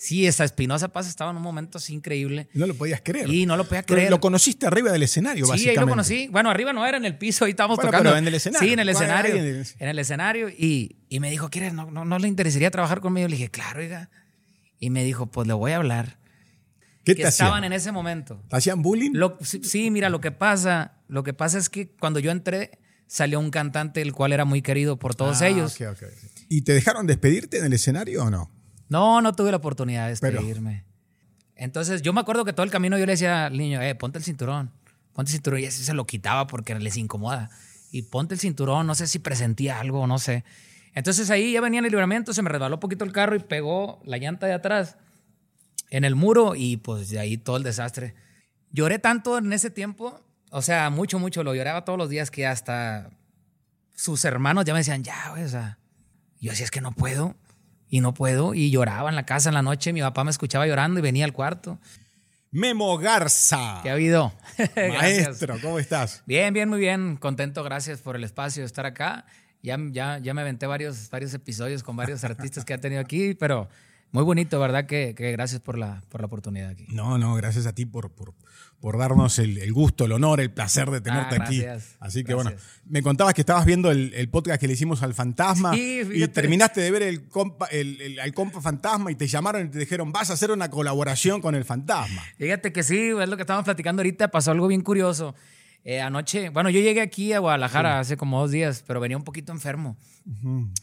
[0.00, 2.48] Sí, esa Espinosa Paz estaba en un momento así increíble.
[2.54, 3.28] No lo podías creer.
[3.28, 4.10] Y no lo podía Pero creer.
[4.10, 5.80] lo conociste arriba del escenario, Sí, básicamente.
[5.80, 6.28] ahí lo conocí.
[6.28, 8.10] Bueno, arriba no era en el piso, ahí estábamos Bueno, tocando.
[8.10, 8.66] pero en el escenario.
[8.68, 9.34] Sí, en el escenario.
[9.34, 10.48] en el- En el escenario.
[10.50, 11.72] Y, y me dijo, ¿quieres?
[11.74, 13.26] No, no, no le interesaría trabajar conmigo.
[13.26, 14.08] Le dije, claro, oiga.
[14.78, 16.20] Y me dijo, pues le voy a hablar.
[17.04, 17.46] ¿Qué que te hacían?
[17.48, 18.40] estaban en ese momento.
[18.48, 19.10] ¿Te hacían bullying?
[19.14, 22.78] Lo- sí, sí, mira, lo que pasa, lo que pasa es que cuando yo entré,
[23.08, 25.74] salió un cantante el cual era muy querido por todos Ah, ellos.
[25.80, 26.02] ok, ok.
[26.50, 28.52] ¿Y te dejaron despedirte en el escenario o no?
[28.88, 30.84] No, no tuve la oportunidad de Pero- despedirme.
[31.56, 34.18] Entonces, yo me acuerdo que todo el camino yo le decía al niño, eh, ponte
[34.18, 34.70] el cinturón,
[35.12, 35.60] ponte el cinturón.
[35.60, 37.50] Y ese se lo quitaba porque les incomoda.
[37.90, 40.44] Y ponte el cinturón, no sé si presentía algo, no sé.
[40.94, 43.40] Entonces ahí ya venía en el libramiento, se me resbaló un poquito el carro y
[43.40, 44.96] pegó la llanta de atrás
[45.90, 48.14] en el muro y pues de ahí todo el desastre.
[48.72, 52.46] Lloré tanto en ese tiempo, o sea, mucho, mucho, lo lloraba todos los días que
[52.46, 53.10] hasta
[53.96, 55.78] sus hermanos ya me decían, ya, güey, o sea,
[56.40, 57.34] yo decía, es que no puedo,
[57.88, 60.66] y no puedo, y lloraba en la casa en la noche, mi papá me escuchaba
[60.66, 61.78] llorando y venía al cuarto.
[62.50, 63.80] Memo Garza.
[63.82, 64.32] ¿Qué ha habido?
[64.76, 66.22] Maestro, ¿cómo estás?
[66.26, 69.26] Bien, bien, muy bien, contento, gracias por el espacio de estar acá.
[69.62, 73.34] Ya, ya, ya me aventé varios, varios episodios con varios artistas que ha tenido aquí,
[73.34, 73.68] pero
[74.12, 74.86] muy bonito, ¿verdad?
[74.86, 76.86] Que, que gracias por la, por la oportunidad aquí.
[76.88, 78.34] No, no, gracias a ti por, por,
[78.80, 81.64] por darnos el, el gusto, el honor, el placer de tenerte Ah, aquí.
[81.98, 82.34] Así que gracias.
[82.36, 86.02] bueno, me contabas que estabas viendo el, el podcast que le hicimos al fantasma Sí,
[86.14, 89.78] y terminaste de ver el compa, el, al compa fantasma y te llamaron y te
[89.80, 92.22] dijeron, vas a hacer una colaboración con el fantasma.
[92.36, 95.34] Fíjate que sí, es lo que estábamos platicando ahorita, pasó algo bien curioso.
[95.84, 99.24] Eh, anoche, bueno, yo llegué aquí a Guadalajara hace como dos días, pero venía un
[99.24, 99.96] poquito enfermo.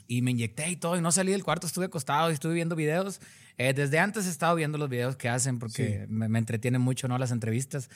[0.07, 2.75] Y me inyecté y todo, y no salí del cuarto, estuve acostado y estuve viendo
[2.75, 3.19] videos.
[3.57, 7.07] Eh, desde antes he estado viendo los videos que hacen porque me, me entretienen mucho,
[7.07, 7.17] ¿no?
[7.17, 7.89] Las entrevistas.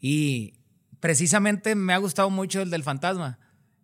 [0.00, 0.54] Y
[1.00, 3.38] precisamente me ha gustado mucho el del fantasma.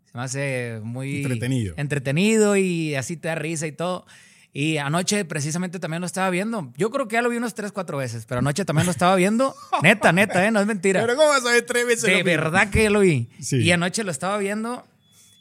[0.04, 1.18] Se me hace muy...
[1.18, 1.74] Entretenido.
[1.76, 4.06] Entretenido y así te da risa y todo.
[4.52, 6.72] Y anoche precisamente también lo estaba viendo.
[6.76, 9.14] Yo creo que ya lo vi unas tres, cuatro veces, pero anoche también lo estaba
[9.14, 9.54] viendo.
[9.82, 10.50] Neta, neta, ¿eh?
[10.50, 11.02] No es mentira.
[11.02, 13.28] Pero ¿cómo vas a ver tres veces De verdad que lo vi.
[13.40, 13.58] Sí.
[13.58, 14.86] Y anoche lo estaba viendo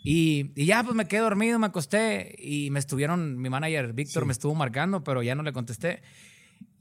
[0.09, 4.25] y, y ya pues me quedé dormido, me acosté y me estuvieron, mi manager Víctor
[4.25, 6.01] me estuvo marcando, pero ya no le contesté.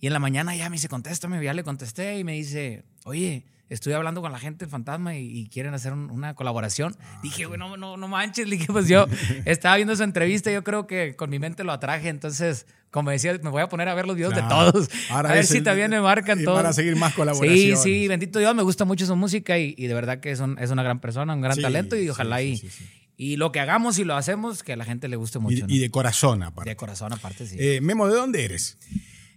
[0.00, 3.44] Y en la mañana ya me dice, contéstame, ya le contesté y me dice, oye,
[3.69, 6.94] estoy hablando con la gente del fantasma y, y quieren hacer un- una colaboración.
[7.00, 8.47] Ah, dije, güey, no, no, no manches.
[8.47, 9.06] Le dije, pues yo
[9.44, 12.09] estaba viendo esa entrevista, yo creo que con mi mente lo atraje.
[12.10, 14.70] Entonces, como decía, me voy a poner a ver los videos de Claro.
[14.70, 14.88] todos.
[15.10, 16.59] Ahora a ver si el- también me marcan todos.
[16.59, 17.82] van a seguir más Sí, colaboraciones.
[17.82, 20.59] sí, bendito Dios, me gusta mucho su música y, y de verdad que es, un-
[20.60, 22.84] es una gran persona, un gran Sí, talento y sí, ojalá sí, y, sí, sí.
[23.16, 25.59] Y lo que hagamos y lo hacemos, que a la gente le guste mucho.
[25.59, 25.66] Y, ¿no?
[25.69, 26.71] y de corazón, aparte.
[26.71, 27.56] De corazón aparte, sí.
[27.59, 28.78] Eh, Memo, ¿de dónde eres?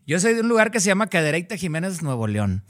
[0.05, 2.63] Yo soy de un lugar que se llama Cadereyta Jiménez, Nuevo León.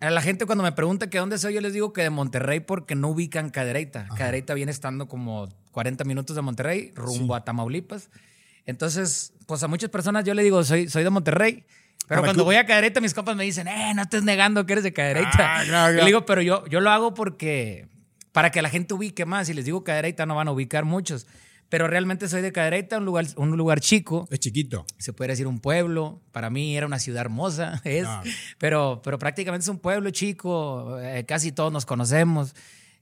[0.00, 2.60] A la gente cuando me pregunta que dónde soy, yo les digo que de Monterrey
[2.60, 4.06] porque no ubican Cadereyta.
[4.16, 8.10] Cadereyta viene estando como 40 minutos de Monterrey, rumbo a Tamaulipas.
[8.64, 11.64] Entonces, pues a muchas personas yo le digo, soy, soy de Monterrey.
[12.06, 14.74] Pero cuando que- voy a Cadereyta, mis compas me dicen, eh, no estés negando que
[14.74, 15.30] eres de Cadereyta.
[15.32, 15.92] Ah, claro, claro.
[15.96, 17.88] le digo, pero yo, yo lo hago porque,
[18.38, 19.48] para que la gente ubique más.
[19.48, 21.26] Si les digo Cadereyta, no van a ubicar muchos.
[21.68, 24.86] Pero realmente soy de Cadereyta, un lugar, un lugar chico Es chiquito.
[24.96, 26.22] se puede decir un pueblo.
[26.30, 28.06] Para mí era una ciudad hermosa, es,
[28.58, 32.54] pero, pero prácticamente es un pueblo chico, eh, casi todos nos conocemos.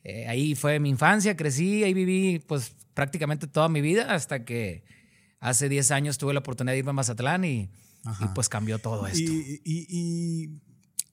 [0.05, 4.85] Eh, ahí fue mi infancia, crecí, ahí viví pues prácticamente toda mi vida hasta que
[5.39, 7.69] hace 10 años tuve la oportunidad de irme a Mazatlán y,
[8.21, 9.21] y, pues cambió todo esto.
[9.21, 10.49] Y, y- y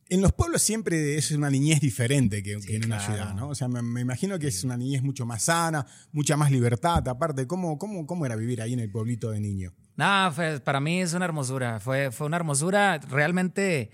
[0.10, 3.14] en los pueblos siempre es una niñez diferente que, que en una claro.
[3.14, 3.50] ciudad, ¿no?
[3.50, 7.08] O sea, me, me imagino que es una niñez mucho más sana, mucha más libertad.
[7.08, 9.74] Aparte, ¿cómo, cómo, cómo era vivir ahí en el pueblito de niño?
[9.96, 11.80] Nada, fue- para mí es una hermosura.
[11.80, 13.00] Fue, fue una hermosura.
[13.00, 13.92] Realmente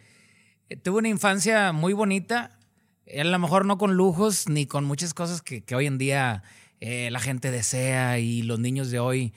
[0.69, 2.57] eh, tuve una infancia muy bonita.
[3.17, 6.43] A lo mejor no con lujos ni con muchas cosas que, que hoy en día
[6.79, 9.33] eh, la gente desea y los niños de hoy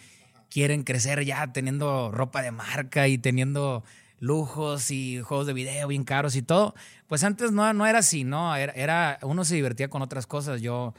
[0.50, 3.82] quieren crecer ya teniendo ropa de marca y teniendo
[4.22, 6.76] lujos y juegos de video bien caros y todo.
[7.08, 8.54] Pues antes no, no era así, ¿no?
[8.54, 10.62] Era, era- uno se divertía con otras cosas.
[10.62, 10.94] Yo,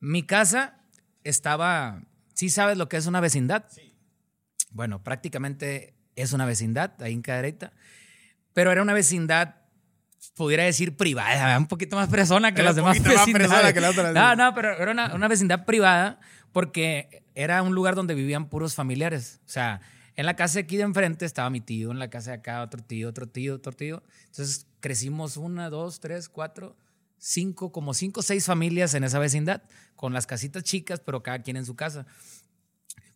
[0.00, 0.78] mi casa
[1.24, 2.00] estaba,
[2.32, 3.66] ¿sí sabes lo que es una vecindad?
[4.70, 7.72] Bueno, prácticamente es una vecindad ahí en Cadereyta,
[8.54, 9.56] pero era una vecindad,
[10.34, 13.74] pudiera decir privada, un poquito más persona que Era las demás vecindades.
[13.74, 14.12] que la otra.
[14.12, 16.18] No, no, pero era una, una vecindad privada
[16.50, 19.40] porque era un lugar donde vivían puros familiares.
[19.46, 19.82] O sea,
[20.16, 22.62] en la casa de aquí de enfrente estaba mi tío, en la casa de acá
[22.62, 24.02] otro tío, otro tío, otro tío.
[24.26, 26.76] Entonces crecimos una, dos, tres, cuatro,
[27.18, 29.62] cinco, como cinco o seis familias en esa vecindad,
[29.96, 32.06] con las casitas chicas, pero cada quien en su casa.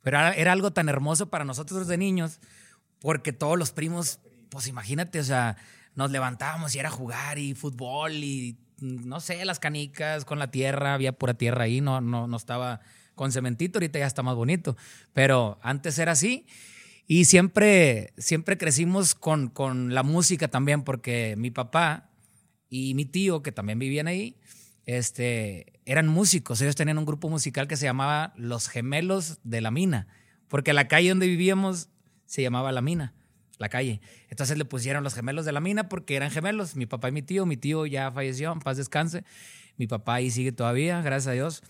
[0.02, 2.40] Pero era, era algo tan hermoso para nosotros de niños,
[3.00, 5.56] porque todos los primos, pues imagínate, o sea,
[5.94, 10.50] nos levantábamos y era jugar y fútbol y mm, no sé, las canicas con la
[10.50, 12.80] tierra, había pura tierra ahí, no, no, no estaba
[13.14, 14.76] con cementito, ahorita ya está más bonito,
[15.12, 16.46] pero antes era así.
[17.06, 22.10] Y siempre, siempre crecimos con, con la música también, porque mi papá
[22.68, 24.36] y mi tío, que también vivían ahí,
[24.86, 26.60] este, eran músicos.
[26.60, 30.08] Ellos tenían un grupo musical que se llamaba Los Gemelos de la Mina,
[30.48, 31.88] porque la calle donde vivíamos
[32.24, 33.14] se llamaba La Mina,
[33.58, 34.00] la calle.
[34.28, 37.22] Entonces le pusieron Los Gemelos de la Mina porque eran gemelos, mi papá y mi
[37.22, 37.46] tío.
[37.46, 39.24] Mi tío ya falleció, en paz descanse.
[39.76, 41.62] Mi papá ahí sigue todavía, gracias a Dios.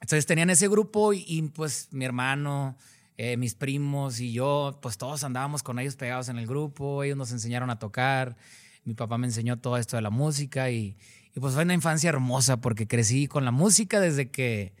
[0.00, 2.76] Entonces tenían ese grupo y, pues mi hermano,
[3.24, 7.16] eh, mis primos y yo, pues todos andábamos con ellos pegados en el grupo, ellos
[7.16, 8.36] nos enseñaron a tocar,
[8.82, 10.96] mi papá me enseñó todo esto de la música y,
[11.40, 14.74] pues fue una infancia hermosa porque crecí con la música desde que,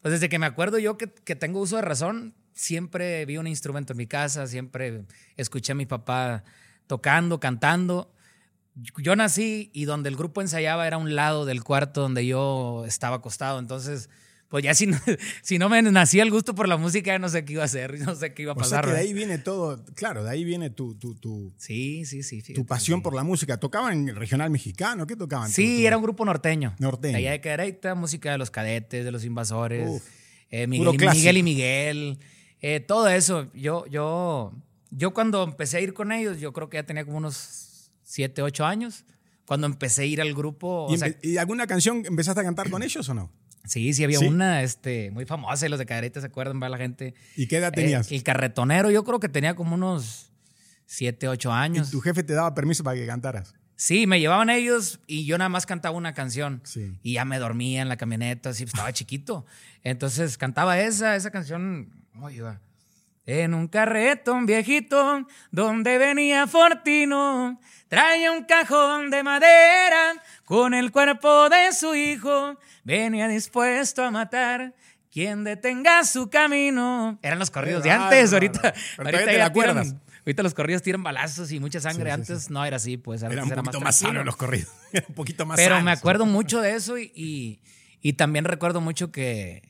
[0.00, 3.46] pues desde que me acuerdo yo que, que tengo uso de razón, siempre vi un
[3.46, 5.04] instrumento en mi casa, siempre
[5.36, 6.42] escuché a mi papá
[6.86, 8.10] tocando, cantando.
[8.96, 13.16] Yo nací y donde el grupo ensayaba era un lado del cuarto donde yo estaba
[13.16, 14.08] acostado, entonces
[14.48, 14.98] pues ya si no,
[15.42, 17.66] si no me nacía el gusto por la música, ya no sé qué iba a
[17.66, 18.84] hacer, no sé qué iba a pasar.
[18.84, 22.04] O sea que de ahí viene todo, claro, de ahí viene tu, tu, tu, sí,
[22.04, 23.58] sí, sí, tu pasión por la música.
[23.58, 25.06] ¿Tocaban en el regional mexicano?
[25.06, 25.50] ¿Qué tocaban?
[25.50, 26.74] Sí, era un grupo norteño.
[26.78, 27.16] Norteño.
[27.18, 30.02] allá de Cadereyta, música de los cadetes, de los invasores,
[30.50, 32.18] eh, Miguel, y Miguel,
[32.60, 33.50] eh, todo eso.
[33.54, 34.52] Yo, yo,
[34.90, 38.42] yo cuando empecé a ir con ellos, yo creo que ya tenía como unos 7,
[38.42, 39.04] 8 años.
[39.46, 40.88] Cuando empecé a ir al grupo.
[41.22, 43.30] ¿Y alguna canción empezaste a cantar con ellos o no?
[43.64, 46.76] Sí, sí, había una este, muy famosa, y los de cadereta se acuerdan, va la
[46.76, 47.14] gente.
[47.36, 48.12] ¿Y qué edad tenías?
[48.12, 50.30] el carretonero, yo creo que tenía como unos
[50.86, 51.88] 7, 8 años.
[51.88, 53.54] ¿Y tu jefe te daba permiso para que cantaras?
[53.76, 56.62] Sí, me llevaban ellos y yo nada más cantaba una canción.
[57.02, 59.46] Y ya me dormía en la camioneta, así, pues, estaba chiquito.
[59.82, 62.60] Entonces cantaba esa, esa canción, ¿cómo iba?
[63.26, 71.48] En un carretón viejito donde venía Fortino, traía un cajón de madera con el cuerpo
[71.48, 74.74] de su hijo venía dispuesto a matar
[75.10, 77.18] quien detenga su camino.
[77.22, 79.94] Eran los corridos de antes, ahorita, ahorita ya acuerdas.
[80.20, 82.10] ahorita los corridos tiran balazos y mucha sangre.
[82.10, 83.22] antes no era así, pues.
[83.22, 84.70] Era un poquito más, sano los corridos.
[85.08, 87.60] un poquito más Pero me acuerdo mucho de eso y,
[88.02, 89.62] y, también recuerdo mucho que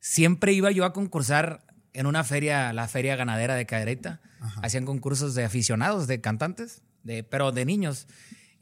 [0.00, 1.62] siempre iba yo a concursar
[1.92, 4.20] en una feria, la feria ganadera de Cadereyta.
[4.62, 8.06] Hacían concursos de aficionados, de cantantes, de, pero de niños.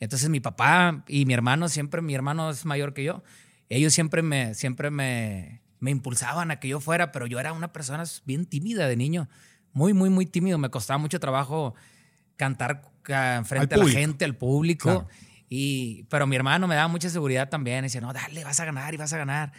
[0.00, 3.22] Entonces mi papá y mi hermano, siempre mi hermano es mayor que yo,
[3.68, 7.72] ellos siempre me, siempre me, me impulsaban a que yo fuera, pero yo era una
[7.72, 9.28] persona bien tímida de niño,
[9.72, 10.58] muy, muy, muy tímido.
[10.58, 11.74] Me costaba mucho trabajo
[12.36, 12.82] cantar
[13.44, 15.06] frente a la gente, al público.
[15.48, 17.82] Y, pero mi hermano me daba mucha seguridad también.
[17.82, 19.52] Decía, no, dale, vas a ganar y vas a ganar.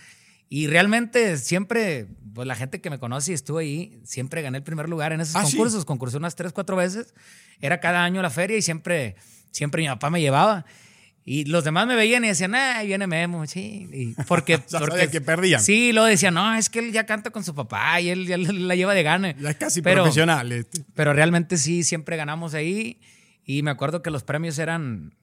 [0.50, 4.64] Y realmente siempre, pues la gente que me conoce y estuvo ahí, siempre gané el
[4.64, 5.86] primer lugar en esos ¿Ah, concursos.
[5.86, 7.14] Concursé unas tres, cuatro veces.
[7.62, 9.16] Era cada año la feria y siempre,
[9.52, 10.66] siempre mi papá me llevaba.
[11.24, 13.88] Y los demás me veían y decían, ah, viene Memo, sí.
[13.94, 15.62] Y porque, porque que perdían.
[15.62, 18.38] Sí, lo decían, no, es que él ya canta con su papá y él ya
[18.40, 19.36] la lleva de gana.
[19.38, 20.52] Ya es casi profesional.
[20.52, 20.84] Este.
[20.96, 23.00] Pero realmente sí, siempre ganamos ahí.
[23.46, 25.14] Y me acuerdo que los premios eran,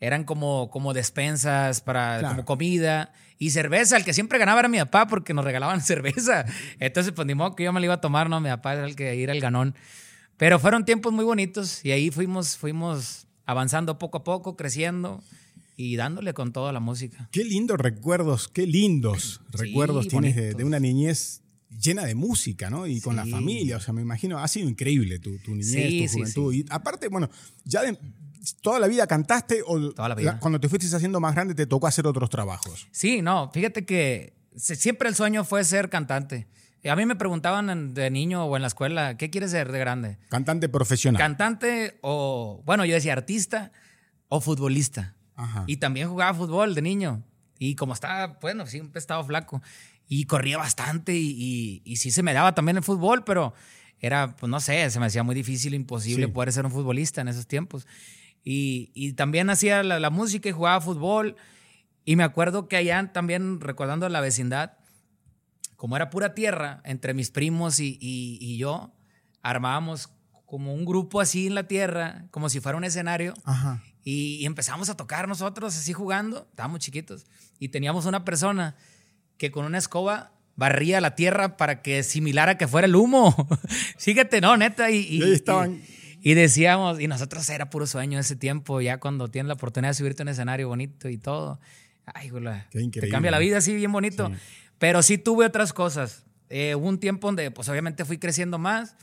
[0.00, 3.96] eran como, como despensas para como comida y cerveza.
[3.96, 6.44] El que siempre ganaba era mi papá porque nos regalaban cerveza.
[6.78, 8.86] Entonces, pues ni modo que yo me la iba a tomar, no, mi papá era
[8.86, 9.74] el que era el ganón.
[10.36, 15.22] Pero fueron tiempos muy bonitos y ahí fuimos, fuimos avanzando poco a poco, creciendo
[15.76, 17.28] y dándole con toda la música.
[17.32, 21.42] Qué lindos recuerdos, qué lindos recuerdos tienes de, una niñez
[21.80, 22.86] llena de música, ¿no?
[22.86, 26.54] Y con la familia, o sea, me imagino, ha sido increíble tu, niñez, tu juventud.
[26.54, 27.30] Y aparte, bueno,
[27.64, 27.82] ya
[28.60, 30.38] toda la vida cantaste o toda la vida.
[30.40, 32.88] cuando te fuiste haciendo más grande te tocó hacer otros trabajos.
[32.90, 36.48] Sí, no, fíjate que siempre el sueño fue ser cantante.
[36.88, 40.18] A mí me preguntaban de niño o en la escuela, ¿qué quieres ser de grande?
[40.28, 41.18] Cantante profesional.
[41.18, 43.72] Cantante o, bueno, yo decía artista
[44.28, 45.16] o futbolista.
[45.66, 47.22] Y también jugaba fútbol de niño.
[47.58, 49.62] Y como estaba, bueno, siempre estaba flaco.
[50.08, 53.52] Y corría bastante y, y, sí se me daba también el fútbol, pero
[54.00, 57.28] era, pues no sé, se me hacía muy difícil, imposible poder ser un futbolista en
[57.28, 57.86] esos tiempos.
[58.44, 61.36] Y, y también hacía la, la, música y jugaba fútbol.
[62.04, 64.78] Y me acuerdo que allá también, recordando la vecindad,
[65.78, 68.92] como era pura tierra, entre mis primos y, yo,
[69.42, 70.10] armábamos
[70.44, 73.32] como un grupo así en la tierra, como si fuera un escenario.
[74.02, 77.26] Y, empezamos a tocar nosotros así jugando, estábamos chiquitos.
[77.60, 78.74] Y teníamos una persona
[79.36, 83.36] que con una escoba barría la tierra para que similara que fuera el humo.
[83.98, 84.90] Fíjate, no, neta.
[84.90, 85.80] Y, y, estaban...
[86.22, 89.94] y, decíamos, y nosotros era puro sueño ese tiempo, ya cuando tienes la oportunidad de
[89.94, 91.60] subirte a un escenario bonito y todo.
[92.06, 92.44] Ay, güey,
[92.90, 94.30] te cambia la vida así bien bonito.
[94.78, 96.24] Pero sí tuve otras cosas.
[96.48, 98.96] Eh, hubo un tiempo donde, pues obviamente fui creciendo más.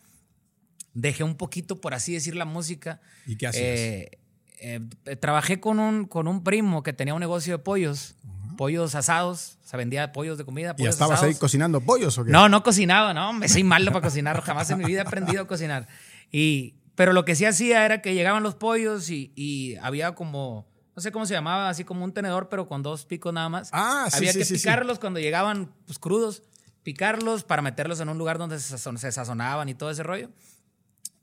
[0.94, 3.02] Dejé un poquito, por así decir, la música.
[3.26, 3.66] ¿Y qué hacías?
[3.66, 4.20] Eh,
[4.60, 4.80] eh,
[5.18, 8.16] trabajé con un, con un primo que tenía un negocio de pollos
[8.56, 10.76] pollos asados, se vendía pollos de comida.
[10.78, 12.32] ¿Y estabas ahí cocinando pollos o qué?
[12.32, 15.44] No, no cocinaba, no, me soy malo para cocinar, jamás en mi vida he aprendido
[15.44, 15.88] a cocinar.
[16.32, 21.02] Y, pero lo que sí hacía era que llegaban los pollos y, había como, no
[21.02, 23.70] sé cómo se llamaba, así como un tenedor, pero con dos picos nada más.
[23.74, 26.44] Ah, sí, Había que picarlos cuando llegaban pues, crudos,
[26.84, 30.30] picarlos para meterlos en un lugar donde se, sazonaban y todo ese rollo.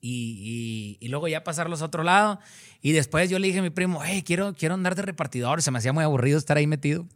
[0.05, 2.41] Y, y, luego ya pasarlos a otro lado.
[2.83, 5.62] Y después yo le dije a mi primo, hey, quiero, quiero andar de repartidor.
[5.62, 7.07] Se me hacía muy aburrido estar ahí metido.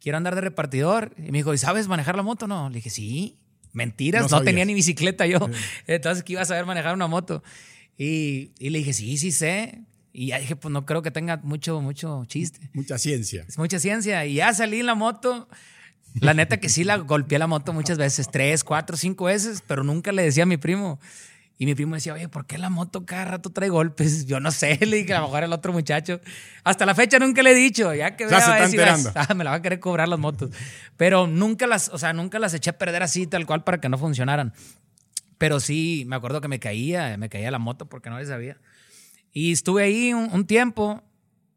[0.00, 1.12] Quiero andar de repartidor.
[1.18, 2.46] Y me dijo, ¿y sabes manejar la moto?
[2.46, 2.70] No.
[2.70, 3.38] Le dije, sí.
[3.74, 5.38] Mentiras, no, tenía ni bicicleta yo.
[5.86, 7.42] Entonces, ¿qué iba a saber manejar una moto?
[7.96, 9.82] Y, y, le dije, sí, sí sé.
[10.12, 12.70] Y ya dije, pues no creo que tenga mucho, mucho chiste.
[12.72, 13.44] Mucha ciencia.
[13.48, 14.24] Es mucha ciencia.
[14.26, 15.48] Y ya salí en la moto.
[16.20, 19.82] La neta que sí la golpeé la moto muchas veces, tres, cuatro, cinco veces, pero
[19.82, 21.00] nunca le decía a mi primo.
[21.58, 24.26] Y mi primo decía, oye, ¿por qué la moto cada rato trae golpes?
[24.26, 26.20] Yo no sé, le dije, a lo mejor el otro muchacho.
[26.64, 29.50] Hasta la fecha nunca le he dicho, ya que ya se está ah, me la
[29.50, 30.50] va a querer cobrar las motos.
[30.96, 33.88] Pero nunca las, o sea, nunca las eché a perder así, tal cual, para que
[33.88, 34.52] no funcionaran.
[35.42, 38.60] Pero sí, me acuerdo que me caía, me caía la moto porque no le sabía.
[39.32, 41.02] Y estuve ahí un, tiempo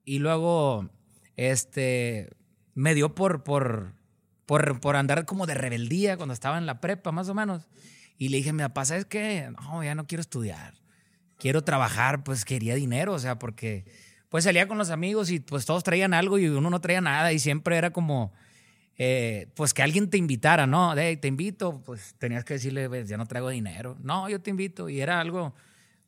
[0.03, 0.89] y luego,
[1.35, 2.31] este,
[2.73, 3.93] me dio por, por,
[4.47, 7.67] por, por andar como de rebeldía cuando estaba en la prepa, más o menos.
[8.17, 9.05] Y le dije, mi papá, ¿sabes?
[9.61, 10.73] No, ya no quiero estudiar.
[11.37, 13.85] Quiero trabajar, pues quería dinero, o sea, porque
[14.29, 17.33] pues salía con los amigos y pues todos traían algo y uno no traía nada
[17.33, 18.33] y siempre era como,
[18.97, 20.95] eh, pues que alguien te invitara, ¿no?
[20.95, 23.97] te invito, pues tenías que decirle, pues, ya no traigo dinero.
[24.01, 25.53] No, yo te invito y era algo,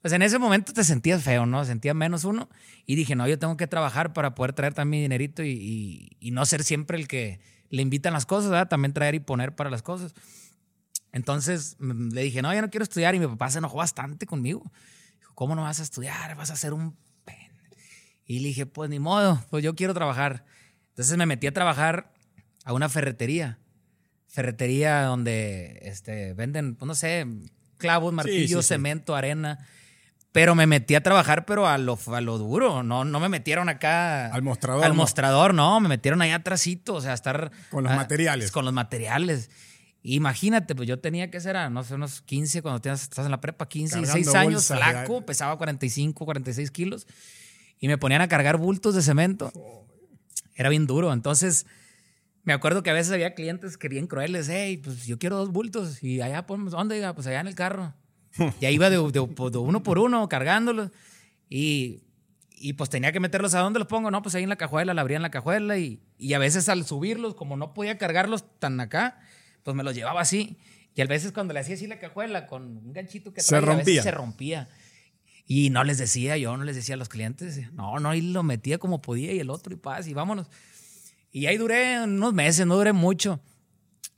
[0.01, 1.65] pues en ese momento te sentías feo, ¿no?
[1.65, 2.49] Sentías menos uno
[2.85, 6.31] y dije, no, yo tengo que trabajar para poder traer también mi dinerito y, y
[6.31, 7.39] no ser siempre el que
[7.69, 8.69] le invitan las cosas, ¿verdad?
[8.69, 10.13] También traer y poner para las cosas.
[11.11, 14.25] Entonces mm, le dije, no, ya no quiero estudiar y mi papá se enojó bastante
[14.25, 14.63] conmigo.
[15.19, 16.35] Dijo, ¿cómo no vas a estudiar?
[16.35, 17.51] Vas a ser un pen.
[18.25, 20.45] Y le dije, pues ni modo, pues yo quiero trabajar.
[20.89, 22.13] Entonces me metí a trabajar
[22.67, 23.59] a una ferretería.
[24.27, 27.25] Ferretería donde este, venden, pues no sé,
[27.77, 29.65] clavos, martillos, cemento, arena.
[30.33, 32.83] Pero me metí a trabajar, pero a lo, a lo duro.
[32.83, 34.27] No, no me metieron acá.
[34.27, 34.83] Al mostrador.
[34.83, 35.79] Al mostrador, no.
[35.79, 36.95] Me metieron ahí atrásito.
[36.95, 37.51] O sea, estar.
[37.71, 38.51] Con los materiales.
[38.51, 39.49] Con los materiales.
[40.03, 43.67] Imagínate, pues yo tenía que ser, no sé, unos 15, cuando estás en la prepa,
[43.67, 47.07] 15, 16 años, flaco, pesaba 45, 46 kilos,
[47.79, 49.51] y me ponían a cargar bultos de cemento.
[50.55, 51.11] Era bien duro.
[51.11, 51.65] Entonces,
[52.47, 55.51] me acuerdo que a veces había clientes que bien crueles, hey, pues yo quiero dos
[55.51, 57.13] bultos, y allá, pues, ¿dónde iba?
[57.13, 57.93] Pues allá en el carro.
[58.61, 60.91] Y ahí iba de, uno por uno, cargándolos,
[61.49, 62.03] y,
[62.55, 64.93] y, pues tenía que meterlos a dónde los pongo, no, pues ahí en la cajuela,
[64.93, 68.45] la abría en la cajuela, y, y a veces al subirlos, como no podía cargarlos
[68.59, 69.19] tan acá,
[69.63, 70.57] pues me los llevaba así.
[70.95, 74.01] Y a veces cuando le hacía así la cajuela con un ganchito que se rompía.
[74.01, 74.69] se rompía.
[75.45, 78.41] Y no les decía, yo no les decía a los clientes, no, no, y lo
[78.41, 80.47] metía como podía y el otro y paz y vámonos.
[81.37, 83.39] Y ahí duré unos meses, no duré mucho,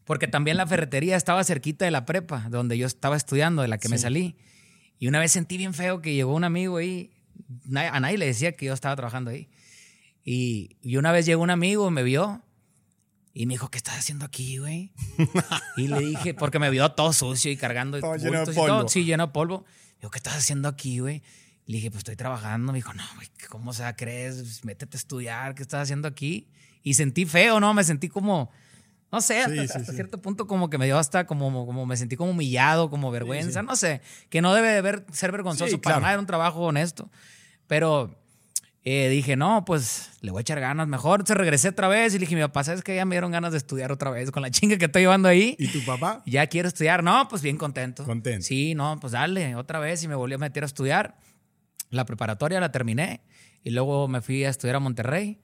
[0.05, 3.77] porque también la ferretería estaba cerquita de la prepa, donde yo estaba estudiando, de la
[3.77, 4.37] que me salí.
[4.99, 7.11] Y una vez sentí bien feo que llegó un amigo ahí,
[7.75, 9.49] a nadie le decía que yo estaba trabajando ahí.
[10.23, 12.41] Y, y una vez llegó un amigo, me vio
[13.33, 14.93] y me dijo, ¿qué estás haciendo aquí, güey?
[15.75, 17.99] y le dije, porque me vio todo sucio y cargando.
[17.99, 18.87] Todo lleno de polvo.
[18.87, 19.65] sí, lleno de polvo.
[19.99, 21.21] Dijo, ¿qué estás haciendo aquí, güey?
[21.65, 22.71] Le dije, pues estoy trabajando.
[22.71, 24.63] Me dijo, no, güey, ¿cómo se crees?
[24.63, 26.47] Métete a estudiar, ¿qué estás haciendo aquí?
[26.83, 27.73] Y sentí feo, ¿no?
[27.73, 28.51] Me sentí como,
[29.11, 32.31] no sé, hasta, cierto punto como que me dio hasta como, como me sentí como
[32.31, 36.27] humillado, como vergüenza, no sé, que no debe de ser vergonzoso para nada, era un
[36.27, 37.09] trabajo honesto.
[37.67, 38.19] Pero
[38.83, 40.87] eh, dije, no, pues le voy a echar ganas.
[40.87, 43.31] Mejor se regresé otra vez y le dije, mi papá, ¿sabes que Ya me dieron
[43.31, 45.55] ganas de estudiar otra vez con la chinga que estoy llevando ahí.
[45.59, 46.23] ¿Y tu papá?
[46.25, 47.03] Ya quiero estudiar.
[47.03, 48.05] No, pues bien contento.
[48.05, 48.45] Contento.
[48.45, 51.17] Sí, no, pues dale, otra vez y me volví a meter a estudiar.
[51.89, 53.21] La preparatoria la terminé
[53.63, 55.41] y luego me fui a estudiar a Monterrey.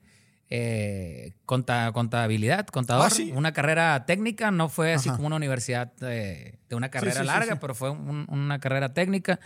[0.48, 6.88] Eh, contabilidad, contador, ah, una carrera técnica, no fue así como una universidad de, una
[6.88, 9.40] carrera larga, pero fue una carrera técnica.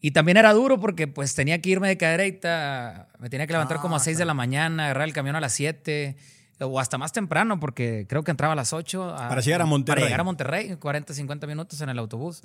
[0.00, 3.78] Y también era duro porque pues tenía que irme de cadereita, me tenía que levantar
[3.78, 6.16] como a 6 de la mañana, agarrar el camión a las 7
[6.60, 9.14] o hasta más temprano porque creo que entraba a las 8.
[9.16, 10.00] para llegar a Monterrey.
[10.00, 12.42] Para llegar a Monterrey, 40, 50 minutos en el autobús.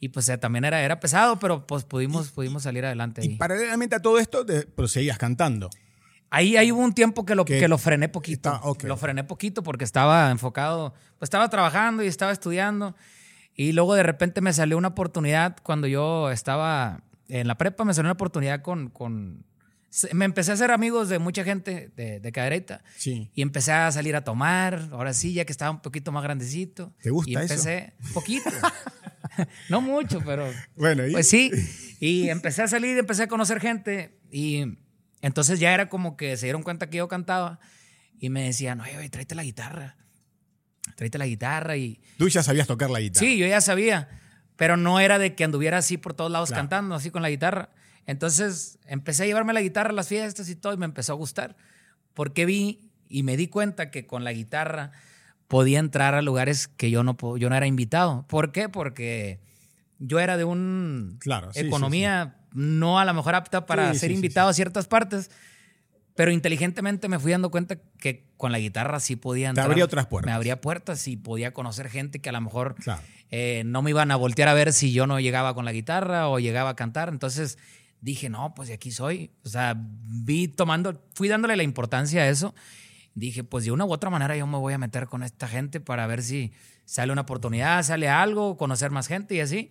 [0.00, 3.24] Y pues eh, también era, era pesado, pero pues pudimos, pudimos salir adelante.
[3.24, 5.70] Y paralelamente a todo esto, te, pues, seguías cantando.
[6.34, 8.58] Ahí, ahí, hubo un tiempo que lo, que lo frené poquito.
[8.84, 12.96] Lo frené poquito porque estaba enfocado, pues estaba trabajando y estaba estudiando.
[13.54, 17.92] Y luego de repente me salió una oportunidad cuando yo estaba en la prepa, me
[17.92, 18.88] salió una oportunidad con...
[18.88, 19.44] con
[20.14, 22.82] me empecé a hacer amigos de mucha gente de, de cadereta.
[22.96, 23.30] Sí.
[23.34, 26.94] Y empecé a salir a tomar, ahora sí, ya que estaba un poquito más grandecito.
[27.02, 28.48] ¿Te gusta y empecé, Un poquito.
[29.68, 30.50] no mucho, pero...
[30.76, 31.12] Bueno, ¿y?
[31.12, 31.50] Pues sí.
[32.00, 34.78] Y empecé a salir, empecé a conocer gente y
[35.22, 37.60] entonces ya era como que se dieron cuenta que yo cantaba
[38.18, 39.96] y me decían, oye, oye, tráete la guitarra.
[40.96, 42.00] Tráete la guitarra y...
[42.18, 43.24] Tú ya sabías tocar la guitarra.
[43.24, 44.08] Sí, yo ya sabía,
[44.56, 47.70] pero no era de que anduviera así por todos lados cantando, así con la guitarra.
[48.04, 51.16] Entonces empecé a llevarme la guitarra a las fiestas y todo y me empezó a
[51.16, 51.56] gustar,
[52.14, 54.90] porque vi y me di cuenta que con la guitarra
[55.46, 58.26] podía entrar a lugares que yo no, yo no era invitado.
[58.26, 58.68] ¿Por qué?
[58.68, 59.40] Porque
[59.98, 61.16] yo era de una
[61.54, 65.30] economía no a lo mejor apta para ser invitado a ciertas partes,
[66.14, 69.66] pero inteligentemente me fui dando cuenta que con la guitarra sí podía entrar.
[69.66, 70.26] Te abría otras puertas.
[70.26, 72.76] Me abría puertas y podía conocer gente que a lo mejor
[73.30, 76.28] eh, no me iban a voltear a ver si yo no llegaba con la guitarra
[76.28, 77.08] o llegaba a cantar.
[77.08, 77.58] Entonces
[78.00, 79.30] dije, no, pues de aquí soy.
[79.44, 82.54] O sea, vi tomando, fui dándole la importancia a eso
[83.14, 85.80] dije, pues de una u otra manera yo me voy a meter con esta gente
[85.80, 86.52] para ver si
[86.84, 89.70] sale una oportunidad, sale algo, conocer más gente y así.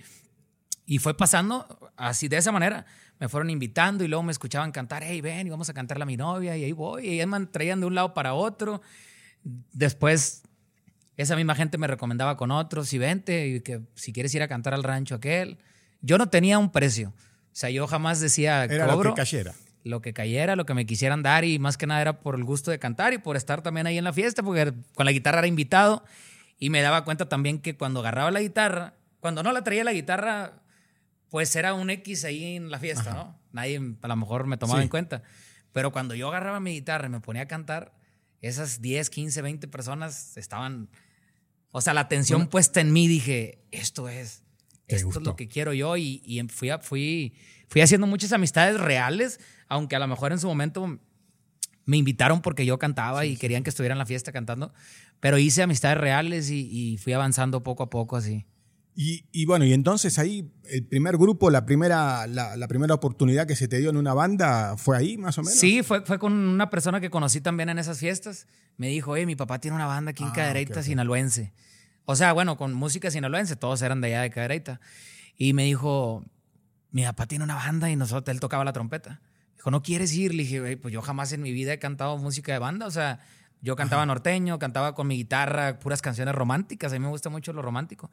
[0.85, 2.85] Y fue pasando así de esa manera.
[3.19, 6.05] Me fueron invitando y luego me escuchaban cantar, hey, ven, y vamos a cantarle a
[6.05, 7.21] mi novia, y ahí voy.
[7.21, 8.81] Y me traían de un lado para otro.
[9.43, 10.43] Después,
[11.17, 14.47] esa misma gente me recomendaba con otros, y vente, y que si quieres ir a
[14.47, 15.59] cantar al rancho aquel.
[16.01, 17.09] Yo no tenía un precio.
[17.09, 19.09] O sea, yo jamás decía, Era cobro.
[19.09, 22.01] Lo que cayera lo que cayera, lo que me quisieran dar y más que nada
[22.01, 24.73] era por el gusto de cantar y por estar también ahí en la fiesta, porque
[24.95, 26.03] con la guitarra era invitado
[26.59, 29.93] y me daba cuenta también que cuando agarraba la guitarra, cuando no la traía la
[29.93, 30.60] guitarra,
[31.31, 33.39] pues era un X ahí en la fiesta, ¿no?
[33.51, 35.23] Nadie a lo mejor me tomaba en cuenta.
[35.71, 37.97] Pero cuando yo agarraba mi guitarra y me ponía a cantar,
[38.41, 40.89] esas 10, 15, 20 personas estaban,
[41.71, 44.43] o sea, la atención puesta en mí, dije, esto es,
[44.87, 47.33] esto es lo que quiero yo y, y fui, fui,
[47.67, 49.39] fui haciendo muchas amistades reales
[49.71, 50.99] aunque a lo mejor en su momento
[51.85, 54.73] me invitaron porque yo cantaba y querían que estuviera en la fiesta cantando,
[55.21, 58.45] pero hice amistades reales y, fui avanzando poco a poco así.
[59.03, 63.67] Y, bueno, y entonces ahí el primer grupo, la primera, la, primera oportunidad que se
[63.67, 65.57] te dio en una banda, ¿fue ahí más o menos?
[65.57, 68.45] Sí, fue, fue con una persona que conocí también en esas fiestas.
[68.77, 71.51] Me dijo, oye, mi papá tiene una banda aquí en ah, Cadereyta, sinaloense.
[72.05, 74.79] O sea, bueno, con música sinaloense, todos eran de allá de Cadereyta.
[75.35, 76.23] Y me dijo,
[76.91, 79.19] mi papá tiene una banda y nosotros, él tocaba la trompeta.
[79.55, 80.35] Dijo, ¿no quieres ir?
[80.35, 82.85] Le dije, pues yo jamás en mi vida he cantado música de banda.
[82.85, 83.19] O sea,
[83.61, 86.91] yo cantaba norteño, cantaba con mi guitarra puras canciones románticas.
[86.91, 88.11] A mí me gusta mucho lo romántico.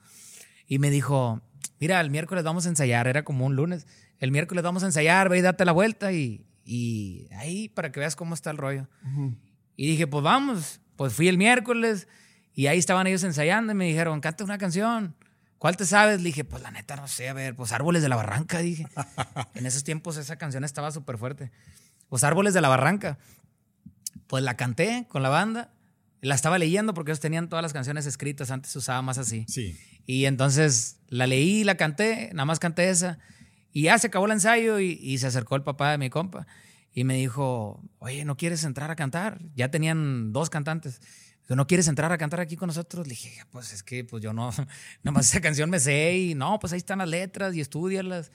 [0.69, 1.41] Y me dijo,
[1.81, 3.09] mira, el miércoles vamos a ensayar.
[3.09, 3.87] Era como un lunes.
[4.19, 7.99] El miércoles vamos a ensayar, ve y date la vuelta y, y ahí para que
[7.99, 8.87] veas cómo está el rollo.
[9.77, 10.81] Y dije, pues vamos.
[10.97, 12.07] Pues fui el miércoles
[12.53, 15.15] y ahí estaban ellos ensayando y me dijeron, canta una canción.
[15.59, 16.19] ¿Cuál te sabes?
[16.19, 18.87] Le dije, pues la neta, no sé, a ver, pues Árboles de la Barranca, dije.
[19.55, 21.51] en esos tiempos esa canción estaba súper fuerte.
[22.09, 23.19] Pues Árboles de la Barranca.
[24.27, 25.71] Pues la canté con la banda.
[26.21, 29.45] La estaba leyendo porque ellos tenían todas las canciones escritas, antes se usaba más así.
[29.49, 29.79] Sí.
[30.05, 33.19] Y entonces la leí, la canté, nada más canté esa.
[33.73, 36.47] Y ya se acabó el ensayo y, y se acercó el papá de mi compa
[36.93, 39.41] y me dijo, oye, ¿no quieres entrar a cantar?
[39.55, 41.01] Ya tenían dos cantantes.
[41.57, 43.07] ¿no quieres entrar a cantar aquí con nosotros?
[43.07, 44.51] Le dije, pues es que pues yo no,
[45.03, 48.33] nomás esa canción me sé y no, pues ahí están las letras y estudiarlas.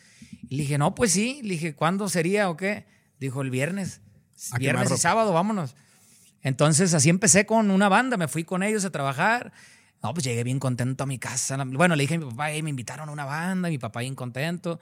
[0.50, 1.42] Y le dije, no, pues sí.
[1.44, 2.86] Le dije, ¿cuándo sería o qué?
[3.20, 4.02] Dijo, el viernes.
[4.58, 5.76] Viernes y sábado, vámonos.
[6.44, 9.52] Entonces así empecé con una banda, me fui con ellos a trabajar.
[10.04, 11.58] No, pues llegué bien contento a mi casa.
[11.66, 14.80] Bueno, le dije a mi papá, me invitaron a una banda, mi papá bien contento.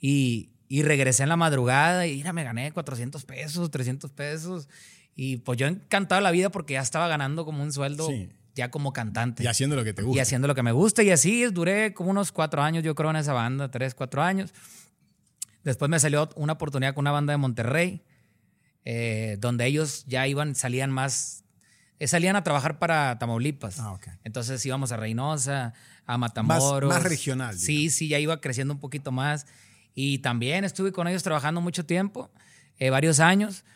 [0.00, 4.68] Y, y regresé en la madrugada y mira, me gané 400 pesos, 300 pesos.
[5.16, 8.08] Y pues yo encantado la vida porque ya estaba ganando como un sueldo
[8.58, 9.42] ya como cantante.
[9.42, 10.18] Y haciendo lo que te gusta.
[10.18, 11.02] Y haciendo lo que me gusta.
[11.02, 14.52] Y así duré como unos cuatro años, yo creo, en esa banda, tres, cuatro años.
[15.64, 18.02] Después me salió una oportunidad con una banda de Monterrey,
[18.90, 21.44] eh, donde ellos ya iban, salían más,
[21.98, 23.80] eh, salían a trabajar para Tamaulipas.
[23.80, 25.74] Ah, Entonces íbamos a Reynosa,
[26.06, 26.88] a Matamoros.
[26.88, 27.58] Más, regional.
[27.58, 29.46] Sí, sí, ya iba creciendo un poquito más.
[29.94, 32.30] Y también estuve con ellos trabajando mucho tiempo,
[32.78, 33.66] eh, varios años.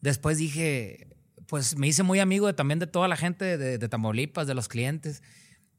[0.00, 1.14] Después dije,
[1.46, 4.54] pues me hice muy amigo de, también de toda la gente de, de, Tamaulipas, de
[4.54, 5.22] los clientes.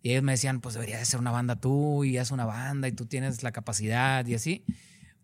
[0.01, 2.93] Y ellos me decían, pues deberías hacer una banda tú y haz una banda y
[2.93, 4.63] tú tienes la capacidad y así.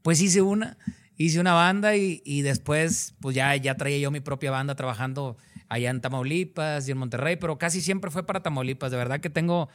[0.02, 0.78] Pues hice una,
[1.26, 5.38] hice una banda y, y, después pues ya, ya traía yo mi propia banda trabajando
[5.70, 8.92] allá en Tamaulipas y en Monterrey, pero casi siempre fue para Tamaulipas.
[8.92, 9.70] De verdad que tengo,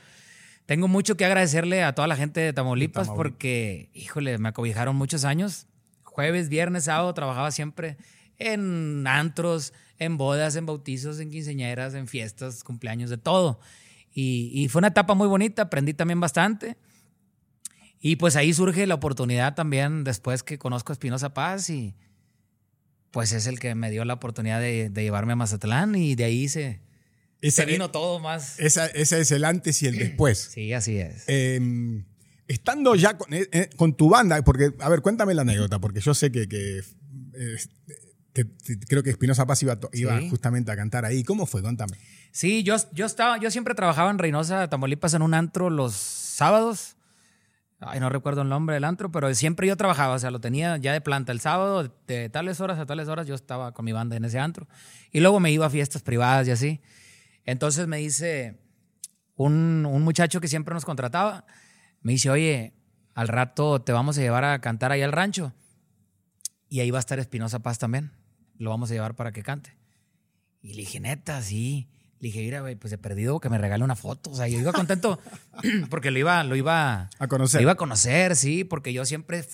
[0.67, 5.25] tengo mucho que agradecerle a toda la gente de Tamaulipas, porque, híjole, me acobijaron muchos
[5.25, 5.67] años.
[6.05, 7.97] Jueves, viernes, sábado trabajaba siempre
[8.39, 13.61] en antros, en bodas, en bautizos, en quinceañeras, en fiestas, cumpleaños, de todo.
[14.15, 16.77] Y, fue una etapa muy bonita, aprendí también bastante.
[18.01, 21.95] Y pues ahí surge la oportunidad también después que conozco a Espinosa Paz y
[23.11, 26.49] pues es el que me dio la oportunidad de, llevarme a Mazatlán y de ahí
[26.49, 26.81] se,
[27.43, 28.61] se vino todo más.
[28.61, 30.39] Esa, es el antes y el después.
[30.53, 31.25] Sí, así es.
[31.27, 32.05] Em,
[32.47, 36.01] estando ya con, eh, eh, con, tu banda, porque, a ver, cuéntame la anécdota, porque
[36.01, 36.83] yo sé que, que
[38.87, 41.25] creo que Espinosa Paz iba, iba justamente a cantar ahí.
[41.25, 41.63] ¿Cómo fue?
[41.63, 41.97] Contame.
[42.31, 46.97] Sí, yo, yo, estaba, yo siempre trabajaba en Reynosa, Tamaulipas, en un antro los sábados.
[47.81, 50.77] Ay, no recuerdo el nombre del antro, pero siempre yo trabajaba, o sea, lo tenía
[50.79, 51.31] ya de planta.
[51.31, 54.41] El sábado, de tales horas a tales horas, yo estaba con mi banda en ese
[54.41, 54.67] antro.
[55.12, 56.81] Y luego me iba a fiestas privadas y así.
[57.45, 58.59] Entonces me dice
[59.37, 61.47] un, un muchacho que siempre nos contrataba,
[62.01, 62.75] me dice, oye,
[63.14, 65.53] al rato te vamos a llevar a cantar ahí al rancho.
[66.69, 68.12] Y ahí va a estar Espinosa Paz también.
[68.57, 69.77] Lo vamos a llevar para que cante.
[70.61, 71.88] Y le dije, neta, sí.
[72.21, 74.31] Le dije, mira, pues he perdido que me regale una foto.
[74.31, 75.21] O sea, yo iba contento
[75.91, 77.61] porque lo iba, lo iba a conocer.
[77.61, 79.45] Lo iba a conocer, sí, porque yo siempre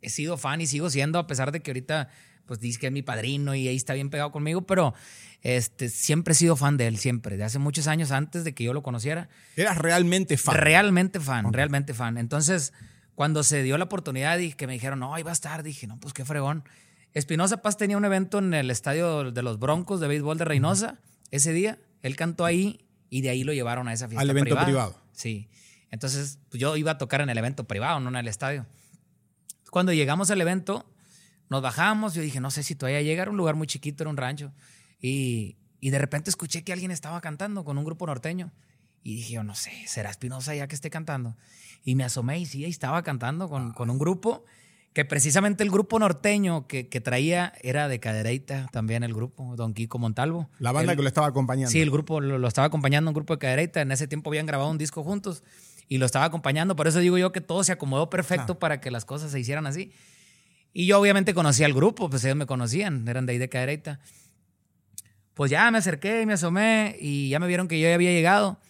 [0.00, 2.08] he sido fan y sigo siendo, a pesar de que ahorita,
[2.46, 4.94] pues dice que es mi padrino y ahí está bien pegado conmigo, pero
[5.42, 8.64] este, siempre he sido fan de él, siempre, de hace muchos años antes de que
[8.64, 9.28] yo lo conociera.
[9.56, 10.56] Eras realmente fan.
[10.56, 12.16] Realmente fan, realmente fan.
[12.16, 12.72] Entonces,
[13.14, 15.86] cuando se dio la oportunidad y que me dijeron, no, ahí va a estar, dije,
[15.86, 16.64] no, pues qué fregón.
[17.12, 20.98] Espinosa Paz tenía un evento en el estadio de los Broncos de béisbol de Reynosa
[21.30, 21.78] ese día.
[22.04, 24.20] Él cantó ahí y de ahí lo llevaron a esa fiesta.
[24.20, 25.00] Al evento privado.
[25.12, 25.48] Sí.
[25.90, 28.66] Entonces, pues, yo iba a tocar en el evento privado, no en el estadio.
[29.70, 30.84] Cuando llegamos al evento,
[31.48, 32.12] nos bajamos.
[32.12, 34.52] Yo dije, no sé si todavía llegar a un lugar muy chiquito, era un rancho.
[35.00, 38.52] Y, y de repente escuché que alguien estaba cantando con un grupo norteño.
[39.02, 41.38] Y dije, yo no sé, ¿será Espinosa ya que esté cantando?
[41.84, 44.44] Y me asomé y sí, ahí estaba cantando con, con un grupo
[44.94, 49.74] que precisamente el grupo norteño que, que, traía era de Cadereita, también el grupo, Don
[49.74, 50.48] Kiko Montalvo.
[50.60, 51.68] La banda que lo estaba acompañando.
[51.68, 53.80] Sí, el grupo lo, estaba acompañando, un grupo de Cadereita.
[53.80, 55.42] En ese tiempo habían grabado un disco juntos
[55.88, 56.76] y lo estaba acompañando.
[56.76, 59.66] Por eso digo yo que todo se acomodó perfecto para que las cosas se hicieran
[59.66, 59.92] así.
[60.72, 63.98] Y yo obviamente conocía al grupo, pues ellos me conocían, eran de ahí de Cadereita.
[65.34, 68.12] Pues ya me acerqué y me asomé y ya me vieron que yo ya había
[68.12, 68.60] llegado.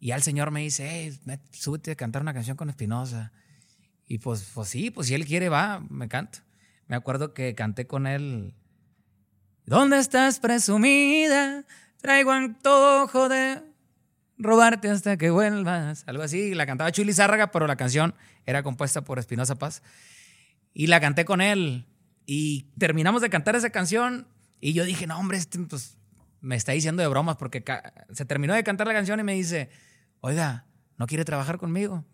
[0.00, 3.30] Y al señor me dice, hey, súbete a cantar una canción con Espinosa.
[4.06, 6.44] Y pues, pues sí, pues si él quiere, va, me canta.
[6.86, 8.54] Me acuerdo que canté con él.
[9.64, 11.64] ¿Dónde estás presumida?
[12.00, 13.62] Traigo antojo de
[14.36, 16.04] robarte hasta que vuelvas.
[16.06, 16.54] Algo así.
[16.54, 18.14] La cantaba Chuli Zárraga, pero la canción
[18.44, 19.82] era compuesta por Espinosa Paz.
[20.74, 21.86] Y la canté con él.
[22.26, 24.26] Y terminamos de cantar esa canción.
[24.60, 25.96] Y yo dije, no, hombre, este, pues
[26.40, 27.64] me está diciendo de bromas porque
[28.12, 29.70] se terminó de cantar la canción y me dice,
[30.20, 30.66] oiga,
[30.98, 32.04] ¿no quiere trabajar conmigo?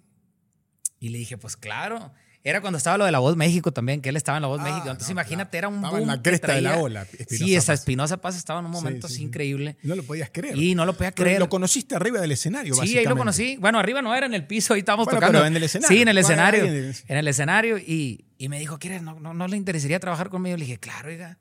[1.00, 2.12] Y le dije, pues claro.
[2.42, 4.60] Era cuando estaba lo de la Voz México también, que él estaba en la Voz
[4.60, 4.86] ah, México.
[4.86, 7.06] Entonces imagínate, era un estaba en la cresta de la ola.
[7.28, 9.76] sí, esa Espinosa Paz estaba en un momento así increíble.
[9.82, 10.56] No lo podías creer.
[10.56, 11.38] Y no lo podía creer.
[11.38, 13.56] lo conociste arriba del escenario, Sí, ahí lo conocí.
[13.58, 15.32] Bueno, arriba no era en el piso, ahí estábamos tocando.
[15.32, 15.96] Pero en el escenario.
[15.96, 16.64] Sí, en el escenario.
[16.64, 17.78] En el escenario.
[17.78, 19.02] Y, y me dijo, ¿quieres?
[19.02, 20.56] No, no, no, le interesaría trabajar conmigo?
[20.56, 21.38] Le dije, claro, oiga.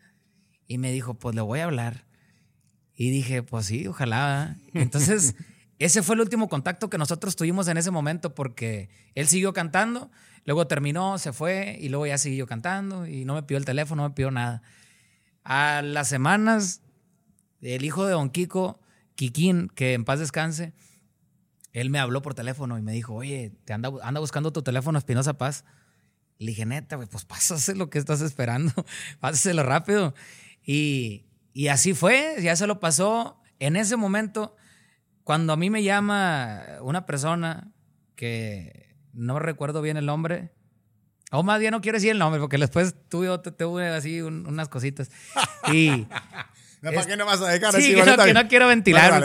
[0.67, 2.05] Y me dijo, pues le voy a hablar.
[2.95, 4.57] Y dije, pues sí, ojalá.
[4.73, 5.35] Entonces,
[5.79, 10.11] ese fue el último contacto que nosotros tuvimos en ese momento porque él siguió cantando,
[10.43, 14.03] luego terminó, se fue y luego ya siguió cantando y no me pidió el teléfono,
[14.03, 14.61] no me pidió nada.
[15.45, 16.81] A las semanas,
[17.61, 18.81] el hijo de Don Kiko,
[19.15, 20.73] Kikín, que en paz descanse,
[21.71, 24.97] él me habló por teléfono y me dijo, oye, te anda, anda buscando tu teléfono
[24.97, 25.63] Espinosa Paz.
[26.39, 28.73] Le dije, neta, pues pásase lo que estás esperando,
[29.19, 30.13] pásaselo rápido.
[30.63, 33.41] Y, y así fue, ya se lo pasó.
[33.59, 34.55] En ese momento,
[35.29, 37.71] cuando a mí me llama una persona
[38.15, 40.49] que no recuerdo bien el nombre,
[41.29, 45.11] o más bien no quiero decir el nombre, porque después tuve, tuve así unas cositas.
[45.71, 46.07] Y.
[46.81, 48.25] ¿Para qué no vas a dejar sí, así?
[48.25, 49.23] que no, quiero ventilar.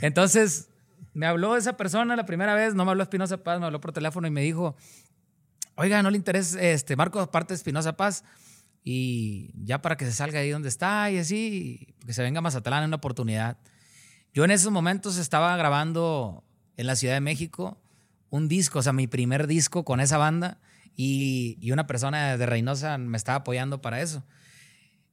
[0.00, 0.68] Entonces,
[1.12, 3.90] me habló esa persona la primera vez, no me habló Espinosa Paz, me habló por
[3.90, 4.76] teléfono y me dijo,
[5.74, 8.22] oiga, no le interesa, este, Marco, aparte de Espinosa Paz,
[8.84, 12.42] y ya para que se salga ahí donde está y así, que se venga a
[12.42, 13.58] Mazatlán en una oportunidad.
[14.36, 16.44] Yo en esos momentos estaba grabando
[16.76, 17.80] en la Ciudad de México
[18.28, 20.58] un disco, o sea, mi primer disco con esa banda
[20.94, 24.26] y, y una persona de Reynosa me estaba apoyando para eso.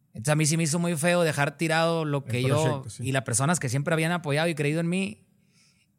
[0.08, 3.24] Entonces a mí sí me hizo muy feo dejar tirado lo que yo y las
[3.24, 5.26] personas que siempre habían apoyado y creído en mí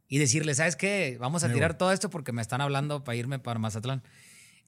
[0.07, 1.17] y decirle, ¿sabes qué?
[1.19, 4.03] Vamos a tirar todo esto porque me están hablando para irme para Mazatlán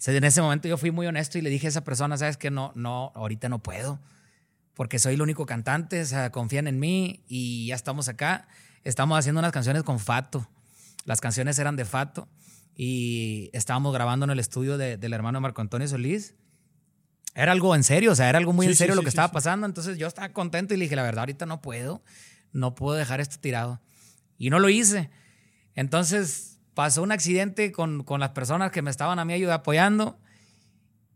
[0.07, 2.51] en ese momento yo fui muy honesto y le dije a esa persona, sabes que
[2.51, 3.99] no, no, ahorita no puedo,
[4.77, 8.47] porque soy el único cantante, o sea, confían en mí y ya estamos acá.
[8.85, 10.47] Estamos haciendo unas canciones con Fato.
[11.07, 12.29] Las canciones eran de Fato
[12.77, 16.35] y estábamos grabando en el estudio del hermano Marco Antonio Solís.
[17.35, 19.67] Era algo en serio, o sea, era algo muy en serio lo que estaba pasando.
[19.67, 22.03] Entonces yo estaba contento y le dije, la verdad, ahorita no puedo,
[22.53, 23.81] no puedo dejar esto tirado.
[24.37, 25.09] Y no lo hice.
[25.75, 30.19] Entonces pasó un accidente con, con, las personas que me estaban a mí ayudando, apoyando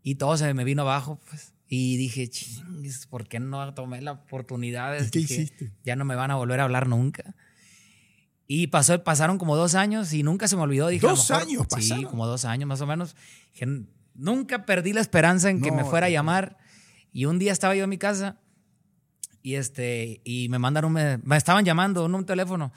[0.03, 1.21] y todo se me vino abajo.
[1.29, 1.53] Pues.
[1.73, 5.09] Y dije, chingues, ¿por qué no tomé la oportunidad?
[5.09, 5.71] ¿Qué hiciste?
[5.85, 7.37] Ya no me van a volver a hablar nunca.
[8.49, 10.89] Y pasó, pasaron como dos años y nunca se me olvidó.
[10.89, 12.01] Dije, ¿Dos años pasaron?
[12.01, 13.15] Sí, como dos años más o menos.
[14.15, 16.59] nunca perdí la esperanza en que me fuera a llamar.
[17.13, 18.41] Y un día estaba yo en mi casa
[19.43, 22.73] y, este, y me mandaron, me, me estaban llamando en un teléfono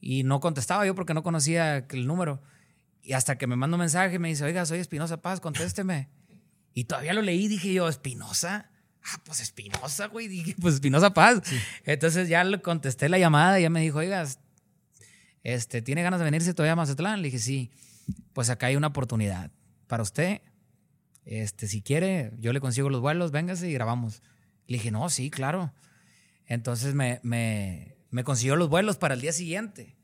[0.00, 2.42] y no contestaba yo porque no conocía el número.
[3.02, 6.08] Y hasta que me mandó un mensaje me dice, oiga, soy Espinosa Paz, contésteme.
[6.74, 8.70] Y todavía lo leí, dije yo, ¿Espinosa?
[9.04, 10.28] Ah, pues Espinosa, güey.
[10.28, 11.42] Dije, pues Espinosa Paz.
[11.84, 14.24] Entonces ya le contesté la llamada y ya me dijo, oiga,
[15.42, 17.20] este, ¿tiene ganas de venirse todavía a Mazatlán?
[17.20, 17.70] Le dije, sí.
[18.32, 19.50] Pues acá hay una oportunidad
[19.86, 20.40] para usted.
[21.24, 24.22] Este, si quiere, yo le consigo los vuelos, véngase y grabamos.
[24.66, 25.72] Le dije, no, sí, claro.
[26.46, 29.96] Entonces me, me, me consiguió los vuelos para el día siguiente.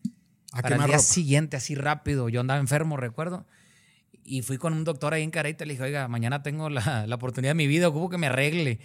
[0.52, 2.28] para el día siguiente, así rápido.
[2.28, 3.46] Yo andaba enfermo, recuerdo.
[4.29, 7.07] Y fui con un doctor ahí en Carita y le dije, oiga, mañana tengo la,
[7.07, 8.79] la oportunidad de mi vida, ocupo que me arregle.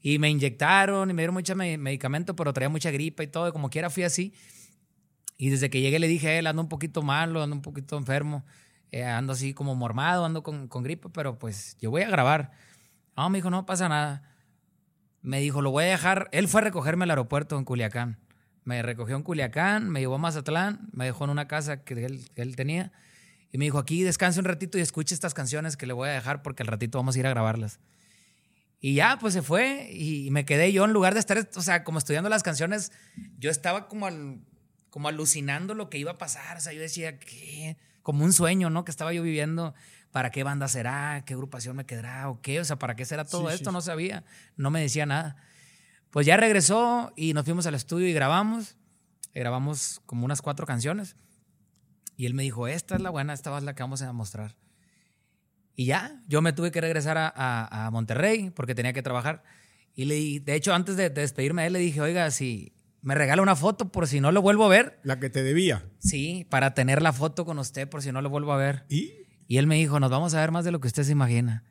[0.00, 3.52] Y me inyectaron y me dieron mucho medicamento, pero traía mucha gripa y todo.
[3.52, 4.34] como quiera fui así.
[5.36, 7.96] Y desde que llegué le dije a él, ando un poquito malo, ando un poquito
[7.96, 8.44] enfermo.
[8.90, 12.52] Eh, ando así como mormado, ando con, con gripe, pero pues yo voy a grabar.
[13.16, 14.22] No, me dijo, no pasa nada.
[15.20, 16.28] Me dijo, lo voy a dejar.
[16.32, 18.18] Él fue a recogerme al aeropuerto en Culiacán.
[18.64, 22.28] Me recogió en Culiacán, me llevó a Mazatlán, me dejó en una casa que él,
[22.34, 22.92] que él tenía
[23.50, 26.12] y me dijo, aquí descanse un ratito y escuche estas canciones que le voy a
[26.12, 27.80] dejar porque al ratito vamos a ir a grabarlas.
[28.80, 31.82] Y ya, pues se fue y me quedé yo en lugar de estar, o sea,
[31.82, 32.92] como estudiando las canciones,
[33.38, 34.08] yo estaba como,
[34.90, 36.58] como alucinando lo que iba a pasar.
[36.58, 37.76] O sea, yo decía, ¿qué?
[38.02, 38.84] Como un sueño, ¿no?
[38.84, 39.74] Que estaba yo viviendo.
[40.12, 41.24] ¿Para qué banda será?
[41.26, 42.30] ¿Qué agrupación me quedará?
[42.30, 42.60] ¿O qué?
[42.60, 43.72] O sea, ¿para qué será todo esto?
[43.72, 44.24] No sabía.
[44.56, 45.36] No me decía nada.
[46.10, 48.76] Pues ya regresó y nos fuimos al estudio y grabamos.
[49.34, 51.16] grabamos como unas cuatro canciones.
[52.18, 54.56] Y él me dijo, esta es la buena, esta es la que vamos a mostrar.
[55.76, 59.44] Y ya, yo me tuve que regresar a, Monterrey porque tenía que trabajar.
[59.94, 63.40] Y le, de hecho, antes de, despedirme de él, le dije, oiga, si me regala
[63.40, 64.98] una foto por si no lo vuelvo a ver.
[65.04, 65.84] La que te debía.
[66.00, 68.84] Sí, para tener la foto con usted por si no lo vuelvo a ver.
[68.88, 69.12] ¿Y?
[69.46, 71.62] Y él me dijo, nos vamos a ver más de lo que usted se imagina.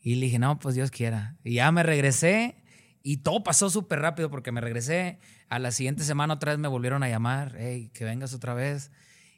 [0.00, 1.36] Y le dije, no, pues Dios quiera.
[1.44, 2.56] Y ya me regresé
[3.02, 5.18] y todo pasó súper rápido porque me regresé.
[5.50, 8.90] A la siguiente semana otra vez me volvieron a llamar, hey, que vengas otra vez.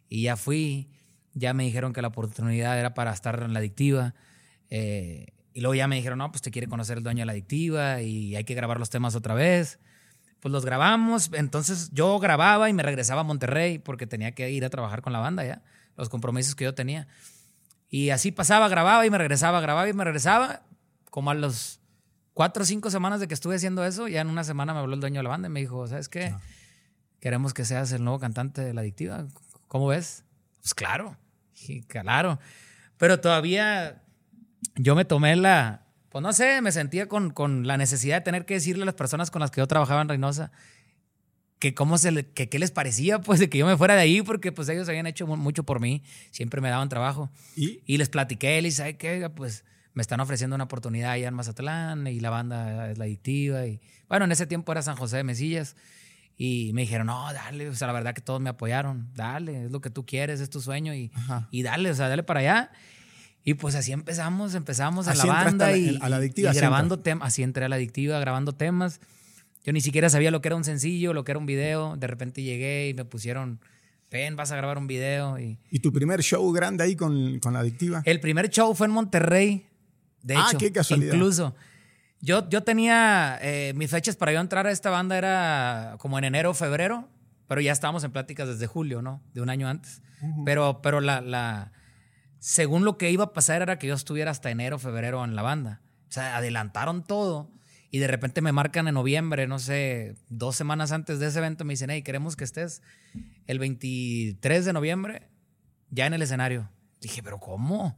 [0.09, 0.89] Y ya fui,
[1.35, 4.15] ya me dijeron que la oportunidad era para estar en la adictiva.
[4.71, 7.33] Eh, y luego ya me dijeron, no, pues te quiere conocer el dueño de la
[7.33, 9.79] adictiva y hay que grabar los temas otra vez.
[10.41, 11.31] Pues los grabamos.
[11.33, 15.13] Entonces yo grababa y me regresaba a Monterrey porque tenía que ir a trabajar con
[15.13, 15.63] la banda ya,
[15.97, 17.09] los compromisos que yo tenía.
[17.89, 20.63] Y así pasaba, grababa y me regresaba, grababa y me regresaba.
[21.11, 21.81] Como a los
[22.35, 24.95] cuatro o cinco semanas de que estuve haciendo eso, ya en una semana me habló
[24.95, 26.35] el dueño de la banda y me dijo, ¿sabes qué?
[27.21, 29.27] Queremos que seas el nuevo cantante de la adictiva.
[29.69, 30.25] ¿Cómo ves?
[30.61, 31.17] Pues claro,
[31.89, 32.39] claro.
[32.97, 34.03] Pero todavía
[34.77, 38.47] yo me tomé la, pues no sé, me sentía con, con, la necesidad de tener
[38.47, 40.53] que decirle a las personas con las que yo trabajaba en Reynosa
[41.59, 44.23] que cómo se que qué les parecía pues de que yo me fuera de ahí
[44.23, 47.31] porque pues ellos habían hecho mucho por mí, siempre me daban trabajo.
[47.55, 47.97] ¿Y?
[47.97, 49.31] les platiqué, les dije, qué?
[49.31, 53.67] Pues me están ofreciendo una oportunidad allá en Mazatlán y la banda es la adictiva
[53.67, 55.77] y bueno, en ese tiempo era San José de Mesillas
[56.37, 59.71] y me dijeron, no, dale, o sea, la verdad que todos me apoyaron, dale, es
[59.71, 61.11] lo que tú quieres, es tu sueño y,
[61.51, 62.71] y dale, o sea, dale para allá.
[63.43, 67.43] Y pues así empezamos, empezamos a la banda y, a la adictiva, grabando temas, así
[67.43, 69.01] entré a la adictiva, grabando temas.
[69.65, 71.97] Yo ni siquiera sabía lo que era un sencillo, lo que era un video.
[71.97, 73.61] De repente llegué y me pusieron,
[74.11, 75.39] ven, vas a grabar un video.
[75.39, 78.03] ¿Y, ¿Y tu primer show grande ahí con, con la adictiva?
[78.05, 79.67] El primer show fue en Monterrey,
[80.23, 80.59] de ah, hecho.
[80.59, 81.15] qué casualidad.
[81.15, 81.55] Incluso.
[82.27, 86.25] Yo, yo tenía eh, mis fechas para yo entrar a esta banda era como en
[86.25, 87.09] enero o febrero,
[87.47, 89.23] pero ya estábamos en pláticas desde julio, ¿no?
[89.33, 90.03] De un año antes.
[90.45, 91.71] Pero, pero la, la,
[92.41, 95.37] según lo que iba a pasar era que yo estuviera hasta enero o febrero en
[95.37, 95.83] la banda.
[96.09, 97.53] O sea, adelantaron todo
[97.93, 101.65] y de repente me marcan en noviembre, no sé, dos semanas antes de ese evento,
[101.65, 102.83] me dicen, hey, queremos que estés
[103.47, 105.29] el 23 de noviembre
[105.91, 106.69] ya en el escenario.
[107.01, 107.97] Dije, pero ¿cómo?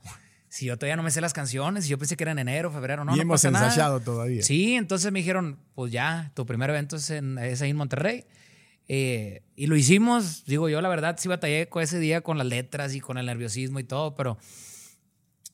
[0.49, 2.71] Si yo todavía no me sé las canciones, y yo pensé que era en enero,
[2.71, 3.17] febrero, no.
[3.17, 4.43] Y hemos ensayado todavía.
[4.43, 8.25] Sí, entonces me dijeron, pues ya, tu primer evento es, en, ahí en Monterrey.
[8.89, 12.47] Eh, y lo hicimos, digo yo, la verdad, sí batallé con ese día con las
[12.47, 14.39] letras y con el nerviosismo y todo, pero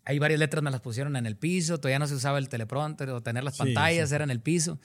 [0.05, 3.11] hay varias letras me las pusieron en el piso, todavía no se usaba el teleprompter
[3.11, 4.79] o tener las pantallas, era en el piso.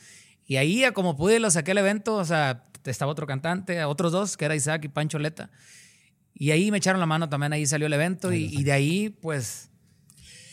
[0.45, 4.35] Y ahí, como pude, lo saqué el evento, o sea, estaba otro cantante, otros dos,
[4.35, 5.51] que era Isaac y Pancho Leta.
[6.33, 9.09] Y ahí me echaron la mano también, ahí salió el evento y, y de ahí,
[9.09, 9.68] pues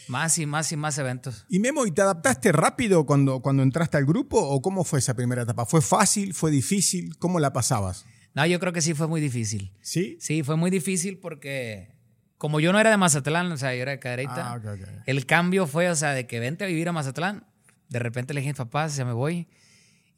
[0.09, 1.45] más y más y más eventos.
[1.49, 5.15] Y Memo, ¿y te adaptaste rápido cuando, cuando entraste al grupo o cómo fue esa
[5.15, 5.67] primera etapa?
[5.67, 6.35] ¿Fue fácil?
[6.35, 7.17] ¿Fue difícil?
[7.19, 8.05] ¿Cómo la pasabas?
[8.35, 9.73] No, yo creo que sí fue muy difícil.
[9.81, 10.19] ¿Sí?
[10.21, 11.97] Sí, fue muy difícil porque
[12.39, 14.61] como yo no era de Mazatlán, o sea, yo era de Cadereyta, ah,
[15.07, 17.47] el cambio fue, o sea, de que vente a vivir a Mazatlán,
[17.89, 19.49] de repente le dije a papás, ya me voy.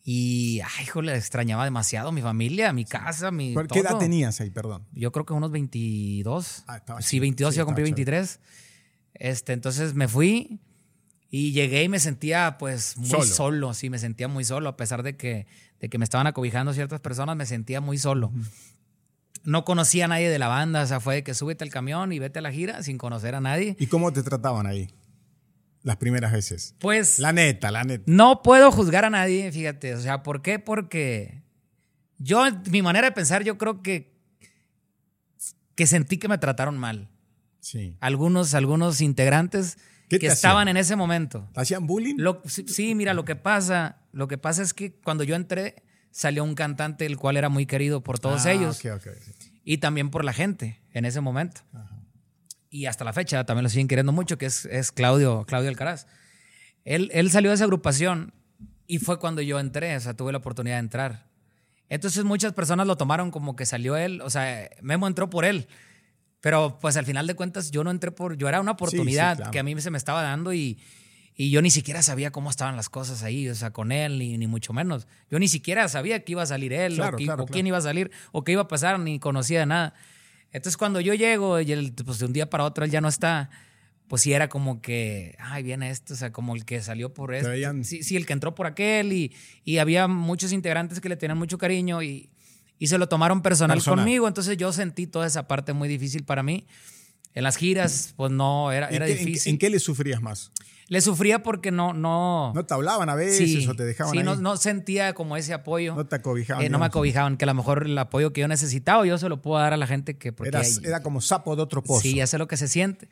[0.02, 3.54] Y, ay, hijo, le extrañaba demasiado mi familia, mi casa, mi.
[3.70, 4.86] ¿Qué edad tenías ahí, perdón?
[4.92, 6.64] Yo creo que unos 22.
[6.66, 8.40] Ah, sí, 22, iba a cumplir 23.
[9.18, 10.60] Este, entonces me fui
[11.30, 15.02] Y llegué y me sentía pues muy solo, sí, me sentía muy solo, a pesar
[15.02, 15.46] de que,
[15.78, 18.32] de que me estaban acobijando ciertas personas, me sentía muy solo.
[19.44, 22.12] No conocía a nadie de la banda, o sea, fue de que súbete al camión
[22.12, 23.76] y vete a la gira sin conocer a nadie.
[23.78, 24.88] ¿Y cómo te trataban ahí?
[25.82, 26.74] Las primeras veces.
[26.78, 27.18] Pues.
[27.18, 28.04] La neta, la neta.
[28.06, 29.94] No puedo juzgar a nadie, fíjate.
[29.94, 30.58] O sea, ¿por qué?
[30.58, 31.42] Porque
[32.18, 34.12] yo, mi manera de pensar, yo creo que,
[35.74, 37.08] que sentí que me trataron mal.
[37.68, 37.98] Sí.
[38.00, 39.76] Algunos, algunos integrantes
[40.08, 41.46] que estaban en ese momento.
[41.54, 42.16] ¿Hacían bullying?
[42.46, 46.54] sí, mira, lo que pasa, lo que pasa es que cuando yo entré, salió un
[46.54, 48.80] cantante el cual era muy querido por todos ah, ellos.
[49.64, 51.60] Y también por la gente en ese momento.
[52.70, 56.06] Y hasta la fecha también lo siguen queriendo mucho, que es, es Claudio, Claudio Alcaraz.
[56.86, 58.32] Él, él salió de esa agrupación
[58.86, 61.28] y fue cuando yo entré, o sea, tuve la oportunidad de entrar.
[61.90, 65.68] Entonces muchas personas lo tomaron como que salió él, o sea, Memo entró por él.
[66.40, 69.58] Pero pues al final de cuentas yo no entré por, yo era una oportunidad que
[69.58, 70.78] a mí se me estaba dando y,
[71.34, 74.38] y, yo ni siquiera sabía cómo estaban las cosas ahí, o sea, con él, ni,
[74.38, 75.08] ni mucho menos.
[75.30, 78.44] Yo ni siquiera sabía que iba a salir él o, quién iba a salir o
[78.44, 79.94] qué iba a pasar, ni conocía de nada.
[80.52, 83.08] Entonces cuando yo llego y él, pues de un día para otro él ya no
[83.08, 83.50] está,
[84.06, 87.34] pues sí era como que, ay, viene esto, o sea, como el que salió por
[87.34, 87.50] esto.
[87.82, 91.36] Sí, sí, el que entró por aquel y, y había muchos integrantes que le tenían
[91.36, 92.30] mucho cariño y
[92.78, 94.28] y se lo tomaron personal, conmigo.
[94.28, 96.66] Entonces yo sentí toda esa parte muy difícil para mí.
[97.34, 99.52] En las giras, pues no, era, era difícil.
[99.52, 100.50] ¿en, qué le sufrías más?
[100.88, 101.92] Le sufría porque no...
[101.92, 104.24] No, no te hablaban a veces o te dejaban Sí, ahí?
[104.24, 105.94] No, no, sentía como ese apoyo.
[105.94, 106.64] No te acobijaban.
[106.64, 109.28] Eh, no me acobijaban, que a lo mejor el apoyo que yo necesitaba yo se
[109.28, 110.34] lo puedo dar a la gente que...
[110.44, 112.00] Era, era como sapo de otro pozo.
[112.00, 113.08] Sí, ya sé lo que se siente.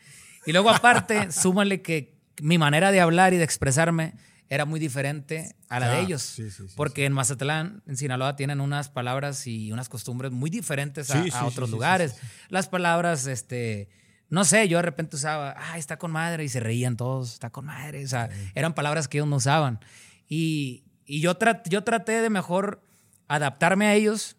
[0.47, 4.15] Y luego aparte, súmale que mi manera de hablar y de expresarme
[4.49, 6.37] era muy diferente a la de ellos.
[6.77, 11.71] porque en Mazatlán, en Sinaloa, tienen unas palabras y unas costumbres muy diferentes a, otros
[11.71, 12.17] lugares.
[12.49, 13.89] Las palabras, este,
[14.29, 17.51] no sé, yo de repente usaba, ah, está con madre, y se reían todos, está
[17.51, 18.05] con madre.
[18.05, 19.81] O sea, eran palabras que ellos no usaban.
[20.29, 21.37] Y, yo,
[21.69, 22.83] yo traté de mejor
[23.29, 24.37] adaptarme a ellos.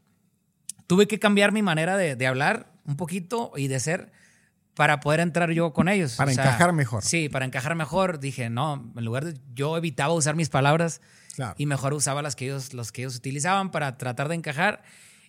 [0.86, 4.12] Tuve que cambiar mi manera de, de hablar un poquito y de ser
[4.78, 6.14] para poder entrar yo con ellos.
[6.14, 7.04] Para encajar mejor.
[7.04, 8.20] Sí, para encajar mejor.
[8.20, 9.34] Dije, no, en lugar de.
[9.56, 11.02] Yo evitaba usar mis palabras
[11.58, 14.84] y mejor usaba las que ellos, los que ellos utilizaban para tratar de encajar.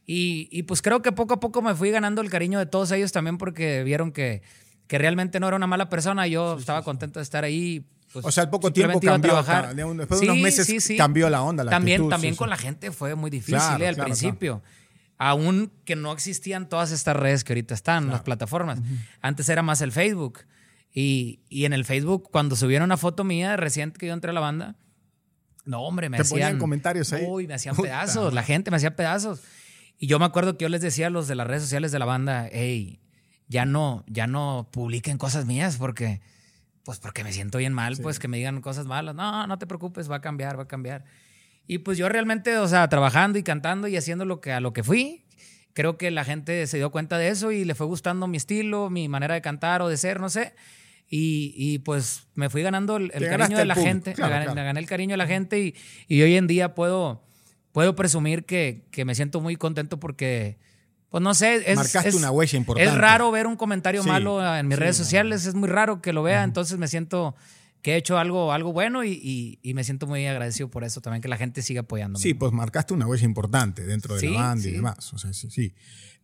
[0.04, 3.10] Y, pues creo que poco a poco me fui ganando el cariño de todos ellos
[3.10, 4.42] también porque vieron que,
[4.86, 6.26] que realmente no era una mala persona.
[6.26, 7.86] Yo estaba contento de estar ahí.
[8.12, 9.34] Pues, o sea, al poco tiempo cambió.
[9.34, 11.64] Después de unos meses cambió la onda.
[11.64, 14.62] La también también con la gente fue muy difícil eh, al principio
[15.18, 18.80] aún que no existían todas estas redes que ahorita están, las plataformas.
[19.20, 20.40] Antes era más el Facebook.
[20.92, 24.40] Y, en el Facebook, cuando subieron una foto mía reciente que yo entré a la
[24.40, 24.76] banda,
[25.64, 26.40] no, hombre, me ¿Te hacían.
[26.40, 27.26] Ponían comentarios ahí.
[27.28, 28.32] Uy, me hacían pedazos.
[28.32, 29.42] La gente me hacía pedazos.
[29.98, 31.98] Y yo me acuerdo que yo les decía a los de las redes sociales de
[31.98, 33.00] la banda, hey,
[33.48, 36.20] ya no, ya no publiquen cosas mías porque,
[36.84, 39.14] pues porque me siento bien mal, pues que me digan cosas malas.
[39.14, 41.04] No, no te preocupes, va a cambiar, va a cambiar.
[41.70, 44.72] Y pues yo realmente, o sea, trabajando y cantando y haciendo lo que a lo
[44.72, 45.22] que fui,
[45.74, 48.88] creo que la gente se dio cuenta de eso y le fue gustando mi estilo,
[48.88, 50.54] mi manera de cantar o de ser, no sé.
[51.10, 55.16] Y, pues me fui ganando el, cariño de la gente, me, gané, el cariño de
[55.18, 55.74] la gente y,
[56.06, 57.22] y, hoy en día puedo,
[57.72, 60.58] puedo presumir que, que me siento muy contento porque,
[61.10, 62.90] pues no sé, es, Marcaste una huella importante.
[62.90, 66.22] Es raro ver un comentario malo en mis redes sociales, es muy raro que lo
[66.22, 67.34] vea, entonces me siento
[67.82, 71.28] que he hecho algo, algo bueno y, me siento muy agradecido por eso también, que
[71.28, 72.22] la gente siga apoyándome.
[72.22, 75.12] Sí, pues marcaste una huella importante dentro de la banda y demás.
[75.12, 75.74] O sea, sí, sí.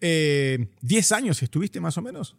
[0.00, 2.36] Eh, ¿Diez años estuviste más o menos?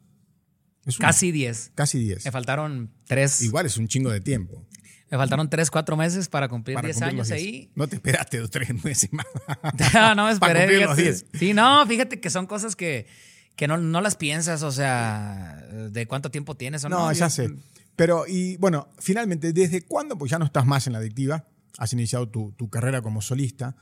[1.00, 1.72] casi diez.
[1.74, 2.26] Casi diez.
[2.26, 3.42] Me faltaron tres.
[3.42, 4.64] Igual es un chingo de tiempo.
[5.10, 7.72] Me faltaron tres, cuatro meses para cumplir diez años ahí.
[7.76, 9.26] No te esperaste dos, tres meses más.
[9.94, 11.18] no, no me esperé.
[11.34, 13.08] Sí, no, fíjate que son cosas que,
[13.56, 17.00] que no, no, las piensas, o sea, de cuánto tiempo tienes o no.
[17.00, 17.52] No, ya sé.
[17.96, 20.18] Pero, y bueno, finalmente, ¿desde cuándo?
[20.18, 23.76] Pues ya no estás más en la adictiva, has iniciado tu, carrera como solista,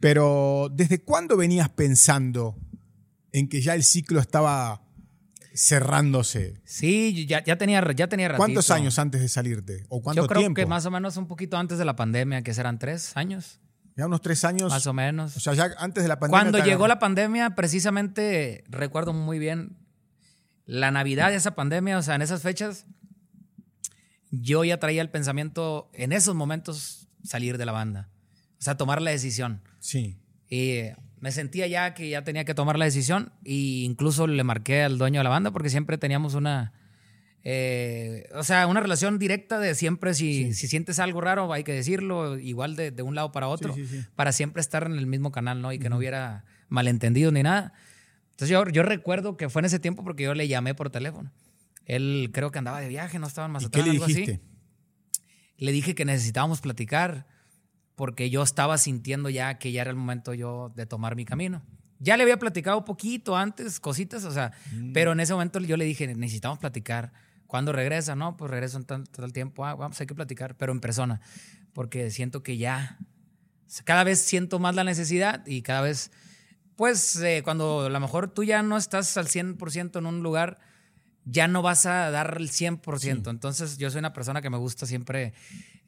[0.00, 2.56] pero ¿desde cuándo venías pensando
[3.32, 4.82] en que ya el ciclo estaba
[5.54, 6.60] cerrándose?
[6.64, 8.38] Sí, ya, ya tenía, ya tenía ratito.
[8.38, 9.84] ¿Cuántos años antes de salirte?
[9.88, 10.56] ¿O cuánto Yo creo tiempo?
[10.56, 13.60] que más o menos un poquito antes de la pandemia, que serán tres años.
[13.96, 14.70] Ya unos tres años.
[14.70, 15.36] Más o menos.
[15.36, 16.50] O sea, ya antes de la pandemia.
[16.50, 19.76] Cuando llegó la pandemia, precisamente recuerdo muy bien
[20.64, 22.86] la Navidad de esa pandemia, o sea, en esas fechas,
[24.32, 28.08] yo ya traía el pensamiento en esos momentos salir de la banda.
[28.58, 29.60] O sea, tomar la decisión.
[29.78, 30.16] Sí.
[30.48, 30.80] Y
[31.20, 34.98] me sentía ya que ya tenía que tomar la decisión e incluso le marqué al
[34.98, 36.72] dueño de la banda porque siempre teníamos una,
[37.44, 41.72] eh, o sea, una relación directa de siempre si, si, sientes algo raro hay que
[41.72, 43.74] decirlo, igual de, de un lado para otro,
[44.16, 45.72] para siempre estar en el mismo canal, ¿no?
[45.72, 47.72] Y que no hubiera malentendido ni nada.
[48.30, 51.30] Entonces yo, yo recuerdo que fue en ese tiempo porque yo le llamé por teléfono.
[51.86, 54.52] Él creo que andaba de viaje, no estaba en Mazatlán, ¿Y qué le dijiste?
[55.62, 57.26] le dije que necesitábamos platicar
[57.94, 61.62] porque yo estaba sintiendo ya que ya era el momento yo de tomar mi camino.
[62.00, 64.92] Ya le había platicado poquito antes, cositas, o sea, mm.
[64.92, 67.12] pero en ese momento yo le dije, necesitamos platicar.
[67.46, 68.16] ¿Cuándo regresa?
[68.16, 69.64] No, pues regreso en tanto el tiempo.
[69.64, 71.20] Ah, vamos, hay que platicar, pero en persona,
[71.74, 72.98] porque siento que ya,
[73.84, 76.10] cada vez siento más la necesidad y cada vez,
[76.74, 80.58] pues, eh, cuando a lo mejor tú ya no estás al 100% en un lugar,
[81.24, 83.30] ya no vas a dar el 100%.
[83.30, 85.32] Entonces, yo soy una persona que me gusta siempre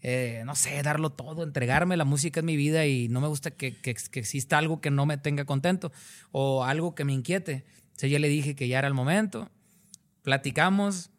[0.07, 1.97] eh, no sé, darlo todo, entregarme.
[1.97, 5.17] La música es mi vida y no me gusta que, exista algo que no me
[5.17, 5.93] tenga contento
[6.31, 7.65] o algo que me inquiete.
[7.87, 9.51] Entonces yo le dije que ya era el momento,
[10.21, 11.11] platicamos.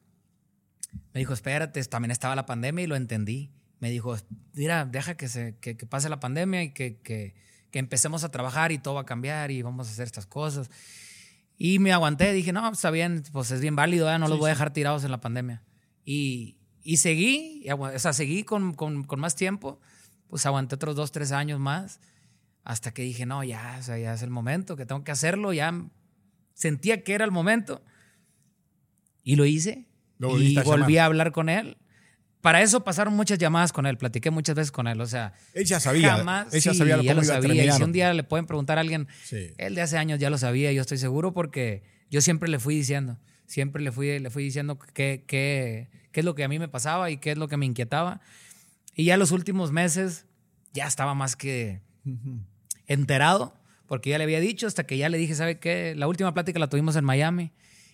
[1.15, 3.51] Me dijo, espérate, también estaba la pandemia y lo entendí.
[3.79, 4.15] Me dijo,
[4.53, 7.33] mira, deja que, se, que, pase la pandemia y que, que,
[7.71, 10.69] empecemos a trabajar y todo va a cambiar y vamos a hacer estas cosas.
[11.57, 14.53] Y me aguanté, dije, no, está bien, pues es bien válido, no los voy a
[14.53, 15.63] dejar tirados en la pandemia.
[16.03, 19.79] Y, y seguí, o sea, seguí con, con, con, más tiempo,
[20.27, 22.01] pues aguanté otros dos, tres años más,
[22.63, 25.53] hasta que dije, no, ya, o sea, ya es el momento, que tengo que hacerlo,
[25.53, 25.73] ya
[26.53, 27.81] sentía que era el momento.
[29.23, 29.87] Y lo hice.
[30.19, 31.77] y volví a hablar con él.
[32.45, 35.33] Para eso pasaron muchas llamadas con él, platiqué muchas veces con él, o sea.
[35.55, 36.17] Él ya sabía.
[36.17, 37.65] Jamás, él ya sabía lo, ya lo sabía.
[37.65, 39.07] Y si un día le pueden preguntar a alguien,
[39.57, 41.81] él de hace años ya lo sabía, yo estoy seguro, porque
[42.11, 43.17] yo siempre le fui diciendo,
[43.47, 46.67] siempre le fui, le fui diciendo que, que qué es lo que a mí me
[46.67, 48.21] pasaba y qué es lo que me inquietaba.
[48.93, 50.27] Y ya los últimos meses
[50.71, 51.81] ya estaba más que
[52.85, 53.55] enterado,
[53.87, 55.95] porque ya le había dicho, hasta que ya le dije, ¿sabe qué?
[55.95, 57.53] La última plática la tuvimos en Miami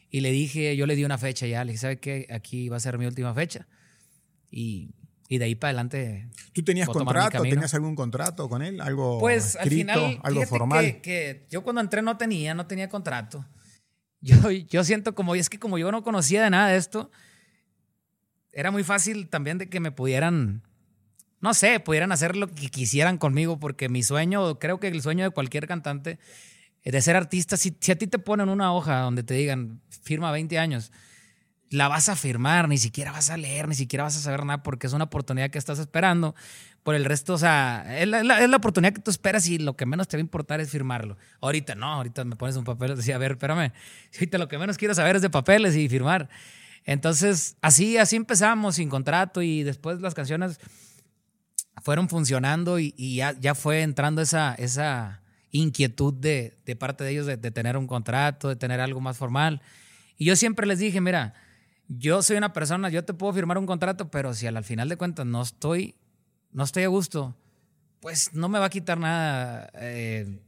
[0.09, 2.27] y le dije, yo le di una fecha ya, le dije, ¿sabe qué?
[2.29, 3.65] Aquí va a ser mi última fecha.
[4.51, 4.91] Y,
[5.27, 6.29] y de ahí para adelante.
[6.53, 7.41] ¿Tú tenías contrato?
[7.41, 8.81] ¿Tenías algún contrato con él?
[8.81, 10.85] ¿Algo pues, escrito, al final, algo formal?
[10.85, 13.45] Que, que, yo cuando entré no tenía, no tenía contrato.
[14.19, 17.09] Yo, yo siento como, es que como yo no conocía de nada de esto,
[18.51, 20.63] era muy fácil también de que me pudieran,
[21.39, 25.23] no sé, pudieran hacer lo que quisieran conmigo, porque mi sueño, creo que el sueño
[25.23, 26.19] de cualquier cantante,
[26.83, 30.31] eh, de ser artista, si, a ti te ponen una hoja donde te digan, firma
[30.31, 30.91] 20 años,
[31.71, 34.61] la vas a firmar, ni siquiera vas a leer, ni siquiera vas a saber nada,
[34.61, 36.35] porque es una oportunidad que estás esperando.
[36.83, 40.07] Por el resto, o sea, es la, oportunidad que tú esperas y lo que menos
[40.07, 41.17] te va a importar es firmarlo.
[41.39, 43.71] Ahorita no, ahorita me pones un papel decía, a ver, espérame,
[44.13, 46.29] ahorita lo que menos quiero saber es de papeles y firmar.
[46.83, 50.59] Entonces, así, así empezamos sin contrato y después las canciones
[51.81, 57.77] fueron funcionando y, ya, fue entrando esa, esa inquietud de, parte de ellos de, tener
[57.77, 59.61] un contrato, de tener algo más formal.
[60.17, 61.33] Y yo siempre les dije, mira,
[61.97, 64.97] yo soy una persona, yo te puedo firmar un contrato, pero si al final de
[64.97, 65.95] cuentas no estoy,
[66.51, 67.35] no estoy a gusto,
[67.99, 69.69] pues no me va a quitar nada.
[69.75, 70.39] Eh,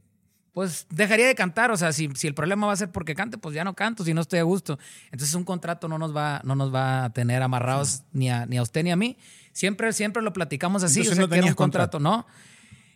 [0.52, 1.70] pues dejaría de cantar.
[1.70, 4.04] O sea, si, si, el problema va a ser porque cante, pues ya no canto,
[4.04, 4.78] si no estoy a gusto.
[5.06, 8.56] Entonces un contrato no nos va, no nos va a tener amarrados ni, a, ni
[8.56, 9.18] a usted ni a mí.
[9.52, 11.00] Siempre, siempre lo platicamos así.
[11.00, 12.26] o sea, no que un contrato, ¿no?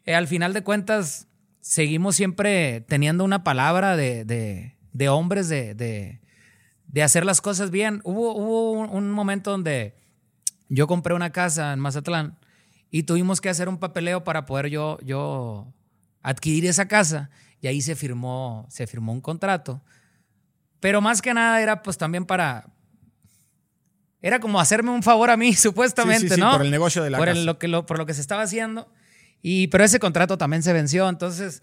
[0.07, 1.27] Eh, al final de cuentas,
[1.61, 6.21] seguimos siempre teniendo una palabra de, de, de hombres de, de,
[6.89, 8.01] de, hacer las cosas bien.
[8.05, 9.95] Hubo, hubo un momento donde
[10.69, 12.39] yo compré una casa en Mazatlán
[12.91, 15.73] y tuvimos que hacer un papeleo para poder yo, yo
[16.23, 17.31] adquirir esa casa
[17.61, 19.83] y ahí se firmó, se firmó un contrato.
[20.81, 22.67] Pero más que nada era pues también para...
[24.21, 26.53] Era como hacerme un favor a mí, supuestamente, ¿no?
[26.53, 27.41] Por el negocio de la por casa.
[27.41, 28.91] lo que, lo, por lo que se estaba haciendo.
[29.43, 31.63] Y, pero ese contrato también se venció, entonces...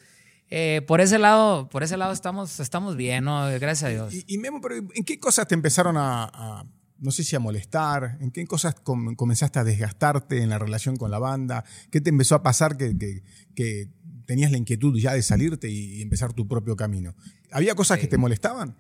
[0.50, 3.48] Eh, por ese lado, por ese lado estamos, estamos bien, ¿no?
[3.60, 4.14] Gracias a Dios.
[4.28, 6.66] Y, Memo, pero ¿en qué cosas te empezaron a,
[7.00, 8.18] no sé si a molestar?
[8.22, 11.64] ¿En qué cosas comenzaste a desgastarte en la relación con la banda?
[11.92, 13.24] ¿Qué te empezó a pasar que, que,
[13.56, 13.90] que
[14.26, 17.16] tenías la inquietud ya de salirte y, empezar tu propio camino.
[17.52, 18.76] ¿Había cosas que te molestaban?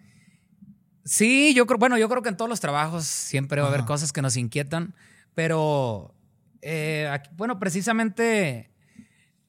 [1.06, 3.86] Sí, yo creo, bueno, yo creo que en todos los trabajos siempre va a haber
[3.86, 4.96] cosas que nos inquietan,
[5.36, 6.16] pero
[6.62, 8.72] eh, bueno, precisamente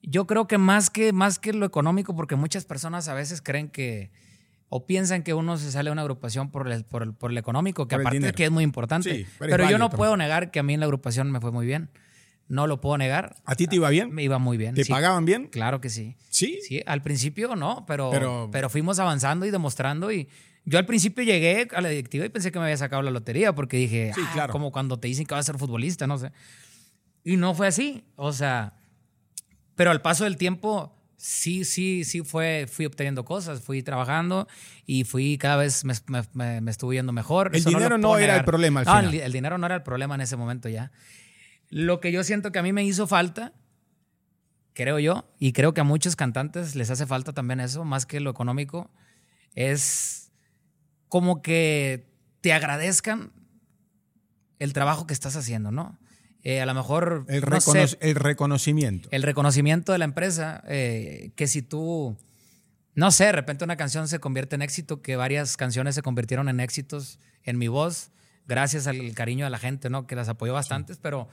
[0.06, 3.68] yo creo que más que más que lo económico, porque muchas personas a veces creen
[3.68, 4.10] que
[4.68, 7.96] o piensan que uno se sale de una agrupación por el, por el, económico, que
[7.96, 10.80] aparte de que es muy importante, pero, yo no puedo negar que a mí en
[10.80, 11.90] la agrupación me fue muy bien.
[12.48, 13.34] No lo puedo negar.
[13.44, 14.12] ¿A ti te iba bien?
[14.12, 14.76] Me iba muy bien.
[14.76, 15.48] ¿Te pagaban bien?
[15.48, 16.16] Claro que sí.
[16.30, 16.60] ¿Sí?
[16.62, 20.12] Sí, al principio no, pero, pero, fuimos avanzando y demostrando.
[20.12, 20.28] Y
[20.64, 23.52] yo al principio llegué a la directiva y pensé que me había sacado la lotería
[23.52, 24.52] porque dije, sí, ah, claro.
[24.52, 26.30] como cuando te dicen que vas a ser futbolista, no sé.
[27.24, 28.04] Y no fue así.
[28.14, 28.74] O sea,
[29.76, 34.48] pero al paso del tiempo sí, sí, sí fue, fui obteniendo cosas, fui trabajando
[34.84, 35.94] y fui cada vez me,
[36.60, 37.50] me, estuve yendo mejor.
[37.54, 39.14] El dinero no, era el problema al final.
[39.14, 40.90] el, dinero no era el problema en ese momento ya.
[41.68, 43.52] Lo que yo siento que a mí me hizo falta,
[44.72, 48.20] creo yo, y creo que a muchos cantantes les hace falta también eso, más que
[48.20, 48.90] lo económico,
[49.54, 50.32] es
[51.08, 52.08] como que
[52.40, 53.32] te agradezcan
[54.58, 55.98] el trabajo que estás haciendo, ¿no?
[56.48, 57.24] Eh, a lo mejor...
[57.26, 57.42] El,
[57.98, 59.08] el, reconocimiento.
[59.10, 62.16] El reconocimiento de la empresa, eh, que si tú,
[62.94, 66.48] no sé, de repente una canción se convierte en éxito, que varias canciones se convirtieron
[66.48, 68.12] en éxitos en mi voz,
[68.46, 70.06] gracias al cariño de la gente, ¿no?
[70.06, 71.26] Que las apoyó bastantes, pero,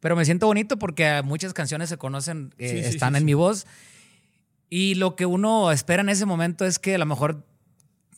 [0.00, 3.64] pero me siento bonito porque muchas canciones se conocen, eh, están en mi voz.
[4.68, 7.46] Y lo que uno espera en ese momento es que a lo mejor,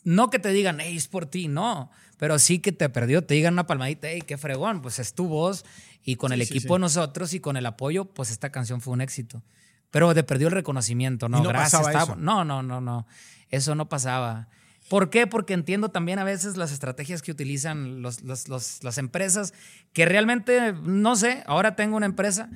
[0.03, 1.91] no que te digan, hey, es por ti, no,
[2.21, 5.27] pero sí que te perdió, te digan una palmadita, hey, qué fregón, pues es tu
[5.27, 5.65] voz
[6.03, 9.01] y con el equipo de nosotros y con el apoyo, pues esta canción fue un
[9.01, 9.41] éxito.
[9.89, 11.41] Pero te perdió el reconocimiento, ¿no?
[11.41, 12.15] no Gracias.
[12.17, 13.07] No, no, no, no.
[13.49, 14.49] Eso no pasaba.
[14.87, 15.25] ¿Por qué?
[15.25, 19.55] Porque entiendo también a veces las estrategias que utilizan los, las empresas,
[19.91, 22.51] que realmente, no sé, ahora tengo una empresa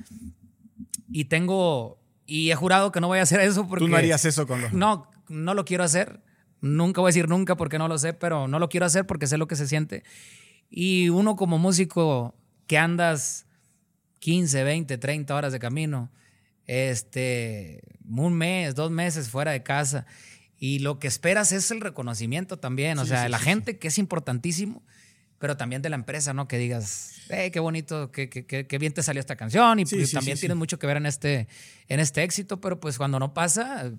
[1.10, 3.84] y tengo, y he jurado que no voy a hacer eso porque...
[3.84, 4.72] Tú no harías eso con los...
[4.72, 6.20] No, no lo quiero hacer.
[6.60, 9.26] Nunca voy a decir nunca porque no lo sé, pero no lo quiero hacer porque
[9.26, 10.04] sé lo que se siente.
[10.70, 12.34] Y uno como músico
[12.66, 13.46] que andas
[14.20, 16.10] 15, 20, 30 horas de camino,
[16.66, 20.06] este, un mes, dos meses fuera de casa,
[20.58, 23.98] y lo que esperas es el reconocimiento también, o sea, de la gente, que es
[23.98, 24.82] importantísimo,
[25.38, 26.48] pero también de la empresa, ¿no?
[26.48, 30.10] Que digas, hey, qué bonito, qué, qué, qué, bien te salió esta canción, y pues
[30.10, 31.46] también tienes mucho que ver en este,
[31.88, 33.92] en este éxito, pero pues cuando no pasa,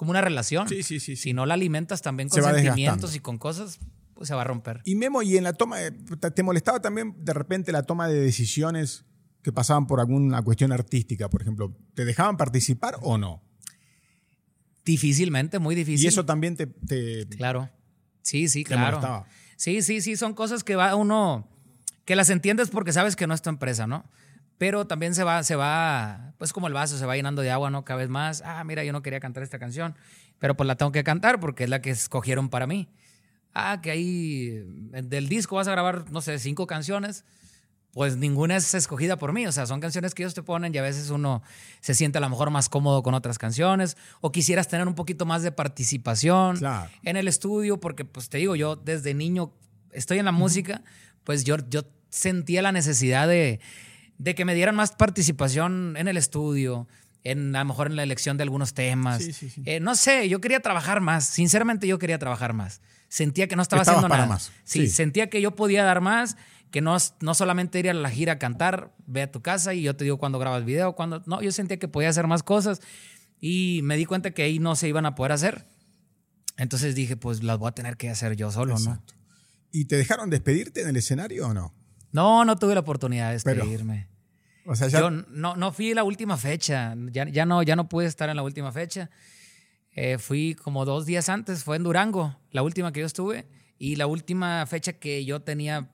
[0.00, 0.66] como una relación.
[0.66, 1.14] Sí, sí, sí.
[1.14, 3.78] Si no la alimentas también con sentimientos y con cosas,
[4.14, 4.80] pues se va a romper.
[4.86, 5.76] Y Memo, y en la toma,
[6.34, 9.04] ¿te molestaba también de repente la toma de decisiones
[9.42, 11.76] que pasaban por alguna cuestión artística, por ejemplo?
[11.92, 13.42] ¿Te dejaban participar o no?
[14.86, 16.06] Difícilmente, muy difícil.
[16.06, 17.26] Y eso también te...
[17.36, 17.68] claro.
[18.22, 19.26] Sí, sí, claro.
[19.58, 21.46] Sí, sí, sí, son cosas que va uno,
[22.06, 24.10] que las entiendes porque sabes que no es tu empresa, ¿no?
[24.60, 27.70] Pero también se va, se va, pues como el vaso se va llenando de agua,
[27.70, 27.82] ¿no?
[27.84, 28.42] Cada vez más.
[28.44, 29.96] Ah, mira, yo no quería cantar esta canción,
[30.38, 32.88] pero pues la tengo que cantar porque es la que escogieron para mí
[33.54, 37.24] ah, que ahí del disco vas a grabar, no sé, cinco canciones,
[37.92, 39.46] pues ninguna es escogida por mí.
[39.46, 41.42] O sea, son canciones que ellos te ponen y a veces uno
[41.80, 45.26] se siente a lo mejor más cómodo con otras canciones o quisieras tener un poquito
[45.26, 46.58] más de participación
[47.02, 49.52] en el estudio, porque pues te digo, yo desde niño
[49.92, 50.82] estoy en la música,
[51.24, 53.60] pues yo, yo sentía la necesidad de,
[54.20, 56.86] de que me dieran más participación en el estudio,
[57.24, 59.26] en, a lo mejor en la elección de algunos temas.
[59.64, 61.24] Eh, no sé, yo quería trabajar más.
[61.24, 62.82] Sinceramente, yo quería trabajar más.
[63.08, 64.26] Sentía que no estaba haciendo nada.
[64.26, 64.52] Más.
[64.62, 66.36] Sí, sentía que yo podía dar más,
[66.70, 69.82] que no, no solamente ir a la gira a cantar, ve a tu casa y
[69.82, 71.22] yo te digo cuando grabas video, cuando.
[71.24, 72.82] No, yo sentía que podía hacer más cosas
[73.40, 75.66] y me di cuenta que ahí no se iban a poder hacer.
[76.58, 79.02] Entonces dije, pues las voy a tener que hacer yo solo, ¿no?
[79.72, 81.72] ¿Y te dejaron despedirte en el escenario o no?
[82.12, 84.09] No, no tuve la oportunidad de despedirme.
[85.00, 88.36] Yo no, no fui la última fecha, ya, ya, no, ya no pude estar en
[88.36, 89.10] la última fecha.
[89.92, 93.48] Eh, fui como dos días antes, fue en Durango, la última que yo estuve,
[93.78, 95.90] y la última fecha que yo tenía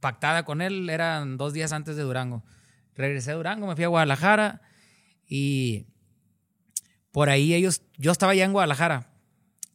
[0.00, 2.44] pactada con él eran dos días antes de Durango.
[2.94, 4.62] Regresé a Durango, me fui a Guadalajara
[5.26, 5.86] y
[7.12, 9.10] por ahí ellos, yo estaba ya en Guadalajara.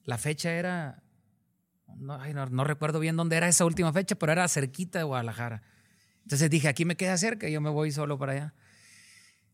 [0.03, 1.03] La fecha era,
[1.95, 5.61] no, no, no recuerdo bien dónde era esa última fecha, pero era cerquita de Guadalajara.
[6.23, 8.53] Entonces dije, aquí me queda cerca, yo me voy solo para allá.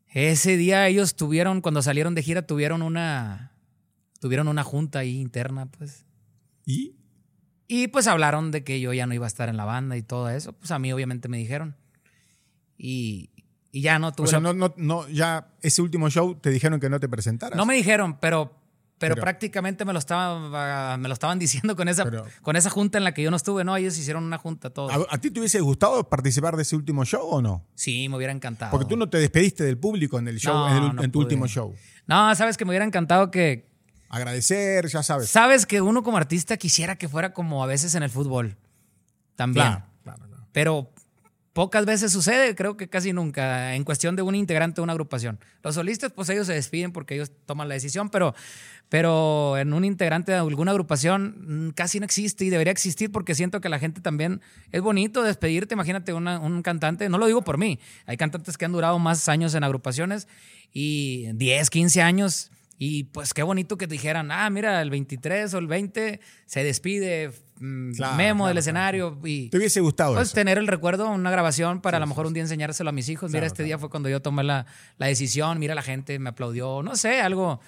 [0.08, 3.52] Ese día ellos tuvieron, cuando salieron de gira, tuvieron una,
[4.20, 6.06] tuvieron una junta ahí interna, pues.
[6.66, 6.96] ¿Y?
[7.68, 10.02] Y pues hablaron de que yo ya no iba a estar en la banda y
[10.02, 10.54] todo eso.
[10.54, 11.76] Pues a mí obviamente me dijeron.
[12.78, 13.30] Y,
[13.72, 14.28] y ya no tuve...
[14.28, 17.56] O sea, no, no, no, ya ese último show te dijeron que no te presentaras.
[17.56, 18.59] No me dijeron, pero
[19.00, 22.06] pero, prácticamente me lo, estaban, me lo estaban diciendo con esa,
[22.42, 23.76] con esa junta en la que yo no estuve, ¿no?
[23.78, 24.92] Ellos hicieron una junta todos.
[25.10, 27.66] ¿A, ti te hubiese gustado participar de ese último show o no?
[27.76, 28.72] Sí, me hubiera encantado.
[28.72, 31.74] Porque tú no te despediste del público en el show, en, tu último show.
[32.08, 33.70] No, sabes que me hubiera encantado que.
[34.10, 35.30] Agradecer, ya sabes.
[35.30, 38.58] Sabes que uno como artista quisiera que fuera como a veces en el fútbol.
[39.36, 39.68] También.
[39.68, 40.48] Claro, claro, claro.
[40.52, 40.92] Pero
[41.54, 45.40] pocas veces sucede, creo que casi nunca, en cuestión de un integrante de una agrupación.
[45.64, 48.36] Los solistas, pues ellos se despiden porque ellos toman la decisión, pero,
[48.88, 53.36] pero en un integrante de alguna agrupación mm, casi no existe y debería existir porque
[53.36, 54.42] siento que la gente también
[54.72, 55.74] es bonito despedirte.
[55.74, 59.54] Imagínate un cantante, no lo digo por mí, hay cantantes que han durado más años
[59.56, 60.28] en agrupaciones
[60.72, 65.58] y 10, 15 años y pues qué bonito que dijeran, ah, mira, el 23 o
[65.58, 67.30] el 20 se despide
[67.60, 69.20] mm, Memo del escenario.
[69.24, 72.34] Y, ¿Te hubiese gustado pues, tener el recuerdo, una grabación para a lo mejor un
[72.34, 73.32] día enseñárselo a mis hijos.
[73.32, 74.66] mira, este día fue cuando yo tomé la,
[74.98, 77.60] la, decisión, mira, la gente me aplaudió, no sé, algo.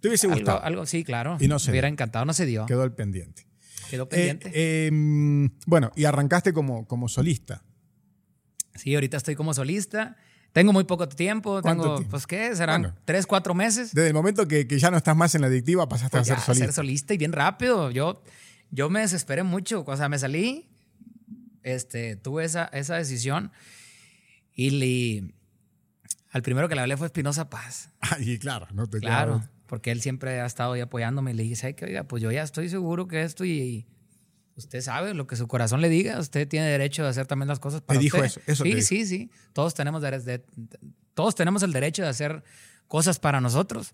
[0.00, 0.62] ¿Te hubiese gustado?
[0.62, 1.36] Algo, sí, claro.
[1.40, 2.66] Y no se Me hubiera encantado, no se dio.
[2.66, 3.46] Quedó el pendiente.
[3.90, 4.50] Quedó pendiente.
[4.54, 7.62] Eh, em, bueno, y arrancaste como, como solista.
[8.74, 10.16] Sí, ahorita estoy como solista.
[10.56, 13.92] Tengo muy poco tiempo, tengo, pues qué, serán tres, cuatro meses.
[13.92, 16.38] Desde el momento que, ya no estás más en la adictiva, pasaste a pues ser
[16.38, 16.64] solista.
[16.64, 17.90] A ser solista y bien rápido.
[17.90, 18.22] Yo,
[18.70, 20.68] yo me desesperé mucho, o sea, me salí,
[21.62, 23.50] este, tuve esa, esa decisión
[24.54, 25.34] Y
[26.30, 27.90] al primero que le hablé fue Espinosa Paz.
[28.20, 31.32] Y claro, no te Claro, porque él siempre ha estado ahí apoyándome.
[31.32, 33.86] Y le dije, que oiga, pues yo ya estoy seguro que esto y,
[34.56, 36.18] usted sabe lo que su corazón le diga.
[36.18, 38.40] Usted tiene derecho de hacer también las cosas para ¿Te dijo eso?
[38.46, 39.30] eso sí, sí, sí.
[39.52, 40.44] Todos tenemos, de,
[41.14, 42.42] todos tenemos el derecho de hacer
[42.88, 43.92] cosas para nosotros.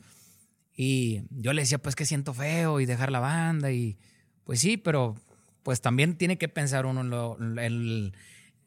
[0.75, 3.73] Y yo le decía, pues que siento feo y dejar la banda.
[3.73, 3.99] Y
[4.45, 5.17] pues sí, pero
[5.63, 8.13] pues también tiene que pensar uno en lo, el,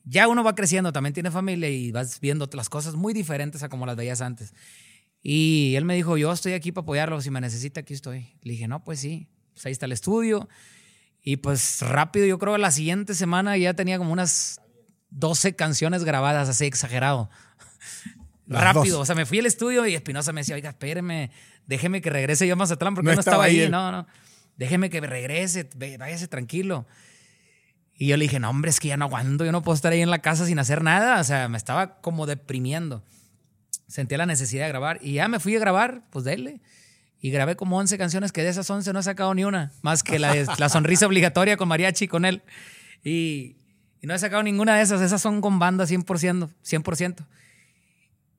[0.03, 3.69] ya uno va creciendo, también tiene familia y vas viendo las cosas muy diferentes a
[3.69, 4.53] como las veías antes.
[5.21, 8.38] Y él me dijo, yo estoy aquí para apoyarlo, si me necesita, aquí estoy.
[8.43, 10.47] Le dije, no, pues sí, pues ahí está el estudio.
[11.23, 14.61] Y pues rápido, yo creo que la siguiente semana ya tenía como unas
[15.09, 17.32] 12 canciones grabadas, así exagerado.
[18.47, 21.32] rápido, o sea, me fui al estudio y Espinosa me decía, oiga, espéreme,
[21.65, 23.67] déjeme que regrese yo a Mazatlán porque no, no estaba, ahí.
[23.67, 24.05] No, no,
[24.57, 26.85] déjeme que regrese, váyase tranquilo.
[27.97, 29.93] Y yo le dije, no, hombre, es que ya no aguanto, yo no puedo estar
[29.93, 31.19] ahí en la casa sin hacer nada.
[31.19, 33.03] O sea, me estaba como deprimiendo.
[33.87, 36.59] Sentía la necesidad de grabar y ya me fui a grabar, pues dele.
[37.21, 40.03] Y grabé como 11 canciones que de esas 11 no he sacado ni una, más
[40.03, 42.43] que la, la sonrisa obligatoria con mariachi con él.
[43.03, 43.55] Y,
[44.01, 47.25] no he sacado ninguna de esas, esas son con banda 100%, 100%.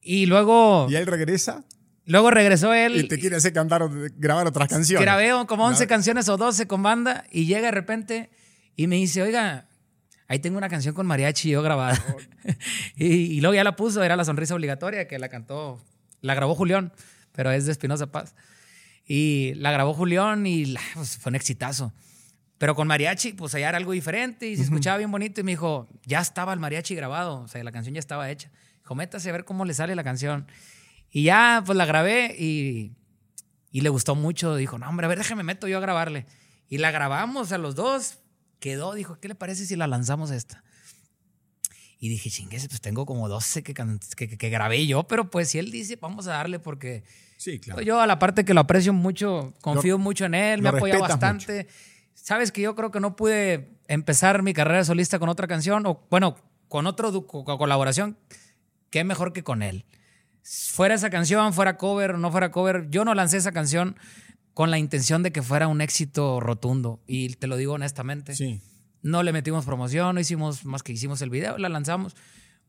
[0.01, 0.87] Y luego...
[0.89, 1.65] ¿Y él regresa?
[2.07, 2.97] Luego regresó él.
[2.97, 3.83] Y te quiere hacer cantar,
[4.17, 5.05] grabar otras canciones.
[5.05, 8.31] Grabé como 11 canciones o 12 con banda y llega de repente
[8.77, 9.69] y me dice, oiga,
[10.29, 12.03] ahí tengo una canción con mariachi yo grabada.
[12.97, 15.83] y, luego ya la puso, era La Sonrisa Obligatoria, que la cantó,
[16.21, 16.93] la grabó Julián,
[17.33, 18.37] pero es de Espinosa Paz.
[19.05, 21.93] Y la grabó Julián y pues, fue un exitazo.
[22.59, 25.41] Pero con mariachi, pues allá era algo diferente y se escuchaba bien bonito.
[25.41, 28.51] Y me dijo, ya estaba el mariachi grabado, o sea, la canción ya estaba hecha.
[28.79, 30.47] Dijo, métase a ver cómo le sale la canción.
[31.17, 32.93] Y ya, pues la grabé y,
[33.71, 34.55] y le gustó mucho.
[34.55, 36.27] Dijo, no, hombre, a ver, déjame meto yo a grabarle.
[36.69, 38.19] Y la grabamos a los dos
[38.59, 40.63] quedó, dijo, ¿qué le parece si la lanzamos esta?
[41.99, 45.71] Y dije, chinguese, pues tengo como 12 que, que, grabé yo, pero pues si él
[45.71, 47.03] dice, vamos a darle porque
[47.39, 47.81] sí, claro.
[47.81, 51.67] yo a la parte que lo aprecio mucho, confío mucho en él, me apoya bastante.
[52.13, 56.07] Sabes que yo creo que no pude empezar mi carrera solista con otra canción, o
[56.11, 56.37] bueno,
[56.69, 57.09] con otra
[57.43, 58.19] colaboración,
[58.91, 59.87] qué mejor que con él.
[60.49, 63.97] Fuera esa canción, fuera cover o no fuera cover, yo no lancé esa canción
[64.55, 67.03] con la intención de que fuera un éxito rotundo.
[67.07, 68.35] Y te lo digo honestamente.
[68.37, 68.61] Sí.
[69.03, 72.15] No le metimos promoción, no hicimos más que hicimos el video, la lanzamos.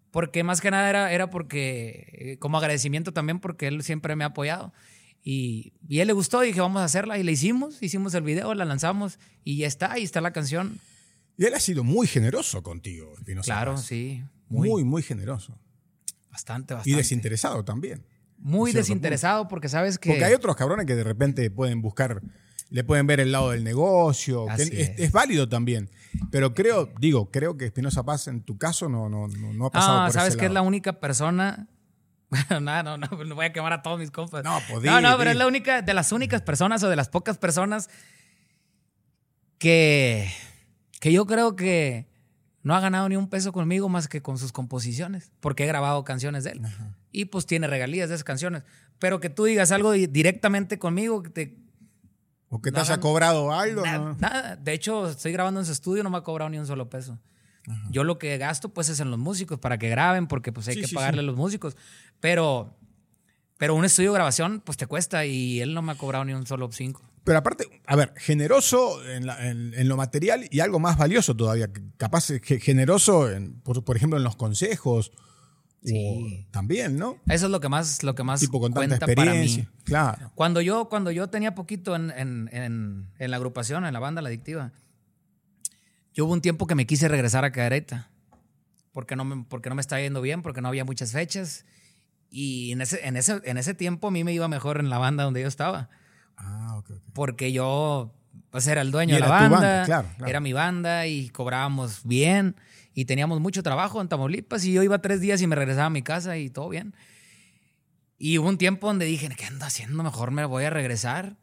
[0.10, 4.24] Porque más que nada era, era porque, eh, como agradecimiento también, porque él siempre me
[4.24, 4.74] ha apoyado.
[5.24, 7.20] Y, y, a él le gustó y dije, vamos a hacerla.
[7.20, 10.80] Y la hicimos, hicimos el video, la lanzamos y ya está, ahí está la canción.
[11.38, 13.14] Y él ha sido muy generoso contigo,
[13.44, 14.24] Claro, sí.
[14.50, 15.60] Muy, muy, muy generoso.
[16.38, 16.92] Bastante, bastante.
[16.92, 18.06] Y desinteresado también.
[18.38, 20.10] Muy desinteresado porque sabes que...
[20.10, 22.22] Porque hay otros cabrones que de repente pueden buscar,
[22.70, 25.90] le pueden ver el lado del negocio, es, válido también.
[26.30, 30.00] Pero creo, digo, creo que Espinosa Paz en tu caso no, no, no, ha pasado
[30.02, 31.68] ah, sabes que es la única persona...
[32.30, 34.44] Bueno, nada, no, no, no voy a quemar a todos mis compas.
[34.44, 37.08] No, pues, No, no, pero es la única, de las únicas personas o de las
[37.08, 37.90] pocas personas
[39.58, 40.30] que,
[41.00, 42.06] que yo creo que
[42.68, 46.04] no ha ganado ni un peso conmigo más que con sus composiciones, porque he grabado
[46.04, 46.62] canciones de él.
[47.14, 48.64] Y pues tiene regalías de esas canciones.
[49.00, 51.58] Pero que tú digas algo directamente conmigo, que te...
[52.50, 53.84] O que te haya cobrado algo.
[53.86, 56.90] Nada, De hecho, estoy grabando en su estudio, no me ha cobrado ni un solo
[56.90, 57.18] peso.
[57.90, 60.76] Yo lo que gasto pues es en los músicos para que graben, porque pues hay
[60.76, 61.78] que pagarle a los músicos.
[62.20, 62.76] Pero,
[63.58, 66.34] pero un estudio de grabación pues te cuesta y él no me ha cobrado ni
[66.34, 67.02] un solo cinco.
[67.28, 72.30] Pero aparte, a ver, generoso en, lo material y algo más valioso todavía, capaz
[72.62, 73.28] generoso,
[73.64, 75.12] por, ejemplo, en los consejos.
[75.84, 76.48] Sí.
[76.52, 77.18] también, ¿no?
[77.28, 79.70] Eso es lo que más, lo que más tipo con tanta experiencia.
[79.84, 80.32] Claro.
[80.36, 84.72] Cuando yo, cuando yo tenía poquito en, en, la agrupación, en la banda La Adictiva,
[86.14, 88.10] yo hubo un tiempo que me quise regresar a Cadereta.
[88.94, 91.66] Porque no, me, porque no me estaba yendo bien, porque no había muchas fechas.
[92.30, 94.98] Y en ese, en, ese, en ese tiempo a mí me iba mejor en la
[94.98, 95.90] banda donde yo estaba.
[96.90, 98.14] Ah, Porque yo
[98.50, 102.56] pues, era el dueño de la banda, era mi banda y cobrábamos bien
[102.94, 105.92] y teníamos mucho trabajo en Tamaulipas y yo iba tres días y me regresaba a
[105.92, 106.96] mi casa y todo bien.
[108.18, 110.02] Y hubo un tiempo donde dije, ¿qué ando haciendo?
[110.04, 111.38] Mejor me voy a regresar.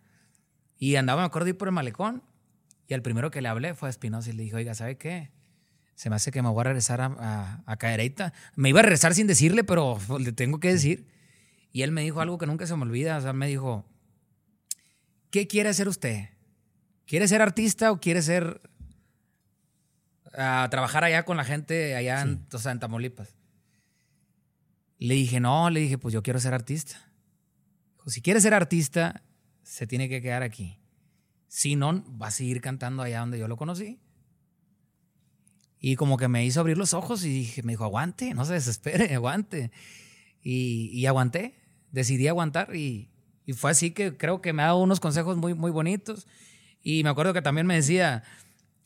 [0.77, 2.25] Y andaba, me acuerdo, ir por el malecón.
[2.89, 5.31] Y al primero que le hablé fue a Espinosa y le dije, oiga, ¿sabe qué?
[5.95, 8.33] Se me hace que me voy a regresar a, a, Cadereyta.
[8.57, 11.07] Me iba a regresar sin decirle, pero le tengo que decir.
[11.71, 13.17] Y él me dijo algo que nunca se me olvida.
[13.17, 13.85] O sea, me dijo,
[15.35, 16.29] ¿qué quiere ser usted?
[17.07, 18.61] ¿Quiere ser artista o quiere ser
[20.33, 22.47] a trabajar allá con la gente allá en,
[22.79, 23.35] Tamaulipas?
[24.97, 27.11] Le dije, no, le dije, pues yo quiero ser artista.
[28.07, 29.25] si quiere ser artista,
[29.65, 30.79] se tiene que quedar aquí.
[31.49, 33.99] Si no, va a seguir cantando allá donde yo lo conocí.
[35.81, 38.53] Y como que me hizo abrir los ojos y dije, me dijo, aguante, no se
[38.53, 39.73] desespere, aguante.
[40.41, 41.57] Y, y aguanté,
[41.91, 43.14] decidí aguantar y,
[43.47, 46.27] y, fue así que creo que me ha dado unos consejos muy, muy bonitos.
[46.83, 48.23] Y me acuerdo que también me decía,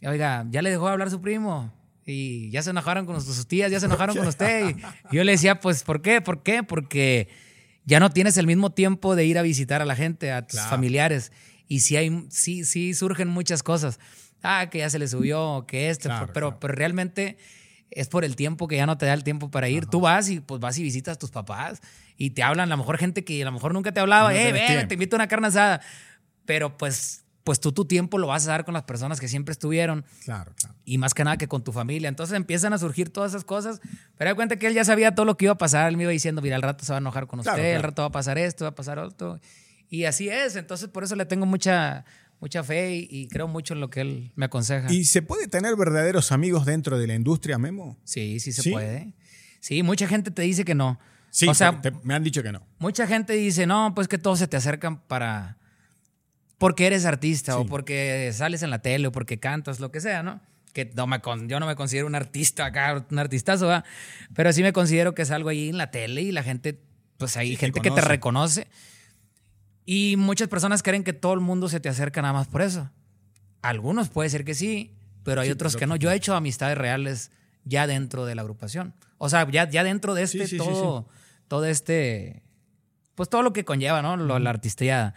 [0.06, 1.72] oiga, ya le dejó de hablar su primo
[2.06, 4.76] y ya se enojaron con sus tías, ya se enojaron con usted.
[5.10, 6.20] Y yo le decía, pues, ¿por qué?
[6.20, 6.62] ¿Por qué?
[6.62, 7.28] Porque
[7.84, 10.60] ya no tienes el mismo tiempo de ir a visitar a la gente, a tus
[10.60, 11.32] familiares.
[11.66, 14.00] Y sí, hay, sí, sí surgen muchas cosas.
[14.42, 17.36] Ah, que ya se le subió, que esto, pero, pero realmente
[17.90, 19.86] es por el tiempo que ya no te da el tiempo para ir.
[19.86, 21.82] Tú vas y pues vas y visitas a tus papás
[22.18, 24.52] y te hablan, a lo mejor gente que a lo mejor nunca te hablaba, eh,
[24.52, 25.80] ven, te invito a una carne asada.
[26.44, 29.52] Pero pues pues tú tu tiempo lo vas a dar con las personas que siempre
[29.52, 30.04] estuvieron.
[30.24, 30.74] Claro, claro.
[30.84, 32.10] Y más que nada que con tu familia.
[32.10, 33.80] Entonces empiezan a surgir todas esas cosas.
[34.18, 35.88] Pero da cuenta que él ya sabía todo lo que iba a pasar.
[35.88, 38.02] Él me iba diciendo, mira, al rato se va a enojar con usted, al rato
[38.02, 39.40] va a pasar esto, va a pasar otro.
[39.88, 40.56] Y así es.
[40.56, 42.04] Entonces por eso le tengo mucha,
[42.38, 44.92] mucha fe y, creo mucho en lo que él me aconseja.
[44.92, 47.98] ¿Y se puede tener verdaderos amigos dentro de la industria, Memo?
[48.04, 49.14] Sí, sí se puede.
[49.60, 50.98] Sí, mucha gente te dice que no.
[51.30, 52.66] Sí, o sea, me han dicho que no.
[52.78, 55.58] Mucha gente dice, no, pues que todos se te acercan para
[56.58, 60.22] porque eres artista o porque sales en la tele o porque cantas, lo que sea,
[60.22, 60.40] ¿no?
[60.72, 63.84] Que no me yo no me considero un artista acá, un artistazo, ¿verdad?
[64.34, 66.80] Pero sí me considero que es algo ahí en la tele y la gente,
[67.16, 68.66] pues hay gente que te reconoce.
[69.86, 72.90] Y muchas personas creen que todo el mundo se te acerca nada más por eso.
[73.62, 75.96] Algunos puede ser que sí, pero hay otros que no.
[75.96, 77.30] Yo he hecho amistades reales
[77.64, 78.94] ya dentro de la agrupación.
[79.18, 81.08] O sea, ya, ya dentro de este, todo,
[81.48, 82.42] todo este,
[83.14, 84.16] pues todo lo que conlleva, ¿no?
[84.16, 85.14] Lo, la artistía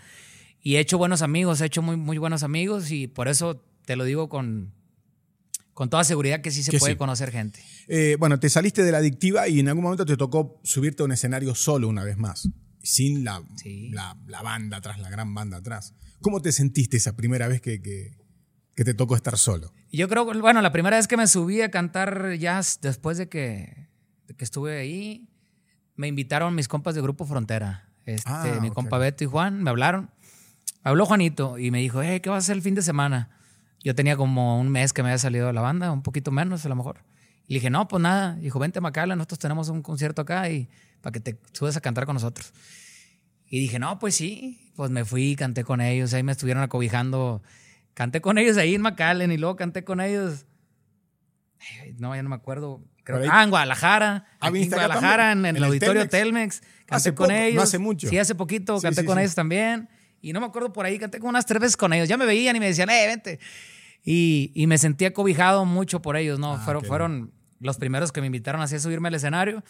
[0.62, 3.96] y he hecho buenos amigos, he hecho muy, muy buenos amigos y por eso te
[3.96, 4.74] lo digo con,
[5.74, 7.60] con toda seguridad que sí se puede conocer gente.
[7.88, 11.06] Eh, bueno, te saliste de la adictiva y en algún momento te tocó subirte a
[11.06, 12.50] un escenario solo una vez más,
[12.84, 13.44] sin la,
[14.28, 15.96] la, banda atrás, la gran banda atrás.
[16.22, 18.16] ¿Cómo te sentiste esa primera vez que, que,
[18.84, 19.74] te tocó estar solo?
[19.92, 23.30] Yo creo que, bueno, la primera vez que me subí a cantar jazz después de
[23.30, 23.90] que,
[24.38, 25.28] que estuve ahí,
[25.96, 27.90] me invitaron mis compas de Grupo Frontera.
[28.06, 30.10] Este, ah, mi compa Beto y Juan me hablaron
[30.84, 33.30] Habló Juanito y me dijo, hey, ¿qué vas a hacer el fin de semana?
[33.84, 36.66] Yo tenía como un mes que me había salido de la banda, un poquito menos
[36.66, 37.04] a lo mejor.
[37.48, 38.36] Y le dije, no, pues nada.
[38.36, 40.70] Dijo, vente a Macala, nosotros tenemos un concierto acá y
[41.02, 42.52] para que te subes a cantar con nosotros.
[43.48, 44.72] Y dije, no, pues sí.
[44.76, 47.44] Pues me fui, canté con ellos, ahí me estuvieron acobijando.
[47.94, 50.46] Canté con ellos ahí en McAllen y luego canté con ellos.
[51.98, 52.82] No, ya no me acuerdo.
[53.04, 54.26] Creo, ah, en Guadalajara.
[54.40, 56.62] Ah, en Guadalajara, en, el, auditorio Telmex.
[56.86, 57.56] Canté con ellos.
[57.56, 58.08] No hace mucho.
[58.08, 59.90] Sí, hace poquito canté con ellos también.
[60.22, 62.08] Y no me acuerdo por ahí, canté como unas tres veces con ellos.
[62.08, 63.40] Ya me veían y me decían, eh, vente.
[64.04, 66.54] Y, y me sentía cobijado mucho por ellos, ¿no?
[66.54, 69.64] Ah, fueron, fueron los primeros que me invitaron así a subirme al escenario.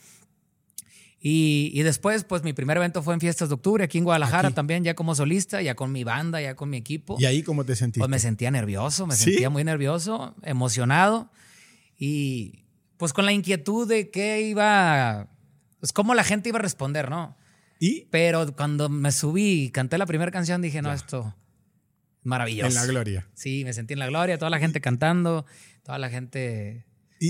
[1.23, 4.49] Y, y, después, pues mi primer evento fue en Fiestas de Octubre, aquí en Guadalajara
[4.51, 7.15] también, ya como solista, ya con mi banda, ya con mi equipo.
[7.19, 7.99] ¿Y ahí cómo te sentiste?
[7.99, 11.29] Pues me sentía nervioso, me sentía muy nervioso, emocionado
[11.95, 12.63] y
[13.01, 15.27] pues con la inquietud de qué iba,
[15.79, 17.35] pues cómo la gente iba a responder, ¿no?
[18.11, 21.35] Pero cuando me subí y canté la primera canción, dije, no, esto
[22.21, 22.67] maravilloso.
[22.67, 23.27] En la gloria.
[23.33, 25.47] Sí, me sentí en la gloria, toda la gente cantando,
[25.81, 26.85] toda la gente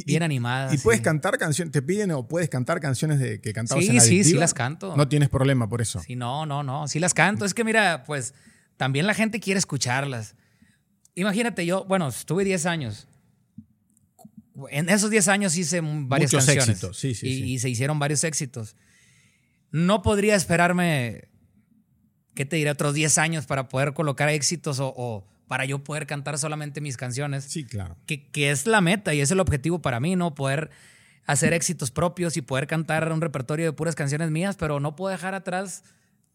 [0.05, 0.76] bien animada.
[0.76, 1.72] ¿Y puedes cantar canciones?
[1.72, 4.53] ¿Te piden o puedes cantar canciones de, que cantabas en la Sí, sí, sí las
[4.53, 4.97] canto.
[4.97, 6.01] No tienes problema por eso.
[6.01, 7.45] Sí, no, no, no, sí las canto.
[7.45, 8.34] Es que mira, pues
[8.76, 10.36] también la gente quiere escucharlas.
[11.15, 13.07] Imagínate, yo, bueno, estuve 10 años.
[14.70, 16.70] En esos 10 años hice varias Muchos canciones.
[16.70, 18.76] éxitos, sí, sí, y se hicieron varios éxitos
[19.72, 21.30] no podría esperarme,
[22.36, 22.72] ¿qué te diré?
[22.72, 27.45] Otros 10 años para poder colocar éxitos o, para yo poder cantar solamente mis canciones.
[27.45, 27.97] Sí, claro.
[28.05, 30.36] Que, que, es la meta y es el objetivo para mí, ¿no?
[30.36, 30.70] Poder
[31.26, 35.12] hacer éxitos propios y poder cantar un repertorio de puras canciones mías, pero no puedo
[35.12, 35.84] dejar atrás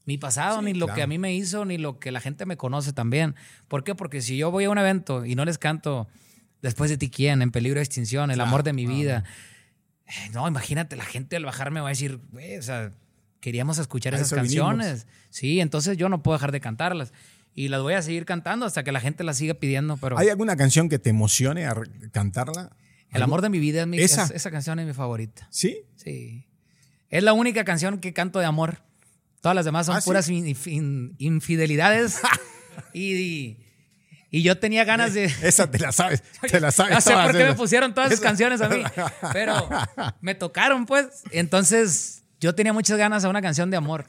[0.04, 2.56] mi pasado, ni lo que a mí me hizo, ni lo que la gente me
[2.56, 3.34] conoce también.
[3.68, 3.94] ¿Por qué?
[3.94, 6.06] Porque si yo voy a un evento y no les canto
[6.66, 7.42] Después de ti, ¿quién?
[7.42, 9.22] En peligro de extinción, el amor de mi vida.
[10.04, 12.90] Eh, no, imagínate, la gente al bajarme va a decir, güey, o sea,
[13.38, 15.06] queríamos escuchar esas canciones.
[15.30, 17.12] Sí, entonces yo no puedo dejar de cantarlas.
[17.54, 19.96] Y las voy a seguir cantando hasta que la gente las siga pidiendo.
[19.96, 20.18] Pero...
[20.18, 21.76] ¿Hay alguna canción que te emocione a
[22.10, 22.74] cantarla?
[23.12, 24.24] El amor de mi vida es mi, ¿Esa?
[24.34, 25.46] esa canción es mi favorita.
[25.52, 25.84] ¿Sí?
[25.94, 26.48] Sí.
[27.10, 28.82] Es la única canción que canto de amor.
[29.40, 32.20] Todas las demás son ¿Ah, puras infidelidades.
[32.92, 33.65] y, y,
[34.30, 35.24] yo tenía ganas de.
[35.42, 36.22] Esa te la sabes.
[36.40, 36.92] Te la sabes.
[36.94, 38.82] No sé por qué me pusieron todas esas canciones a mí.
[39.32, 39.68] Pero
[40.20, 41.22] me tocaron, pues.
[41.30, 44.06] Entonces yo tenía muchas ganas de una canción de amor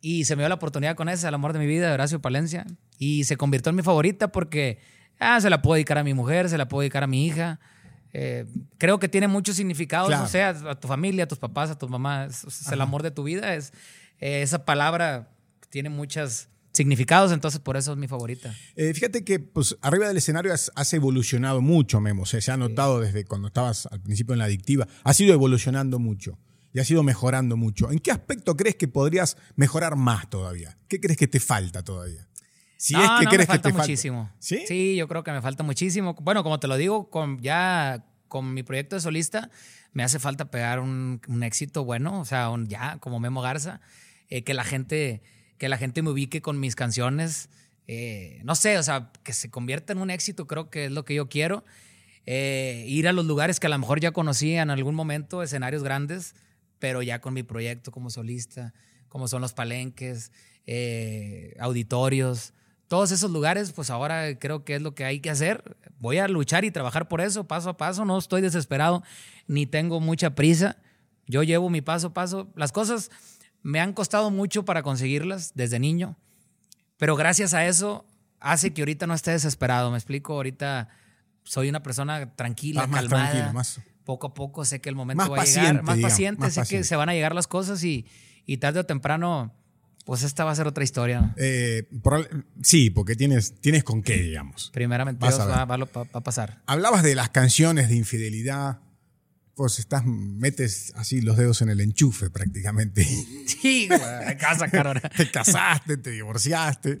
[0.00, 2.20] y se me dio la oportunidad con esa, El amor de mi vida, de Horacio
[2.20, 2.66] Palencia,
[2.98, 4.78] y se convirtió en mi favorita porque
[5.18, 7.58] ah, se la puedo dedicar a mi mujer, se la puedo dedicar a mi hija.
[8.12, 8.46] Eh,
[8.78, 11.88] creo que tiene muchos significados, o sea, a tu familia, a tus papás, a tus
[11.88, 12.70] mamás.
[12.70, 13.72] el amor de tu vida es
[14.20, 15.28] eh, esa palabra
[15.70, 18.54] tiene muchas significados, entonces por eso es mi favorita.
[18.76, 22.26] Eh, fíjate que pues, arriba del escenario has, evolucionado mucho, Memo.
[22.26, 24.86] se ha notado desde cuando estabas al principio en la adictiva.
[25.04, 26.38] Has ido evolucionando mucho
[26.72, 27.90] y has ido mejorando mucho.
[27.90, 30.76] ¿En qué aspecto crees que podrías mejorar más todavía?
[30.88, 32.28] ¿Qué crees que te falta todavía?
[32.76, 34.30] Si es que crees me falta que te muchísimo.
[34.40, 34.64] ¿Sí?
[34.66, 36.14] Sí, yo creo que me falta muchísimo.
[36.20, 39.50] Bueno, como te lo digo, con, ya con mi proyecto de solista,
[39.92, 43.80] me hace falta pegar un, éxito bueno, o sea, ya como Memo Garza,
[44.28, 45.22] eh, que la gente
[45.58, 47.48] que la gente me ubique con mis canciones.
[47.86, 51.04] Eh, no sé, o sea, que se convierta en un éxito, creo que es lo
[51.04, 51.64] que yo quiero.
[52.26, 55.82] Eh, ir a los lugares que a lo mejor ya conocí en algún momento, escenarios
[55.82, 56.34] grandes,
[56.78, 58.72] pero ya con mi proyecto como solista,
[59.08, 60.32] como son los palenques,
[60.66, 62.54] eh, auditorios,
[62.88, 65.76] todos esos lugares, pues ahora creo que es lo que hay que hacer.
[65.98, 69.02] Voy a luchar y trabajar por eso, paso a paso, no estoy desesperado,
[69.46, 70.76] ni tengo mucha prisa.
[71.26, 72.52] Yo llevo mi paso a paso.
[72.54, 73.10] Las cosas
[73.64, 76.16] me han costado mucho para conseguirlas desde niño,
[76.98, 78.06] pero gracias a eso
[78.38, 79.90] hace que ahorita no esté desesperado.
[79.90, 80.90] Me explico, ahorita
[81.42, 83.52] soy una persona tranquila, más, calmada.
[83.52, 83.80] más.
[84.04, 85.82] Poco a poco sé que el momento va a llegar.
[85.82, 88.06] Más paciente, sé que se van a llegar las cosas y,
[88.44, 89.54] y tarde o temprano,
[90.04, 91.34] pues esta va a ser otra historia.
[91.38, 91.88] Eh,
[92.62, 94.70] sí, porque tienes, tienes con qué, digamos.
[94.74, 96.60] Primeramente, va, va, a pasar.
[96.66, 98.80] Hablabas de las canciones de infidelidad,
[99.54, 103.06] pues estás, metes así los dedos en el enchufe prácticamente.
[103.46, 104.66] Sí, te casa,
[105.16, 107.00] te casaste, te divorciaste,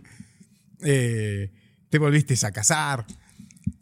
[0.80, 1.52] eh,
[1.90, 3.06] te volviste a casar,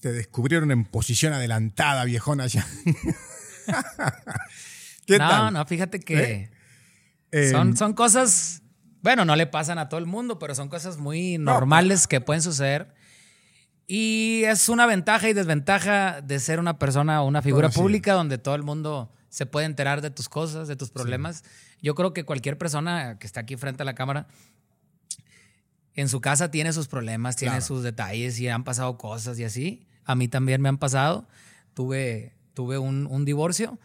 [0.00, 2.66] te descubrieron en posición adelantada, viejona ya.
[5.06, 6.50] ¿Qué no, no, fíjate que
[7.30, 7.50] ¿Eh?
[7.52, 8.62] son, em, son cosas,
[9.00, 12.42] bueno, no le pasan a todo el mundo, pero son cosas muy normales que pueden
[12.42, 12.92] suceder
[13.86, 18.38] y es una ventaja y desventaja de ser una persona o una figura pública donde
[18.38, 21.42] todo el mundo se puede enterar de tus cosas, de tus problemas.
[21.80, 24.28] Yo creo que cualquier persona que está aquí frente a la cámara,
[25.94, 29.86] en su casa tiene sus problemas, tiene sus detalles y han pasado cosas y así.
[30.04, 31.26] A mí también me han pasado.
[31.74, 33.78] Tuve, tuve un, divorcio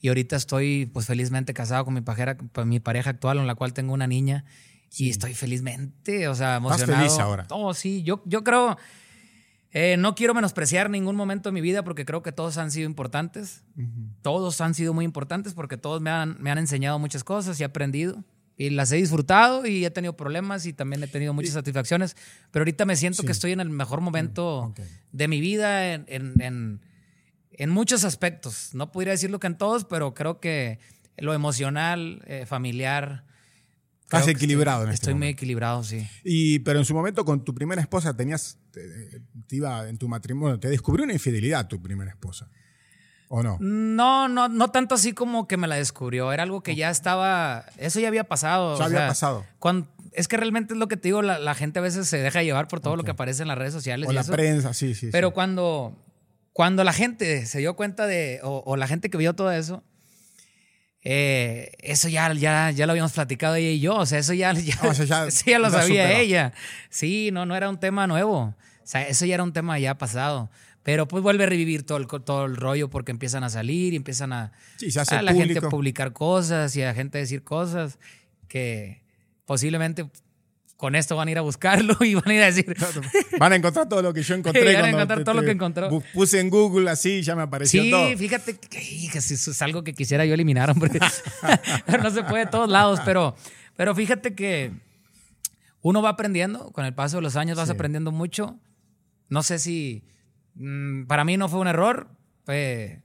[0.00, 3.72] y ahorita estoy pues felizmente casado con mi, pareja, mi pareja actual, con la cual
[3.72, 4.44] tengo una niña.
[4.94, 6.92] Y estoy felizmente, o sea, emocionado.
[6.92, 7.46] ¿Estás feliz ahora?
[7.50, 8.02] Oh, sí.
[8.02, 8.76] Yo, yo creo
[9.74, 12.86] eh, no quiero menospreciar ningún momento de mi vida porque creo que todos han sido
[12.86, 13.64] importantes.
[14.20, 17.62] Todos han sido muy importantes porque todos me han, me han enseñado muchas cosas y
[17.62, 18.22] he aprendido.
[18.58, 22.16] Y las he disfrutado y he tenido problemas y también he tenido muchas satisfacciones.
[22.50, 26.04] Pero ahorita me siento que estoy en el mejor momento mm, de mi vida en,
[26.06, 26.80] en,
[27.52, 28.74] en, muchos aspectos.
[28.74, 30.80] No podría decirlo que en todos, pero creo que
[31.16, 33.24] lo emocional, eh, familiar,
[34.18, 36.06] Estás equilibrado estoy, en este Estoy muy equilibrado, sí.
[36.24, 40.58] Y, pero en su momento con tu primera esposa tenías, te, iba en tu matrimonio,
[40.58, 42.48] te descubrió una infidelidad tu primera esposa.
[43.28, 43.56] ¿O no?
[43.60, 46.32] No, no, no tanto así como que me la descubrió.
[46.32, 47.64] Era algo que ya estaba.
[47.78, 48.78] Eso ya había pasado.
[48.78, 49.46] Ya había pasado.
[49.58, 52.42] Cuando, es que realmente es lo que te digo, la, gente a veces se deja
[52.42, 54.06] llevar por todo lo que aparece en las redes sociales.
[54.06, 55.08] O la prensa, sí, sí.
[55.10, 55.96] Pero Cuando,
[56.52, 59.82] cuando la gente se dio cuenta de, o la gente que vio todo eso,
[61.04, 64.52] eh, eso ya, ya, ya lo habíamos platicado ella y yo, o sea, eso ya,
[64.54, 64.76] ya,
[65.46, 66.52] ya, lo sabía ella.
[66.90, 68.38] Sí, no, no era un tema nuevo.
[68.38, 70.50] O sea, eso ya era un tema ya pasado.
[70.82, 73.96] Pero pues vuelve a revivir todo el, todo el rollo porque empiezan a salir y
[73.96, 74.52] empiezan a,
[75.10, 78.00] a la gente a publicar cosas y a la gente a decir cosas
[78.48, 79.00] que
[79.46, 80.06] posiblemente
[80.82, 82.74] con esto van a ir a buscarlo y van a ir a decir.
[83.38, 84.74] Van a encontrar todo lo que yo encontré.
[84.74, 85.88] van a encontrar todo lo que encontró.
[86.12, 88.08] Puse en Google así ya me apareció todo.
[88.08, 90.98] Sí, fíjate que, eso es algo que quisiera yo eliminar, hombre.
[92.02, 93.36] no se puede de todos lados, pero,
[93.76, 94.72] pero fíjate que
[95.82, 98.58] uno va aprendiendo, con el paso de los años vas aprendiendo mucho.
[99.28, 100.02] No sé si.
[100.56, 102.08] Mm, para mí no fue un error.
[102.44, 103.02] Fue, es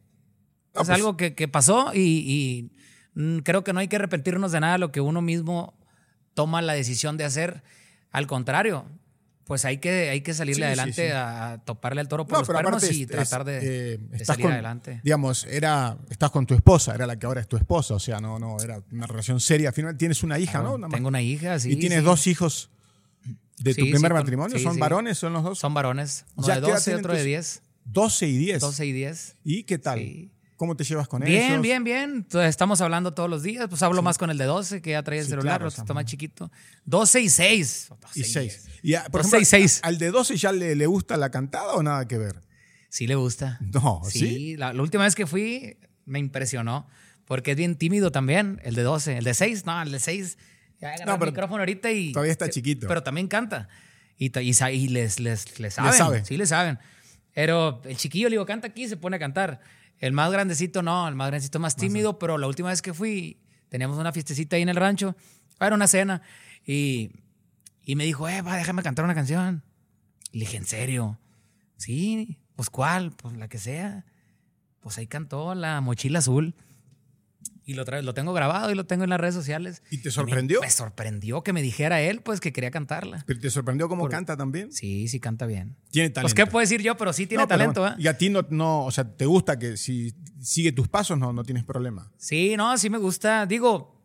[0.73, 2.71] pues algo que, que pasó y, y
[3.13, 5.76] mm, creo que no hay que arrepentirnos de nada lo que uno mismo
[6.38, 7.64] toma la decisión de hacer.
[8.12, 8.86] Al contrario,
[9.46, 13.08] pues hay que, hay que salirle adelante a toparle al toro por los cuernos y
[13.08, 15.02] tratar de, eh, salir adelante.
[15.04, 18.20] Digamos, era, estás con tu esposa, era la que ahora es tu esposa, o sea,
[18.20, 19.70] no, no, era una relación seria.
[19.70, 20.78] Al final tienes una hija, ¿no?
[20.90, 21.72] tengo una hija, sí.
[21.72, 22.70] Y tienes dos hijos
[23.58, 25.18] de tu primer matrimonio, ¿son varones?
[25.18, 25.58] ¿Son los dos?
[25.58, 27.64] Son varones, uno de 12 y otro de 10.
[27.86, 28.62] 12 y 10.
[28.62, 29.36] 12 y 10.
[29.44, 30.30] ¿Y qué tal?
[30.58, 31.62] ¿Cómo te llevas con bien, ellos?
[31.62, 32.43] Bien, bien, bien.
[32.43, 33.68] Estamos hablando todos los días.
[33.70, 36.05] Pues hablo más con el de 12, que ya trae el celular, claro, está más
[36.05, 36.51] chiquito.
[36.86, 37.89] 12 y 6.
[38.16, 38.66] y 6.
[38.82, 39.82] Y, por ejemplo, 6.
[39.84, 42.41] ¿Al de 12 ya le, le, gusta la cantada o nada que ver?
[42.89, 43.60] Sí, le gusta.
[43.72, 44.20] No, sí.
[44.20, 44.58] sí?
[44.58, 46.88] La, última vez que fui me impresionó.
[47.26, 49.18] Porque es bien tímido también, el de 12.
[49.18, 50.38] El de 6, no, el de 6.
[50.82, 52.14] Ya no, el micrófono ahorita y.
[52.14, 52.88] Todavía está chiquito.
[52.88, 53.70] Pero también canta.
[54.18, 55.93] Y, y, les, les, les saben.
[55.93, 56.26] sabe.
[56.26, 56.80] Sí, le saben.
[57.36, 59.62] Pero el chiquillo le digo, canta aquí y se pone a cantar.
[60.00, 63.39] El más grandecito no, el más grandecito más tímido, pero la última vez que fui,
[63.70, 65.16] teníamos una fiestecita ahí en el rancho,
[65.60, 66.22] era una cena,
[66.66, 67.12] y,
[67.84, 69.64] Y me dijo, eh, va, déjame cantar una canción.
[70.34, 71.18] Le dije, ¿en serio?
[71.78, 73.12] Sí, pues ¿cuál?
[73.12, 74.06] Pues la que sea.
[74.82, 76.54] Pues ahí cantó La Mochila Azul.
[77.68, 79.84] Y lo, lo tengo grabado y lo tengo en las redes sociales.
[79.91, 80.61] ¿Y te sorprendió?
[80.61, 83.26] Me, sorprendió que me dijera él, pues, que quería cantarla.
[83.28, 84.72] ¿Pero te sorprendió cómo canta también?
[84.72, 85.76] Sí, sí canta bien.
[85.91, 86.34] Tiene talento.
[86.34, 86.95] Pues, ¿qué puedo decir yo?
[86.95, 87.91] Pero sí tiene talento, ¿eh?
[87.97, 91.34] Y a ti no, no, o sea, ¿te gusta que si sigue tus pasos no,
[91.34, 92.09] no tienes problema?
[92.15, 93.45] Sí, no, sí me gusta.
[93.45, 93.97] Digo,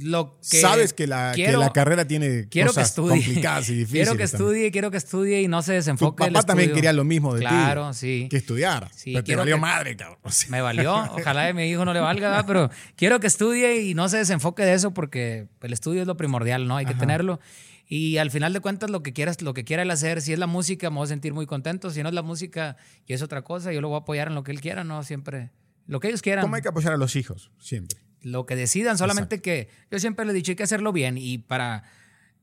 [0.00, 4.08] lo que sabes que la, que la carrera tiene quiero cosas que complicadas y difíciles.
[4.08, 6.26] Quiero que estudie, quiero que estudie y no se desenfoque.
[6.26, 7.46] Tu papá también quería lo mismo de ti.
[7.46, 8.28] Claro, sí.
[8.30, 8.88] Que estudiara.
[8.94, 10.18] Sí, pero te valió madre, cabrón.
[10.48, 10.94] Me valió.
[11.12, 14.64] Ojalá a mi hijo no le valga, pero quiero que estudie y no se desenfoque
[14.64, 16.76] de eso porque el estudio es lo primordial, ¿no?
[16.76, 17.40] Hay que tenerlo.
[17.88, 20.38] Y al final de cuentas, lo que quieras, lo que quiera él hacer, si es
[20.38, 21.90] la música, me voy a sentir muy contento.
[21.90, 22.76] Si no es la música
[23.06, 25.02] y es otra cosa, yo lo voy a apoyar en lo que él quiera, ¿no?
[25.02, 25.50] Siempre.
[25.86, 26.42] Lo que ellos quieran.
[26.42, 27.50] ¿Cómo hay que apoyar a los hijos?
[27.58, 31.16] Siempre lo que decidan, solamente que yo siempre le he dicho hay que hacerlo bien
[31.18, 31.84] y para,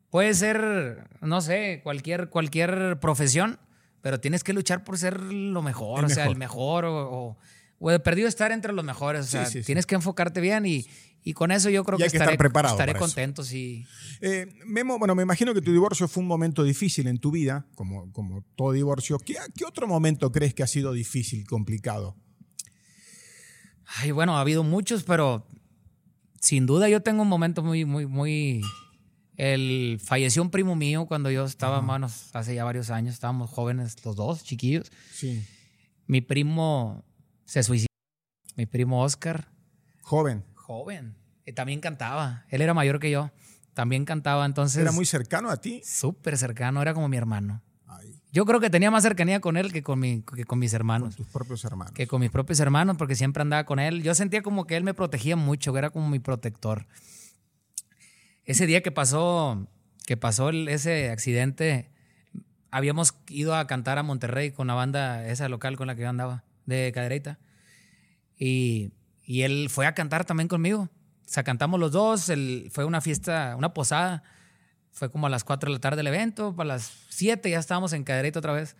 [0.09, 3.59] puede ser, no sé, cualquier, cualquier profesión,
[4.01, 7.37] pero tienes que luchar por ser lo mejor, o sea, el mejor o,
[7.79, 10.85] o, de perdido estar entre los mejores, o sea, tienes que enfocarte bien y,
[11.27, 13.43] y con eso yo creo que, estaré, estaré contento.
[13.43, 13.83] Sí.
[14.21, 17.65] Eh, Memo, bueno, me imagino que tu divorcio fue un momento difícil en tu vida,
[17.73, 19.17] como, como todo divorcio.
[19.17, 22.15] ¿Qué, ¿Qué, otro momento crees que ha sido difícil, complicado?
[23.87, 25.47] Ay, bueno, ha habido muchos, pero
[26.45, 28.61] sin duda yo tengo un momento muy, muy, muy...
[29.35, 34.05] El, falleció un primo mío cuando yo estaba, manos, hace ya varios años, estábamos jóvenes
[34.05, 34.91] los dos, chiquillos.
[35.11, 35.43] Sí.
[36.05, 37.03] Mi primo
[37.45, 37.87] se suicidó.
[38.55, 39.49] Mi primo Oscar.
[40.03, 40.45] Joven.
[40.53, 41.15] Joven.
[41.47, 42.45] Y también cantaba.
[42.49, 43.31] Él era mayor que yo.
[43.73, 44.83] También cantaba, entonces...
[44.83, 45.81] ¿Era muy cercano a ti?
[45.83, 47.63] Súper cercano, era como mi hermano.
[48.35, 51.15] Yo creo que tenía más cercanía con él que con, mi, que con mis hermanos.
[51.15, 51.93] Con tus propios hermanos.
[51.93, 54.03] Que con mis propios hermanos, porque siempre andaba con él.
[54.03, 56.85] Yo sentía como que él me protegía mucho, que era como mi protector.
[58.43, 59.69] Ese día que pasó,
[60.05, 61.89] que pasó ese accidente,
[62.71, 66.09] habíamos ido a cantar a Monterrey con la banda esa local con la que yo
[66.09, 67.39] andaba, de Cadereita.
[68.37, 68.91] Y,
[69.23, 70.81] y él fue a cantar también conmigo.
[70.81, 70.89] O
[71.23, 72.29] sea, cantamos los dos.
[72.69, 74.23] fue una fiesta, una posada
[74.95, 77.91] fue como a las 4 de la tarde el evento, para las 7 ya estábamos
[77.91, 78.77] en Cadereyta otra vez.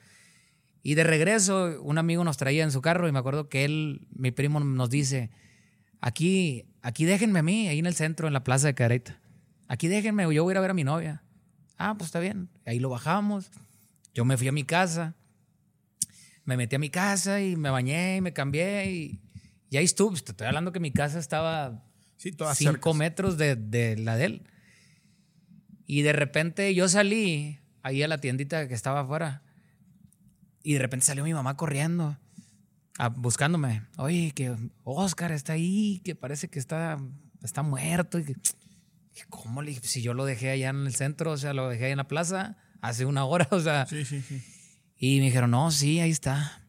[0.82, 4.07] Y de regreso, un amigo nos traía en su carro y me acuerdo que él,
[4.16, 5.30] mi primo, nos dice,
[5.99, 9.20] aquí, aquí déjenme a mí, ahí en el centro, en la plaza de Cadereyta.
[9.68, 11.22] Aquí déjenme, yo voy a ir a ver a mi novia.
[11.78, 12.49] Ah, pues está bien.
[12.66, 13.51] Ahí lo bajamos.
[14.13, 15.16] Yo me fui a mi casa.
[16.45, 19.20] Me metí a mi casa y me bañé y me cambié y,
[19.70, 20.16] y ahí estuve.
[20.16, 21.84] Estoy hablando que mi casa estaba
[22.16, 24.47] sí, toda cinco metros de, de la de él.
[25.86, 29.43] Y de repente yo salí ahí a la tiendita que estaba afuera.
[30.63, 32.17] Y de repente salió mi mamá corriendo,
[33.15, 33.83] buscándome.
[33.97, 36.97] Oye, que Oscar está ahí, que parece que está,
[37.43, 38.17] está muerto.
[38.17, 38.25] Y
[39.29, 41.91] ¿Cómo le Si yo lo dejé allá en el centro, o sea, lo dejé ahí
[41.91, 43.86] en la plaza hace una hora, o sea.
[43.86, 44.41] Sí, sí, sí.
[44.97, 46.63] Y me dijeron, no, sí, ahí está.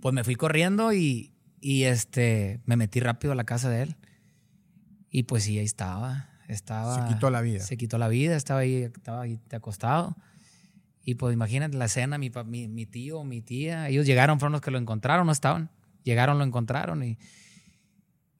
[0.00, 3.96] Pues me fui corriendo y, y este, me metí rápido a la casa de él.
[5.10, 6.29] Y pues sí, ahí estaba.
[6.50, 7.60] Estaba, se quitó la vida.
[7.60, 10.16] Se quitó la vida, estaba ahí, estaba ahí acostado.
[11.04, 14.60] Y pues imagínate la escena, mi, mi, mi, tío, mi tía, ellos llegaron, fueron los
[14.60, 15.70] que lo encontraron, no estaban.
[16.02, 17.18] Llegaron, lo encontraron y,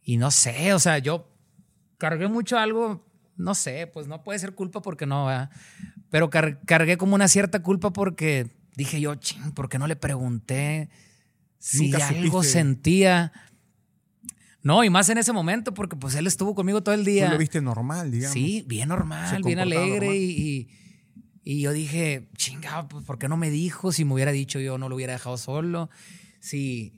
[0.03, 1.31] y no sé, o sea, yo
[1.99, 3.07] cargué mucho algo,
[3.37, 5.29] no sé, pues no puede ser culpa porque no,
[6.11, 10.89] pero cargué como una cierta culpa porque dije yo, ching, ¿por qué no le pregunté
[11.59, 13.33] si algo sentía?
[14.63, 17.27] No, y más en ese momento, porque pues él estuvo conmigo todo el día.
[17.27, 18.35] Tú lo viste normal, digamos.
[18.35, 20.15] Sí, bien normal, bien alegre.
[20.15, 20.69] Y,
[21.43, 23.91] y, yo dije, chingado, pues ¿por qué no me dijo?
[23.93, 25.89] Si me hubiera dicho, yo no lo hubiera dejado solo.
[26.41, 26.93] Si,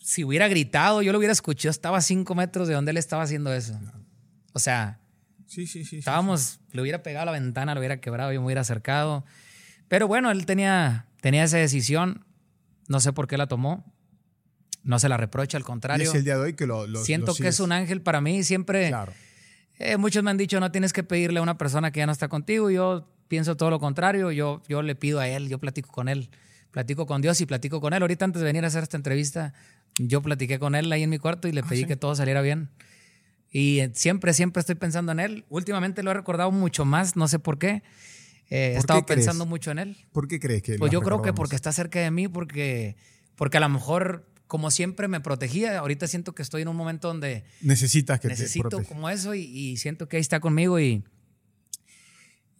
[0.00, 1.70] si hubiera gritado, yo lo hubiera escuchado.
[1.70, 3.78] Estaba a cinco metros de donde él estaba haciendo eso.
[4.52, 5.00] O sea,
[5.46, 8.46] sí, sí, sí, estábamos, le hubiera pegado a la ventana, lo hubiera quebrado, yo me
[8.46, 9.24] hubiera acercado.
[9.86, 12.24] Pero bueno, él tenía, tenía esa decisión.
[12.88, 13.93] No sé por qué la tomó
[14.84, 16.08] no se la reprocha, al contrario.
[16.08, 18.44] es el día de hoy que lo, Siento que es un ángel para mí.
[18.44, 18.88] Siempre.
[18.88, 19.12] Claro.
[19.78, 22.12] Eh, muchos me han dicho, no tienes que pedirle a una persona que ya no
[22.12, 22.70] está contigo.
[22.70, 24.30] Yo pienso todo lo contrario.
[24.30, 26.30] Yo, yo le pido a él, yo platico con él.
[26.70, 28.02] Platico con Dios y platico con él.
[28.02, 29.54] Ahorita antes de venir a hacer esta entrevista,
[29.98, 32.42] yo platiqué con él ahí en mi cuarto y le ah, pedí que todo saliera
[32.42, 32.68] bien.
[33.50, 35.44] Y eh, siempre, siempre estoy pensando en él.
[35.48, 37.82] Últimamente lo he recordado mucho más, no sé por qué.
[38.50, 39.96] Eh, he estado pensando mucho en él.
[40.12, 42.96] ¿Por qué crees que Pues yo creo que porque está cerca de mí, porque,
[43.36, 45.78] porque a lo mejor como siempre me protegía.
[45.78, 50.08] Ahorita siento que estoy en un momento donde necesitas que necesito como eso y, siento
[50.08, 51.04] que ahí está conmigo y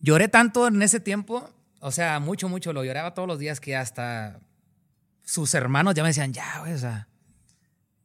[0.00, 3.76] lloré tanto en ese tiempo, o sea, mucho, mucho, lo lloraba todos los días que
[3.76, 4.40] hasta
[5.22, 7.08] sus hermanos ya me decían, ya, güey, o sea,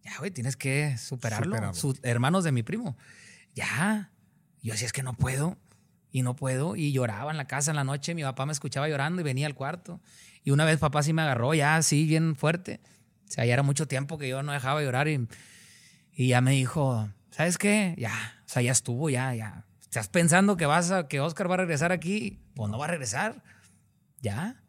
[0.03, 1.73] ya, güey, tienes que superarlo.
[1.73, 2.97] Sus hermanos de mi primo,
[3.53, 4.11] ya.
[4.61, 5.57] Yo decía, es que no puedo.
[6.11, 6.75] y no puedo.
[6.75, 8.15] Y lloraba en la casa en la noche.
[8.15, 10.01] Mi papá me escuchaba llorando y venía al cuarto.
[10.43, 12.79] Y una vez papá sí me agarró ya así, bien fuerte.
[13.29, 15.27] O sea, ya era mucho tiempo que yo no dejaba de llorar y,
[16.13, 17.93] y ya me dijo, ¿sabes qué?
[17.97, 18.11] Ya,
[18.43, 19.65] o sea, ya estuvo, ya, ya.
[19.81, 22.39] ¿Estás pensando que vas a, que Oscar va a regresar aquí?
[22.55, 23.43] Pues no va a regresar.
[24.21, 24.63] Ya,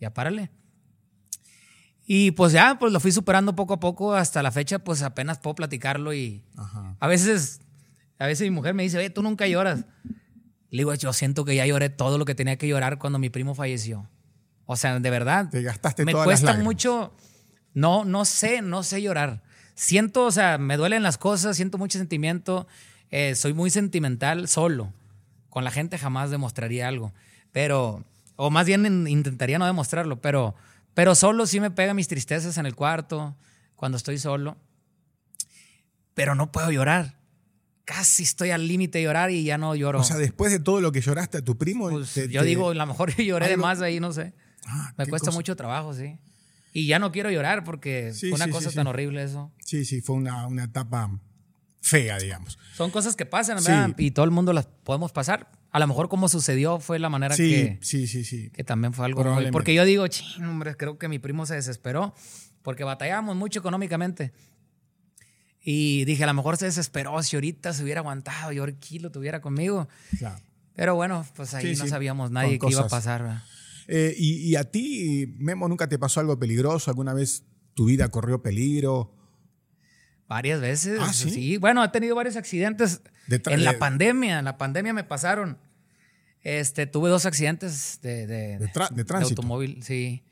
[0.00, 0.50] ya párale.
[2.06, 5.38] Y pues ya, pues lo fui superando poco a poco hasta la fecha, pues apenas
[5.38, 6.42] puedo platicarlo y
[7.00, 7.60] a veces,
[8.18, 9.84] a veces mi mujer me dice, oye, tú nunca lloras.
[10.70, 13.30] Le digo, yo siento que ya lloré todo lo que tenía que llorar cuando mi
[13.30, 14.08] primo falleció.
[14.66, 15.48] O sea, de verdad.
[15.50, 17.14] Te gastaste me cuesta mucho.
[17.74, 19.42] No, no sé, no sé llorar.
[19.74, 22.66] Siento, o sea, me duelen las cosas, siento mucho sentimiento.
[23.10, 24.92] Eh, soy muy sentimental solo.
[25.50, 27.12] Con la gente jamás demostraría algo.
[27.52, 28.04] Pero,
[28.36, 30.54] o más bien intentaría no demostrarlo, pero,
[30.94, 33.36] pero solo sí me pega mis tristezas en el cuarto,
[33.76, 34.56] cuando estoy solo.
[36.14, 37.16] Pero no puedo llorar
[37.84, 40.00] casi estoy al límite de llorar y ya no lloro.
[40.00, 41.90] O sea, después de todo lo que lloraste a tu primo.
[41.90, 44.32] Pues, yo digo, a lo mejor yo lloré de más ahí, no sé.
[44.66, 46.16] Ah, me cuesta mucho trabajo, sí.
[46.76, 49.52] Y ya no quiero llorar porque fue una cosa tan horrible eso.
[49.64, 51.08] Sí, sí, fue una, una etapa
[51.80, 52.58] fea, digamos.
[52.74, 53.94] Son cosas que pasan, ¿verdad?
[53.96, 55.52] Y todo el mundo las podemos pasar.
[55.70, 57.78] A lo mejor como sucedió fue la manera que...
[57.80, 58.50] Sí, sí, sí.
[58.50, 59.24] Que también fue algo...
[59.52, 62.12] porque yo digo, ching, hombre, creo que mi primo se desesperó
[62.62, 64.32] porque batallábamos mucho económicamente.
[65.60, 69.12] Y dije, a lo mejor se desesperó si ahorita se hubiera aguantado y ahora lo
[69.12, 69.88] tuviera conmigo.
[70.18, 70.40] Claro.
[70.74, 73.44] Pero bueno, pues ahí no sabíamos nadie qué iba a pasar.
[73.88, 76.90] Eh, y, a ti, Memo, nunca te pasó algo peligroso?
[76.90, 79.14] ¿Alguna vez tu vida corrió peligro?
[80.28, 80.98] Varias veces.
[81.00, 81.58] ¿Ah, sí?
[81.58, 83.02] Bueno, he tenido varios accidentes.
[83.28, 85.58] en la pandemia, en la pandemia me pasaron.
[86.42, 90.22] Este, tuve dos accidentes de, de, de, automóvil, sí.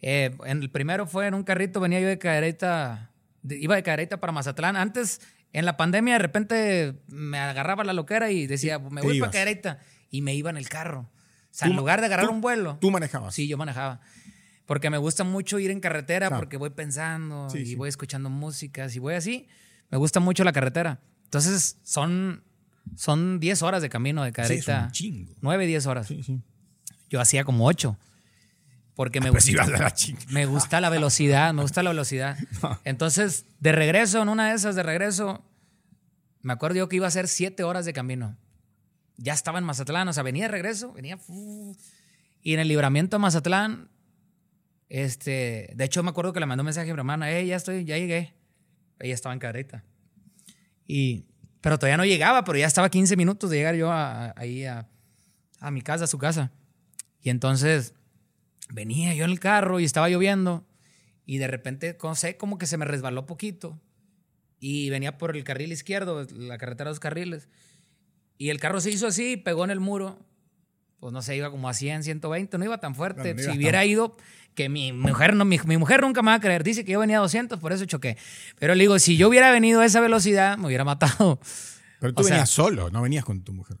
[0.00, 3.08] Eh, en el primero fue en un carrito, venía yo de cadereta
[3.56, 4.76] iba de Cadereyta para Mazatlán.
[4.76, 5.20] Antes,
[5.52, 9.80] en la pandemia, de repente me agarraba la loquera y decía, me voy para Cadereyta.
[10.10, 11.10] Y me iba en el carro.
[11.50, 12.78] O sea, en lugar de agarrar un vuelo.
[12.80, 13.34] ¿Tú manejabas?
[13.34, 14.00] Sí, yo manejaba.
[14.66, 18.98] Porque me gusta mucho ir en carretera, porque voy pensando y voy escuchando músicas y
[18.98, 19.48] voy así.
[19.90, 21.00] Me gusta mucho la carretera.
[21.24, 22.44] Entonces, son,
[22.96, 24.90] son 10 horas de camino de Cadereyta.
[24.92, 25.32] Sí, chingo.
[25.40, 26.08] 9, 10 horas.
[27.08, 27.96] Yo hacía como 8
[28.98, 29.94] porque me, gusta, la
[30.30, 32.36] me gusta la velocidad, me gusta la velocidad.
[32.84, 35.44] Entonces, de regreso, en una de esas, de regreso,
[36.42, 38.36] me acuerdo yo que iba a ser siete horas de camino.
[39.18, 41.18] Ya estaba en Mazatlán, o sea, venía de regreso, venía...
[42.40, 43.90] Y en el libramiento de Mazatlán,
[44.88, 47.56] este, de hecho me acuerdo que le mandó un mensaje a mi hermana, eh, ya
[47.56, 48.34] estoy, ya llegué.
[49.00, 49.84] Ella estaba en carreta.
[50.86, 51.26] Y,
[51.60, 54.88] pero todavía no llegaba, pero ya estaba 15 minutos de llegar yo ahí a,
[55.60, 56.52] a mi casa, a su casa.
[57.20, 57.94] Y entonces
[58.70, 60.64] venía yo en el carro y estaba lloviendo
[61.26, 63.78] y de repente, no sé, como que se me resbaló poquito
[64.60, 67.48] y venía por el carril izquierdo, la carretera de dos carriles,
[68.38, 70.18] y el carro se hizo así, pegó en el muro,
[71.00, 73.36] pues no sé, iba como a 100, 120, no iba tan fuerte.
[73.38, 74.16] si hubiera ido,
[74.54, 77.18] que mi mujer, no, mi, mujer nunca me va a creer, dice que yo venía
[77.18, 78.16] a 200, por eso choqué.
[78.58, 81.38] Pero le digo, si yo hubiera venido a esa velocidad, me hubiera matado.
[82.00, 83.76] Pero tú venías solo, no venías con tu mujer.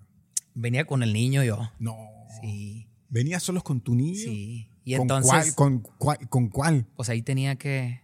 [0.54, 1.70] Venía con el niño yo.
[1.78, 1.96] No.
[2.40, 2.88] Sí.
[3.08, 4.18] ¿Venías solos con tu niño?
[4.18, 4.70] Sí.
[4.84, 5.54] Y ¿Con entonces.
[5.54, 8.00] Cuál, con, cuál, Pues ahí tenía que.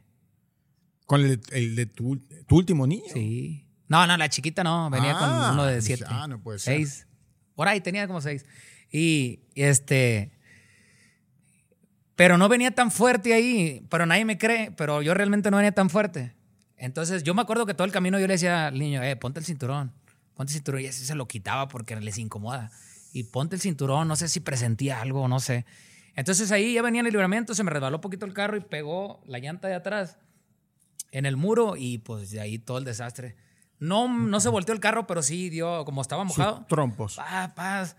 [1.06, 3.04] ¿Con el, de tu, último niño?
[3.12, 3.63] Sí.
[3.88, 4.90] No, no, la chiquita no.
[4.90, 6.04] Venía con ah, uno de siete.
[6.08, 6.76] Ah, no puede ser.
[6.76, 7.06] Seis.
[7.54, 8.44] Por ahí tenía como seis.
[8.90, 10.32] Y este.
[12.16, 13.86] Pero no venía tan fuerte ahí.
[13.90, 14.70] Pero nadie me cree.
[14.72, 16.34] Pero yo realmente no venía tan fuerte.
[16.76, 19.40] Entonces yo me acuerdo que todo el camino yo le decía al niño, eh, ponte
[19.40, 19.92] el cinturón.
[20.34, 20.80] Ponte el cinturón.
[20.80, 22.70] Y así se lo quitaba porque les incomoda.
[23.12, 24.08] Y ponte el cinturón.
[24.08, 25.66] No sé si presentía algo, no sé.
[26.16, 28.60] Entonces ahí ya venía en el libramiento, se me resbaló un poquito el carro y
[28.60, 30.18] pegó la llanta de atrás
[31.10, 33.36] en el muro y pues de ahí todo el desastre.
[33.84, 36.64] No, no se volteó el carro, pero sí dio, como estaba mojado.
[36.68, 37.18] trompos.
[37.54, 37.96] paz.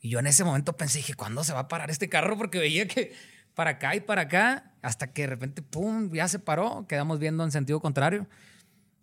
[0.00, 2.36] Y yo en ese momento pensé, dije, ¿cuándo se va a parar este carro?
[2.36, 3.12] Porque veía que
[3.54, 7.44] para acá y para acá, hasta que de repente, pum, ya se paró, quedamos viendo
[7.44, 8.26] en sentido contrario.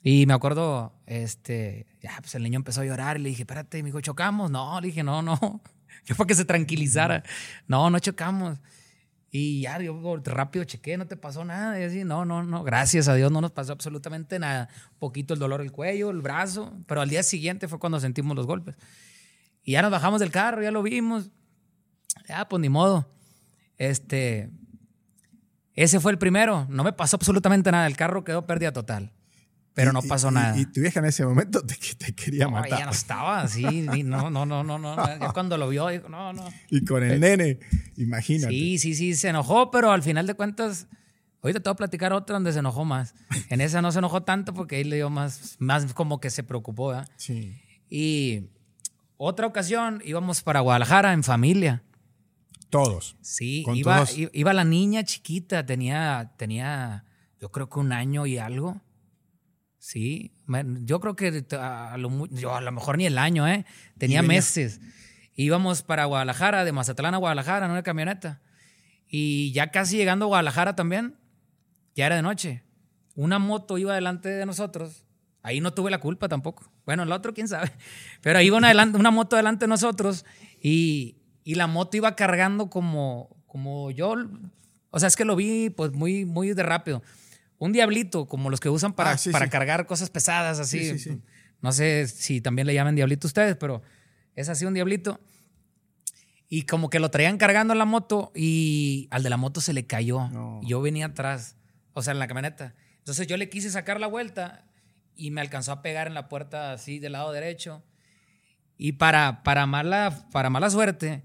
[0.04, 3.82] Y me acuerdo, este, ya, pues el niño empezó a llorar y le dije, espérate,
[3.82, 4.52] me dijo, chocamos.
[4.52, 5.62] No, le dije, no, no.
[6.06, 7.24] Yo para que se tranquilizara.
[7.68, 8.60] No, no chocamos.
[9.30, 11.80] Y ya, yo rápido chequé, no te pasó nada.
[11.80, 14.70] Y así, no, no, no, gracias a Dios no nos pasó absolutamente nada.
[15.00, 18.48] Poquito el dolor del cuello, el brazo, pero al día siguiente fue cuando sentimos los
[18.48, 18.76] golpes.
[19.64, 21.30] Y ya nos bajamos del carro, ya lo vimos.
[22.28, 23.10] Ya, pues ni modo.
[23.78, 24.50] Este,
[25.74, 26.66] ese fue el primero.
[26.70, 27.86] No me pasó absolutamente nada.
[27.86, 29.12] El carro quedó pérdida total.
[29.78, 30.58] Pero no pasó nada.
[30.58, 32.80] Y, tu vieja en ese momento te, te quería no, matar.
[32.80, 33.84] Ella no estaba así.
[34.04, 34.96] No, no, no, no, no.
[34.96, 36.50] Ya cuando lo vio, dijo, no, no.
[36.72, 37.60] Y con el nene,
[37.96, 38.52] imagínate.
[38.52, 40.88] Sí, sí, sí, se enojó, pero al final de cuentas,
[41.44, 43.14] ahorita te voy a platicar otra donde se enojó más.
[43.50, 46.42] En esa no se enojó tanto porque ahí le dio más, más como que se
[46.42, 47.08] preocupó, ¿verdad?
[47.18, 47.62] Sí.
[47.88, 48.50] Y
[49.18, 51.84] otra ocasión íbamos para Guadalajara en familia.
[52.72, 53.16] Todos.
[53.22, 57.06] Sí, iba, iba, la niña chiquita, tenía, tenía,
[57.40, 58.82] yo creo que un año y algo.
[59.88, 60.34] Sí,
[60.82, 63.66] yo creo que a lo, yo a lo mejor ni el año, ¿eh?
[63.98, 64.82] Tenía meses.
[65.34, 68.42] Íbamos para Guadalajara, de Mazatlán a Guadalajara en una camioneta.
[69.08, 71.16] Y ya casi llegando a Guadalajara también,
[71.96, 72.64] ya era de noche.
[73.16, 75.06] Una moto iba delante de nosotros.
[75.42, 76.70] Ahí no tuve la culpa tampoco.
[76.86, 77.72] Bueno, el otro, quién sabe.
[78.22, 80.26] Pero iba una, una moto delante de nosotros
[80.62, 81.16] y,
[81.46, 84.16] y la moto iba cargando como, como yo.
[84.90, 87.02] O sea, es que lo vi pues muy, muy de rápido.
[87.60, 90.94] Un diablito, como los que usan para, ah, para cargar cosas pesadas, así.
[91.62, 93.82] no sé si también le llaman diablito ustedes, pero
[94.36, 95.20] es así un diablito.
[96.50, 99.74] Y como que lo traían cargando en la moto y al de la moto se
[99.74, 100.30] le cayó.
[100.64, 101.58] Yo venía atrás,
[101.94, 102.74] o sea, en la camioneta.
[103.00, 104.66] Entonces yo le quise sacar la vuelta
[105.16, 107.84] y me alcanzó a pegar en la puerta así del lado derecho.
[108.78, 111.24] Y para, para, mala, para mala suerte,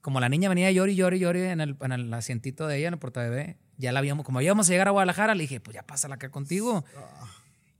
[0.00, 2.94] como la niña venía llori, llori, llori en el, en el asientito de ella, en
[2.94, 5.82] el portabebé, ya la habíamos, como íbamos a llegar a Guadalajara, le dije, pues ya
[5.82, 6.84] pásala acá contigo.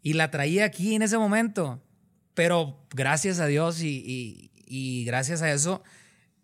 [0.01, 1.83] Y la traía aquí en ese momento.
[2.35, 5.83] Pero gracias a Dios y, y, gracias a eso,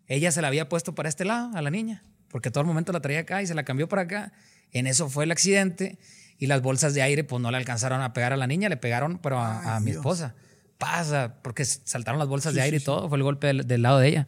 [0.07, 2.91] ella se la había puesto para este lado, a la niña, porque todo el momento
[2.91, 4.33] la traía acá y se la cambió para acá.
[4.73, 5.97] En eso fue el accidente
[6.37, 8.75] y las bolsas de aire pues no le alcanzaron a pegar a la niña, le
[8.75, 10.35] pegaron pero a, mi esposa.
[10.77, 14.09] Pasa, porque saltaron las bolsas de aire y todo, fue el golpe del, lado de
[14.09, 14.27] ella.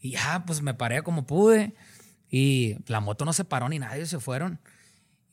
[0.00, 1.74] Y ya, pues me paré como pude.
[2.30, 4.60] Y la moto no se paró ni nadie, se fueron.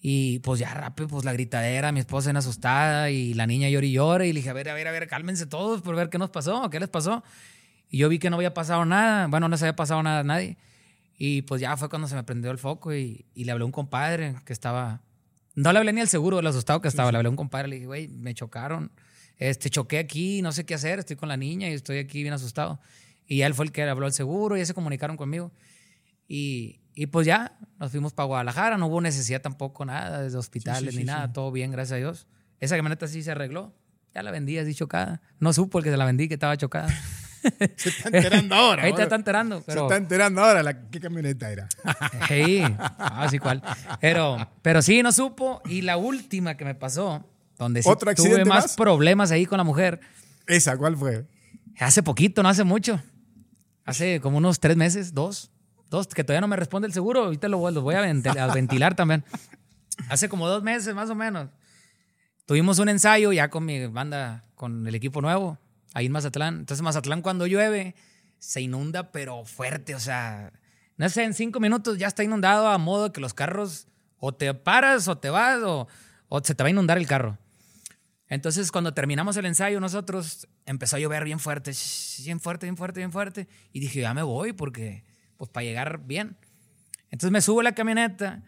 [0.08, 3.86] Y pues ya rápido, pues la gritadera, mi esposa en asustada y la niña llora
[3.86, 4.26] y llora.
[4.26, 6.30] Y le dije, a ver, a ver, a ver, cálmense todos por ver qué nos
[6.30, 7.24] pasó, qué les pasó.
[7.90, 10.24] Y yo vi que no había pasado nada, bueno, no se había pasado nada a
[10.24, 10.58] nadie.
[11.18, 13.66] Y pues ya fue cuando se me prendió el foco y, y le hablé a
[13.66, 15.02] un compadre que estaba.
[15.56, 17.70] No le hablé ni al seguro del asustado que estaba, le hablé a un compadre,
[17.70, 18.92] le dije, güey, me chocaron.
[19.38, 22.34] Este, choqué aquí, no sé qué hacer, estoy con la niña y estoy aquí bien
[22.34, 22.80] asustado.
[23.28, 25.52] Y él fue el que habló al seguro y ya se comunicaron conmigo.
[26.28, 30.96] Y, y pues ya, nos fuimos para Guadalajara, no hubo necesidad tampoco nada de hospitales
[30.96, 32.28] ni nada, todo bien, gracias a Dios.
[32.62, 33.74] Esa camioneta sí se arregló,
[34.14, 35.22] ya la vendí así chocada.
[35.40, 36.88] No supo el que se la vendí que estaba chocada.
[37.76, 38.84] se está enterando ahora.
[38.84, 39.62] Ahí te está enterando.
[39.62, 41.68] Se está enterando ahora la, qué camioneta era.
[42.30, 42.64] sí,
[42.98, 43.62] así cual.
[44.00, 45.62] Pero, pero sí, no supo.
[45.66, 50.00] Y la última que me pasó, donde sí tuve más problemas ahí con la mujer.
[50.48, 51.26] ¿Esa cuál fue?
[51.78, 53.02] Hace poquito, no hace mucho.
[53.84, 55.52] Hace como unos tres meses, dos.
[55.96, 57.24] Dos, que todavía no me responde el seguro.
[57.24, 59.24] Ahorita lo, voy a ventilar también.
[60.10, 61.50] Hace como dos meses, más o menos.
[62.46, 65.58] Tuvimos un ensayo ya con mi banda, con el equipo nuevo,
[65.94, 66.60] ahí en Mazatlán.
[66.60, 67.96] Entonces, Mazatlán, cuando llueve,
[68.38, 69.96] se inunda, pero fuerte.
[69.96, 70.52] O sea,
[70.98, 73.88] no sé, en cinco minutos ya está inundado a modo que los carros
[74.20, 75.88] o te paras o te vas o,
[76.28, 77.38] o se te va a inundar el carro.
[78.28, 81.72] Entonces, cuando terminamos el ensayo, nosotros empezó a llover bien fuerte,
[82.24, 83.48] bien fuerte, bien fuerte, bien fuerte.
[83.72, 85.04] Y dije, ya me voy porque,
[85.38, 86.38] pues, para llegar bien.
[87.12, 88.44] Entonces me subo a la camioneta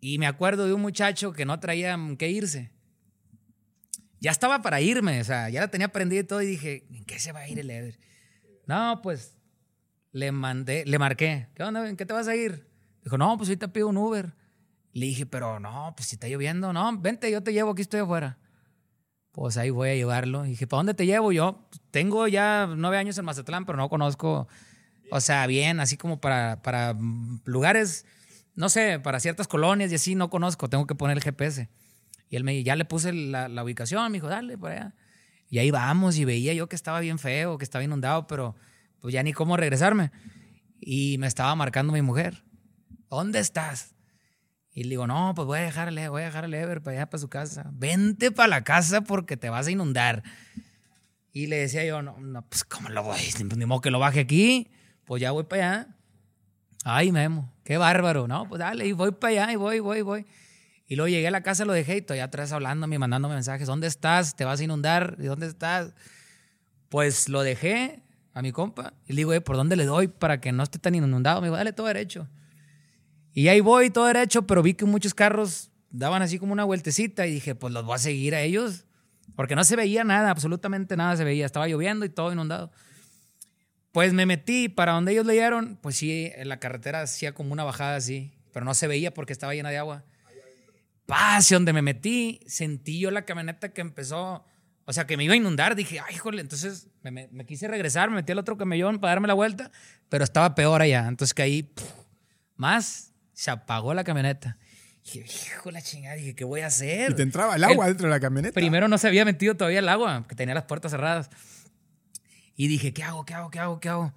[0.00, 2.72] y me acuerdo de un muchacho que no traía que irse.
[4.20, 6.42] Ya estaba para irme, o sea, ya la tenía prendida y todo.
[6.42, 7.98] Y dije, ¿en qué se va a ir el Eder?
[8.66, 9.36] No, pues
[10.12, 11.88] le mandé, le marqué, ¿qué onda?
[11.88, 12.68] ¿En qué te vas a ir?
[13.02, 14.34] Dijo, no, pues ahorita pido un Uber.
[14.92, 18.00] Le dije, pero no, pues si está lloviendo, no, vente, yo te llevo, aquí estoy
[18.00, 18.38] afuera
[19.38, 20.44] pues ahí voy a llevarlo.
[20.44, 21.30] Y dije, ¿para dónde te llevo?
[21.30, 24.48] Yo tengo ya nueve años en Mazatlán, pero no conozco,
[25.10, 26.96] o sea, bien, así como para, para
[27.44, 28.04] lugares,
[28.54, 31.68] no sé, para ciertas colonias y así no conozco, tengo que poner el GPS.
[32.30, 34.94] Y él me ya le puse la, la ubicación, me dijo, dale, para allá.
[35.50, 38.54] Y ahí vamos, y veía yo que estaba bien feo, que estaba inundado, pero
[39.00, 40.10] pues ya ni cómo regresarme.
[40.80, 42.44] Y me estaba marcando mi mujer.
[43.08, 43.94] ¿Dónde estás?
[44.72, 47.20] Y le digo, no, pues voy a dejarle, voy a dejarle Ever para allá, para
[47.20, 47.70] su casa.
[47.72, 50.22] Vente para la casa porque te vas a inundar.
[51.32, 53.20] Y le decía yo, no, no pues ¿cómo lo voy?
[53.56, 54.70] Ni modo que lo baje aquí.
[55.08, 55.88] Pues ya voy para allá.
[56.84, 58.28] Ay, Memo, qué bárbaro.
[58.28, 60.26] No, pues dale, y voy para allá, y voy, voy, voy.
[60.86, 63.66] Y luego llegué a la casa, lo dejé y todavía atrás hablándome, mandándome mensajes.
[63.66, 64.36] ¿Dónde estás?
[64.36, 65.16] ¿Te vas a inundar?
[65.18, 65.94] ¿Y dónde estás?
[66.90, 68.02] Pues lo dejé
[68.34, 70.94] a mi compa y le digo, ¿por dónde le doy para que no esté tan
[70.94, 71.40] inundado?
[71.40, 72.28] Me dijo, dale todo derecho.
[73.32, 77.26] Y ahí voy todo derecho, pero vi que muchos carros daban así como una vueltecita
[77.26, 78.84] y dije, pues los voy a seguir a ellos.
[79.36, 81.46] Porque no se veía nada, absolutamente nada se veía.
[81.46, 82.70] Estaba lloviendo y todo inundado.
[83.98, 87.64] Pues me metí para donde ellos leyeron, pues sí, en la carretera hacía como una
[87.64, 90.04] bajada así, pero no se veía porque estaba llena de agua.
[91.04, 94.44] Pase, donde me metí, sentí yo la camioneta que empezó,
[94.84, 95.74] o sea, que me iba a inundar.
[95.74, 99.34] Dije, ay, híjole, entonces me, quise regresar, me metí al otro camellón para darme la
[99.34, 99.72] vuelta,
[100.08, 101.08] pero estaba peor allá.
[101.08, 101.68] Entonces caí
[102.54, 104.58] más se apagó la camioneta.
[105.02, 105.24] Dije,
[105.56, 107.10] hijo la chingada, dije, ¿qué voy a hacer?
[107.10, 108.54] ¿Y te entraba el agua dentro de la camioneta?
[108.54, 111.30] Primero no se había metido todavía el agua, que tenía las puertas cerradas.
[112.58, 113.24] Y dije, ¿qué hago?
[113.24, 113.50] ¿Qué hago?
[113.52, 113.78] ¿Qué hago?
[113.78, 114.12] ¿Qué hago?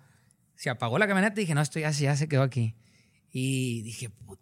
[0.55, 2.73] Se apagó la camioneta y dije, no, esto ya, ya se quedó aquí.
[3.31, 4.41] Y dije, puta,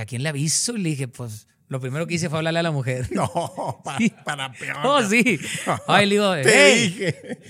[0.00, 0.76] ¿a quién le aviso?
[0.76, 3.08] Y le dije, pues lo primero que hice fue hablarle a la mujer.
[3.12, 3.82] No,
[4.24, 4.76] para, peor.
[4.84, 5.40] Oh, sí.
[5.88, 7.40] Ay, le digo, Te dije.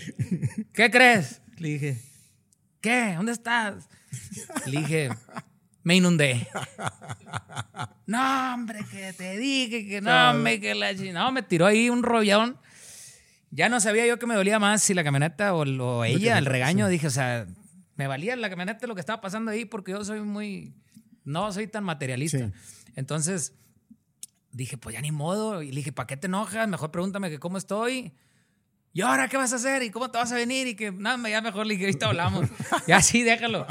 [0.72, 1.42] ¿qué crees?
[1.58, 1.98] Le dije,
[2.80, 3.12] ¿qué?
[3.16, 3.86] ¿Dónde estás?
[4.64, 5.10] Le dije,
[5.82, 6.48] me inundé.
[8.06, 12.02] No, hombre, que te dije que no, me que la No, me tiró ahí un
[12.02, 12.56] rollón.
[13.50, 16.88] Ya no sabía yo que me dolía más si la camioneta o, ella, el regaño.
[16.88, 17.46] Dije, o sea,
[17.96, 20.74] me valía la camioneta lo que estaba pasando ahí porque yo soy muy.
[21.24, 22.50] No soy tan materialista.
[22.94, 23.54] Entonces
[24.52, 25.62] dije, pues ya ni modo.
[25.62, 26.68] Y le dije, ¿para qué te enojas?
[26.68, 28.12] Mejor pregúntame que cómo estoy.
[28.92, 29.82] ¿Y ahora qué vas a hacer?
[29.82, 30.66] ¿Y cómo te vas a venir?
[30.66, 32.48] Y que nada, ya mejor le dije, ahorita hablamos.
[32.86, 33.66] ya sí, déjalo.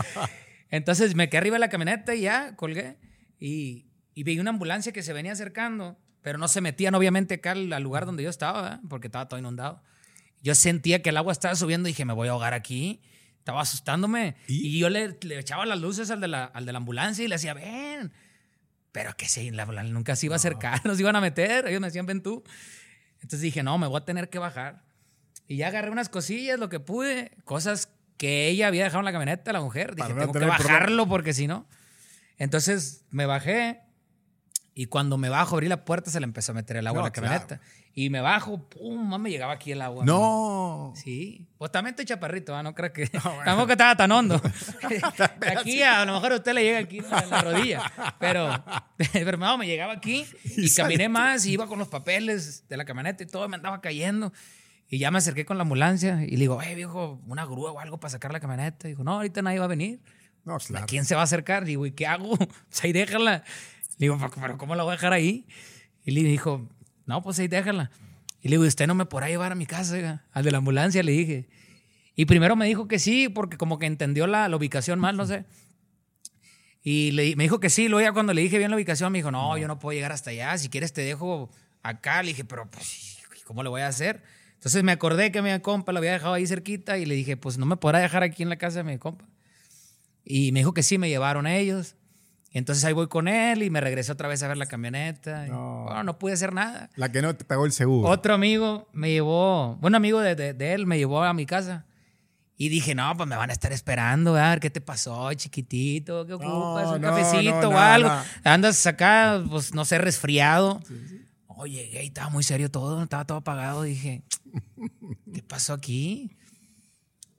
[0.69, 2.97] Entonces me quedé arriba de la camioneta y ya colgué.
[3.39, 7.51] Y, y vi una ambulancia que se venía acercando, pero no se metían obviamente acá
[7.51, 9.81] al, lugar donde yo estaba, porque estaba todo inundado.
[10.41, 13.01] Yo sentía que el agua estaba subiendo y dije, me voy a ahogar aquí.
[13.39, 14.35] Estaba asustándome.
[14.47, 17.27] Y, yo le, le, echaba las luces al de, la, al de la ambulancia y
[17.27, 18.13] le decía, ven.
[18.91, 21.67] Pero que sí, la ambulancia nunca se iba a acercar, nos iban a meter.
[21.67, 22.43] Ellos me decían, ven tú.
[23.15, 24.83] Entonces dije, no, me voy a tener que bajar.
[25.47, 29.11] Y ya agarré unas cosillas, lo que pude, cosas que ella había dejado en la
[29.11, 29.95] camioneta, la mujer.
[29.95, 31.67] Dije, tengo que bajarlo porque si no.
[32.37, 33.81] Entonces me bajé
[34.79, 37.03] y cuando me bajo, abrí la puerta, se le empezó a meter el agua a
[37.03, 37.59] la camioneta.
[37.93, 40.05] Y me bajo, pum, me llegaba aquí el agua.
[40.05, 40.93] No.
[40.95, 41.49] Sí.
[41.57, 43.07] Pues también estoy chaparrito, no creo que.
[43.45, 44.41] Tampoco estaba tan hondo.
[45.57, 47.91] aquí a, lo mejor a usted le llega aquí en la, rodilla.
[48.21, 48.63] Pero,
[49.11, 52.85] pero no, me llegaba aquí y, caminé más y iba con los papeles de la
[52.85, 54.31] camioneta y todo, me andaba cayendo.
[54.87, 57.81] Y ya me acerqué con la ambulancia y le digo, eh, viejo, una grúa o
[57.81, 58.87] algo para sacar la camioneta.
[58.87, 59.99] Y dijo, no, ahorita nadie va a venir.
[60.45, 60.85] No, claro.
[60.85, 61.65] ¿A quién se va a acercar?
[61.65, 62.37] Digo, ¿y qué hago?
[62.37, 63.43] Pues ahí déjala.
[63.99, 65.45] Le digo, pero ¿cómo la voy a dejar ahí?
[66.05, 66.67] Y le dijo,
[67.05, 67.91] no, pues ahí déjala.
[68.41, 70.25] Y le digo, ¿usted no me podrá llevar a mi casa?
[70.31, 71.49] Al de la ambulancia le dije.
[72.15, 75.25] Y primero me dijo que sí, porque como que entendió la, la ubicación mal, no
[75.25, 75.45] sé.
[76.81, 77.89] Y le, me dijo que sí.
[77.89, 80.13] Luego ya cuando le dije bien la ubicación, me dijo, no, yo no puedo llegar
[80.13, 80.57] hasta allá.
[80.57, 81.49] Si quieres te dejo
[81.83, 82.23] acá.
[82.23, 84.23] Le dije, pero pues, ¿cómo le voy a hacer?
[84.53, 87.57] Entonces me acordé que mi compa lo había dejado ahí cerquita y le dije, pues
[87.57, 89.25] no me podrá dejar aquí en la casa de mi compa.
[90.23, 91.95] Y me dijo que sí, me llevaron ellos.
[92.51, 95.45] Entonces ahí voy con él y me regresé otra vez a ver la camioneta.
[95.45, 96.89] No, bueno, no pude hacer nada.
[96.95, 98.09] La que no te pagó el seguro.
[98.09, 101.85] Otro amigo me llevó, bueno, amigo de, de, él me llevó a mi casa.
[102.57, 106.25] Y dije, no, pues me van a estar esperando, a ver qué te pasó, chiquitito,
[106.25, 108.09] qué ocupas, un cafecito o algo.
[108.43, 110.81] Andas acá, pues no sé, resfriado.
[111.47, 113.83] Oye, ahí estaba muy serio todo, estaba todo apagado.
[113.83, 114.23] Dije,
[115.33, 116.35] ¿qué pasó aquí?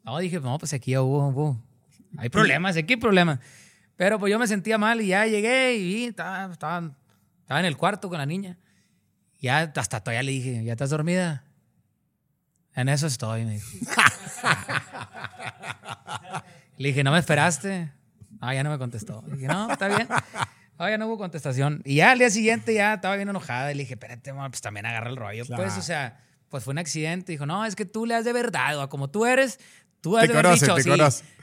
[0.05, 1.61] No, dije, no, pues aquí hubo,
[2.16, 3.41] hay problemas, aquí hay problemas.
[4.01, 6.91] Pero pues yo me sentía mal y ya llegué y estaba, estaba,
[7.51, 8.57] en el cuarto con la niña.
[9.39, 11.45] Ya hasta todavía le dije, ¿ya estás dormida?
[12.75, 13.69] En eso estoy, me dijo.
[16.79, 17.93] le dije, ¿no me esperaste?
[18.41, 19.23] Ah, ya no me contestó.
[19.27, 20.09] Le dije, no, está bien.
[20.79, 21.83] Ah, ya no hubo contestación.
[21.85, 24.87] Y ya al día siguiente ya estaba bien enojada y le dije, espérate, pues también
[24.87, 25.45] agarra el rollo.
[25.55, 26.19] Pues, o sea,
[26.49, 27.33] pues fue un accidente.
[27.33, 29.61] Dijo, no, es que tú le has de verdad, o como tú eres,
[30.01, 30.91] tú has de haber dicho, sí,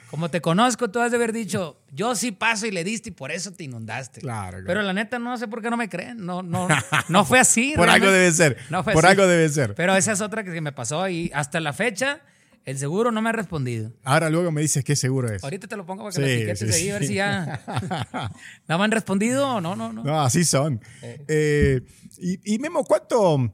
[0.09, 3.11] como te conozco, tú has de haber dicho, yo sí paso y le diste y
[3.11, 4.21] por eso te inundaste.
[4.21, 6.25] Claro, Pero la neta no sé por qué no me creen.
[6.25, 6.67] No, no,
[7.09, 7.73] no fue así.
[7.75, 8.57] por algo debe ser.
[8.93, 9.75] por algo debe ser.
[9.75, 12.21] Pero esa es otra que me pasó y hasta la fecha
[12.67, 13.93] el seguro no me ha respondido.
[14.03, 15.41] Ahora luego me dices qué seguro es.
[15.41, 17.61] Ahorita te lo pongo para que lo etiquetes ahí, a ver si ya.
[18.67, 19.73] ¿No me han respondido o no?
[19.77, 20.03] No, no.
[20.03, 20.81] No, así son.
[21.01, 21.79] Eh,
[22.17, 23.53] y, Memo, ¿cuánto.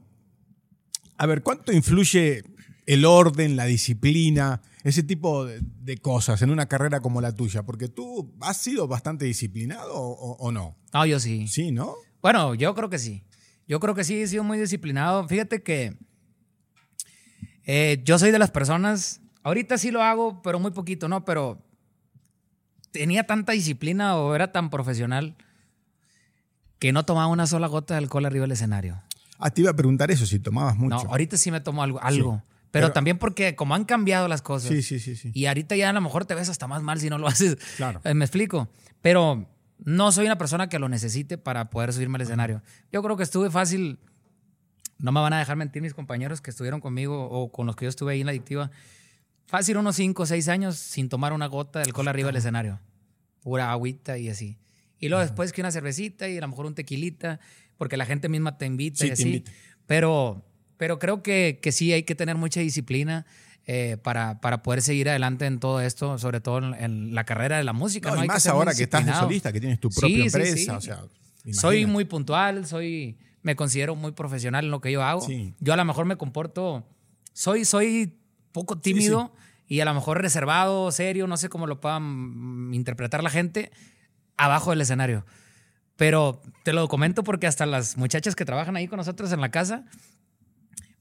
[1.16, 2.42] A ver, ¿cuánto influye
[2.86, 7.64] el orden, la disciplina, ese tipo de, cosas en una carrera como la tuya?
[7.64, 10.76] Porque tú has sido bastante disciplinado o, o no.
[10.92, 11.48] No, yo sí.
[11.48, 11.94] Sí, ¿no?
[12.22, 13.24] Bueno, yo creo que sí.
[13.66, 15.26] Yo creo que sí he sido muy disciplinado.
[15.26, 15.96] Fíjate que
[17.64, 21.24] eh, yo soy de las personas, ahorita sí lo hago, pero muy poquito, ¿no?
[21.24, 21.62] Pero
[22.90, 25.36] tenía tanta disciplina o era tan profesional
[26.78, 29.02] que no tomaba una sola gota de alcohol arriba del escenario.
[29.38, 31.04] Ah, te iba a preguntar eso, si tomabas mucho.
[31.04, 32.42] No, ahorita sí me tomo algo, algo
[32.80, 34.70] pero, también porque como han cambiado las cosas.
[34.70, 35.30] Sí, sí, sí, sí.
[35.32, 37.56] Y ahorita ya a lo mejor te ves hasta más mal si no lo haces.
[37.76, 38.00] Claro.
[38.04, 38.68] Eh, me explico.
[39.00, 39.48] Pero
[39.78, 42.62] no soy una persona que lo necesite para poder subirme al escenario.
[42.92, 43.98] Yo creo que estuve fácil
[44.98, 47.84] no me van a dejar mentir mis compañeros que estuvieron conmigo o con los que
[47.84, 48.70] yo estuve ahí en la adictiva.
[49.46, 52.80] Fácil unos 5 o 6 años sin tomar una gota de alcohol arriba del escenario.
[53.40, 54.58] Pura agüita y así.
[54.98, 57.40] Y luego después que una cervecita y a lo mejor un tequilita,
[57.76, 59.44] porque la gente misma te invita y así.
[59.86, 60.42] Pero,
[60.76, 63.26] pero creo que, que, sí hay que tener mucha disciplina
[63.66, 67.64] eh, para, para poder seguir adelante en todo esto, sobre todo en, la carrera de
[67.64, 68.14] la música.
[68.14, 70.78] No, y más ahora que estás de solista, que tienes tu propia empresa.
[71.52, 75.26] soy muy puntual, soy me considero muy profesional en lo que yo hago.
[75.60, 76.88] Yo a lo mejor me comporto,
[77.34, 78.18] soy, soy
[78.52, 79.34] poco tímido
[79.66, 83.70] y a lo mejor reservado, serio, no sé cómo lo puedan interpretar la gente,
[84.38, 85.26] abajo del escenario.
[85.96, 89.50] Pero te lo comento porque hasta las muchachas que trabajan ahí con nosotros en la
[89.50, 89.84] casa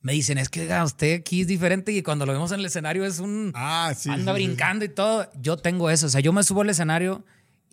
[0.04, 3.06] me dicen, es que usted aquí es diferente y cuando lo vemos en el escenario
[3.06, 3.54] es un...
[3.56, 4.10] Ah, sí.
[4.10, 5.32] Anda brincando y todo.
[5.40, 6.08] Yo tengo eso.
[6.08, 7.26] O sea, yo me subo al escenario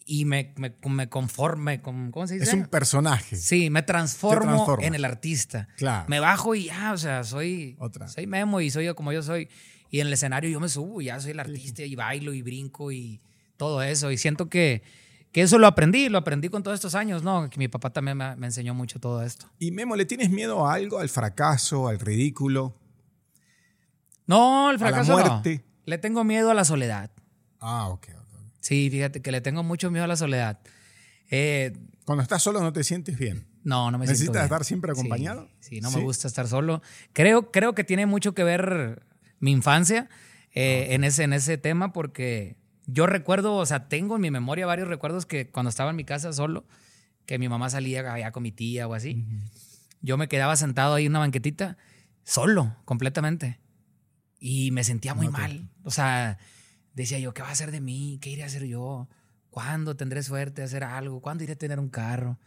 [0.07, 2.47] y me, me, conforme, ¿cómo se dice?
[2.47, 3.35] Es un personaje.
[3.35, 5.67] Sí, me transformo en el artista.
[5.77, 6.05] Claro.
[6.09, 8.07] Me bajo y ya, o sea, soy, Otra.
[8.07, 9.49] soy Memo y soy yo como yo soy.
[9.91, 12.43] Y en el escenario yo me subo y ya soy el artista y bailo y
[12.43, 13.21] brinco y
[13.57, 14.13] todo eso.
[14.13, 14.85] Y siento que
[15.33, 17.49] que eso lo aprendí, lo aprendí con todos estos años, ¿no?
[17.49, 19.47] Que mi papá también me, enseñó mucho todo esto.
[19.59, 22.75] ¿Y Memo, le tienes miedo a algo, al fracaso, al ridículo?
[24.27, 25.65] No, al fracaso a la muerte.
[25.87, 27.11] Le tengo miedo a la soledad.
[27.61, 28.09] Ah, ok.
[28.61, 30.61] Sí, fíjate que le tengo mucho miedo a la soledad.
[31.31, 31.73] Eh,
[32.05, 33.47] Cuando estás solo no te sientes bien.
[33.63, 34.45] No, no me siento bien.
[34.45, 35.49] estar siempre acompañado?
[35.61, 36.83] Sí, no me gusta estar solo.
[37.13, 39.07] Creo, creo que tiene mucho que ver
[39.39, 40.09] mi infancia
[40.53, 42.57] eh, en, ese, en ese tema porque
[42.93, 46.05] yo recuerdo, o sea, tengo en mi memoria varios recuerdos que cuando estaba en mi
[46.05, 46.65] casa solo,
[47.27, 49.25] que mi mamá salía allá con mi tía o así,
[50.01, 51.77] yo me quedaba sentado ahí en una banquetita,
[52.25, 53.61] solo, completamente.
[54.39, 55.69] Y me sentía muy mal.
[55.85, 56.39] O sea,
[56.95, 58.19] decía yo, ¿qué va a hacer de mí?
[58.23, 59.09] ¿Qué iré a hacer yo?
[59.51, 61.21] ¿Cuándo tendré suerte de hacer algo?
[61.21, 62.39] ¿Cuándo iré a tener un carro?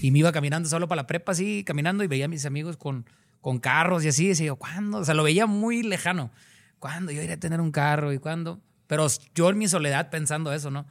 [0.00, 2.76] Y me iba caminando solo para la prepa, así, caminando, y veía a mis amigos
[2.76, 3.06] con,
[3.40, 4.28] con carros y así.
[4.28, 4.98] Decía yo, ¿cuándo?
[4.98, 6.30] O sea, lo veía muy lejano.
[6.78, 8.12] ¿Cuándo yo iré a tener un carro?
[8.12, 8.62] ¿Y cuándo?
[8.90, 9.06] Pero
[9.36, 10.84] yo en mi soledad pensando eso, ¿no?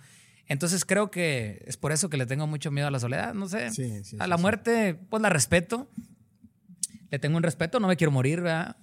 [0.48, 3.50] Entonces creo que es por eso que le tengo mucho miedo a la soledad, no
[3.50, 3.72] sé.
[4.20, 5.92] a la muerte, pues la respeto.
[7.12, 8.78] Le tengo un respeto, no me quiero morir, ¿verdad?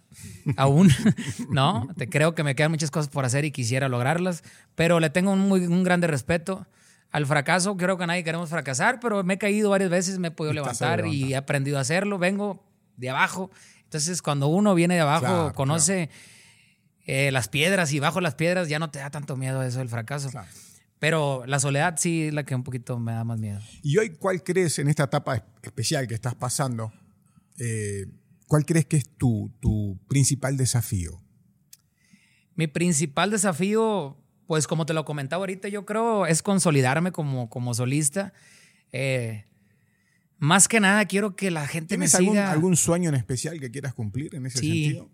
[0.59, 0.91] Aún,
[1.51, 1.89] ¿no?
[1.97, 4.45] Te creo que me quedan muchas cosas por hacer y quisiera lograrlas,
[4.75, 6.67] pero le tengo un, muy, un grande respeto.
[7.11, 10.31] Al fracaso, creo que nadie queremos fracasar, pero me he caído varias veces, me he
[10.31, 12.19] podido levantar y he aprendido a hacerlo.
[12.19, 12.63] Vengo
[12.99, 13.51] de abajo.
[13.85, 16.11] Entonces, cuando uno viene de abajo, conoce
[17.07, 19.89] eh, las piedras y bajo las piedras ya no te da tanto miedo eso del
[19.89, 20.31] fracaso.
[20.99, 23.61] Pero la soledad sí es la que un poquito me da más miedo.
[23.83, 26.93] ¿Y hoy cuál crees en esta etapa especial que estás pasando?
[27.59, 28.07] Eh,
[28.49, 31.23] ¿Cuál crees que es tu, tu principal desafío?
[32.55, 34.17] Mi principal desafío,
[34.47, 38.33] pues como te lo comentaba ahorita, yo creo es consolidarme como, como solista.
[38.93, 39.45] Eh,
[40.39, 42.19] más que nada quiero que la gente me siga.
[42.19, 45.11] Algún, algún sueño en especial que quieras cumplir en ese sí, sentido?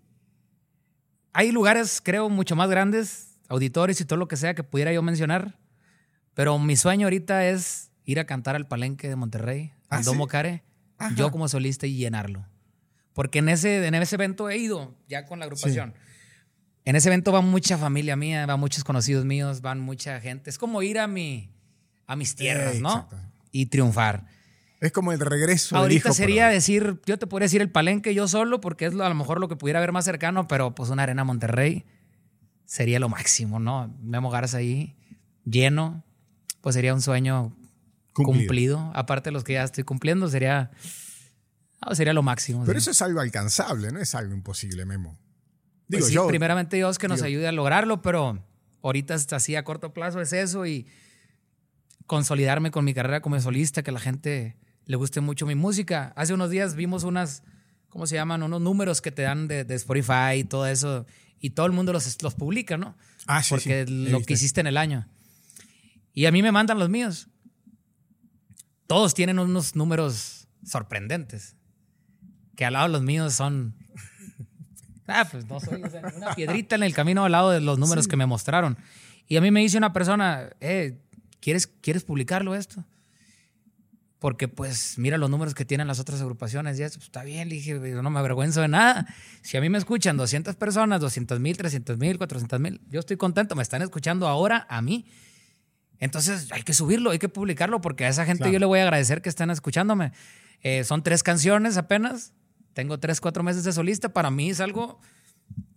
[1.33, 5.01] Hay lugares, creo, mucho más grandes, auditores y todo lo que sea que pudiera yo
[5.01, 5.57] mencionar,
[6.33, 10.27] pero mi sueño ahorita es ir a cantar al Palenque de Monterrey, al ¿Ah, Domo
[10.27, 10.63] Care,
[11.15, 12.45] yo como solista y llenarlo.
[13.13, 15.93] Porque en ese, en ese evento he ido ya con la agrupación.
[16.85, 20.49] En ese evento va mucha familia mía, va muchos conocidos míos, van mucha gente.
[20.49, 21.49] Es como ir a, mi,
[22.07, 23.07] a mis tierras, ¿no?
[23.51, 24.25] Y triunfar.
[24.83, 25.77] Es como el regreso.
[25.77, 29.15] Ahorita sería decir, yo te podría decir el palenque yo solo, porque es a lo
[29.15, 31.85] mejor lo que pudiera ver más cercano, pero pues una arena Monterrey
[32.65, 33.95] sería lo máximo, ¿no?
[34.01, 34.97] Memo Garza ahí,
[35.45, 36.03] lleno,
[36.59, 37.55] pues sería un sueño
[38.11, 38.91] cumplido.
[38.93, 40.71] Aparte de los que ya estoy cumpliendo, sería,
[41.93, 42.65] sería lo máximo.
[42.65, 45.17] Pero eso es algo alcanzable, no es algo imposible, Memo.
[45.89, 48.43] Pues Digo, sí, primeramente Dios que nos ayude a lograrlo, pero
[48.81, 50.87] ahorita así a corto plazo es eso y
[52.05, 56.13] consolidarme con mi carrera como solista, que la gente le guste mucho mi música.
[56.15, 57.43] Hace unos días vimos unas,
[57.89, 58.43] ¿cómo se llaman?
[58.43, 61.05] Unos números que te dan de, Spotify y todo eso.
[61.39, 62.95] Y todo el mundo los, los publica, ¿no?
[63.27, 63.49] Ah, sí.
[63.49, 65.07] Porque lo que hiciste en el año.
[66.13, 67.27] Y a mí me mandan los míos.
[68.87, 71.55] Todos tienen unos números sorprendentes.
[72.55, 73.75] Que al lado de los míos son.
[75.07, 75.83] Ah, pues no soy
[76.15, 78.77] una piedrita en el camino al lado de los números que me mostraron.
[79.27, 80.97] Y a mí me dice una persona, eh,
[81.41, 82.85] ¿quieres, ¿quieres publicarlo esto?
[84.23, 86.79] Porque pues mira los números que tienen las otras agrupaciones.
[86.79, 89.05] Y eso pues, está bien, le dije, no me avergüenzo de nada.
[89.41, 93.17] Si a mí me escuchan 200 personas, 200 mil, 300 mil, 400 mil, yo estoy
[93.17, 95.07] contento, me están escuchando ahora a mí.
[95.99, 98.83] Entonces hay que subirlo, hay que publicarlo, porque a esa gente yo le voy a
[98.83, 100.13] agradecer que estén escuchándome.
[100.61, 102.31] Eh, son tres canciones apenas,
[102.73, 105.01] tengo tres, cuatro meses de solista, para mí es algo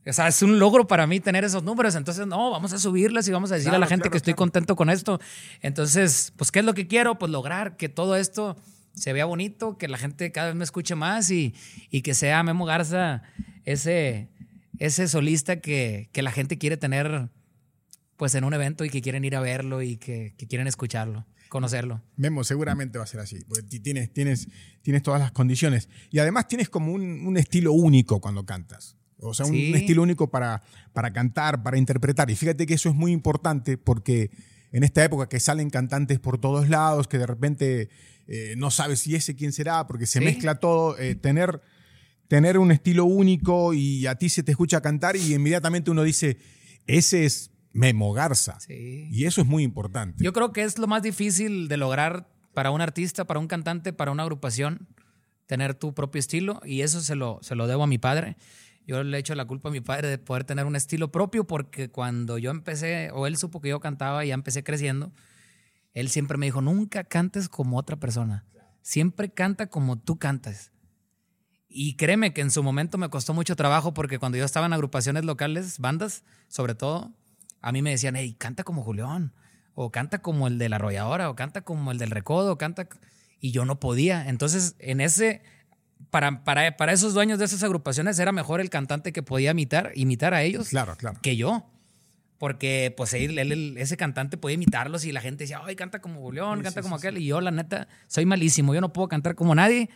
[0.09, 1.97] o sea, es un logro para mí tener esos números.
[1.97, 4.77] Entonces, no, vamos a subirlas y vamos a decir a la gente que estoy contento
[4.77, 5.21] con esto.
[5.63, 7.19] Entonces, pues, ¿qué es lo que quiero?
[7.19, 8.57] Pues lograr que todo esto
[8.95, 11.55] se vea bonito, que la gente cada vez me escuche más y,
[11.91, 13.23] y que sea Memo Garza
[13.65, 14.29] ese,
[14.79, 17.29] ese solista que, que, la gente quiere tener
[18.17, 21.27] pues en un evento y que quieren ir a verlo y que, que quieren escucharlo,
[21.51, 22.01] conocerlo.
[22.17, 23.41] Memo, seguramente va a ser así.
[23.83, 24.49] Tienes, tienes,
[24.83, 25.91] tienes todas las condiciones.
[26.11, 28.97] Y además tienes como un, un estilo único cuando cantas.
[29.21, 30.63] O sea, un, estilo único para,
[30.93, 32.31] para cantar, para interpretar.
[32.31, 34.31] Y fíjate que eso es muy importante porque
[34.73, 37.89] en esta época que salen cantantes por todos lados, que de repente
[38.27, 41.63] eh, no sabes si ese quién será, porque se mezcla todo, eh, tener,
[42.29, 46.39] tener un estilo único y a ti se te escucha cantar y inmediatamente uno dice,
[46.87, 48.59] ese es Memo Garza.
[48.69, 50.25] Y eso es muy importante.
[50.25, 53.93] Yo creo que es lo más difícil de lograr para un artista, para un cantante,
[53.93, 54.89] para una agrupación,
[55.47, 56.61] tener tu propio estilo.
[56.65, 58.37] Y eso se lo, se lo debo a mi padre.
[58.87, 61.91] Yo le echo la culpa a mi padre de poder tener un estilo propio porque
[61.91, 65.13] cuando yo empecé, o él supo que yo cantaba y ya empecé creciendo,
[65.93, 68.45] él siempre me dijo, nunca cantes como otra persona.
[68.83, 70.71] Siempre canta como tú cantas.
[71.69, 74.73] Y créeme que en su momento me costó mucho trabajo porque cuando yo estaba en
[74.73, 77.13] agrupaciones locales, bandas, sobre todo,
[77.61, 79.33] a mí me decían, hey, canta como Julián,
[79.75, 82.89] o canta como el de la arrolladora, o canta como el del recodo, canta.
[83.41, 84.29] Y yo no podía.
[84.29, 85.43] Entonces, en ese
[86.11, 89.93] para, para, para, esos dueños de esas agrupaciones era mejor el cantante que podía imitar,
[89.95, 91.19] imitar a ellos claro, claro.
[91.23, 91.67] que yo.
[92.39, 96.83] Porque pues ese cantante podía imitarlos y la gente decía, ay, canta como Julián, canta
[96.83, 97.17] como aquel.
[97.17, 98.75] Y yo, la neta, soy malísimo.
[98.75, 99.89] Yo no puedo cantar como nadie,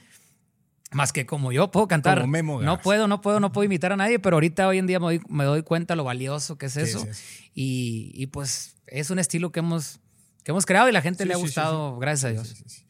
[0.93, 2.27] más que como yo puedo cantar.
[2.27, 5.45] no puedo, no puedo, no puedo imitar a nadie, pero ahorita hoy en día me
[5.45, 7.07] doy, cuenta lo valioso que es eso.
[7.55, 10.01] Y, y, pues es un estilo que hemos,
[10.43, 12.85] que hemos creado y la gente le ha gustado, gracias a Dios.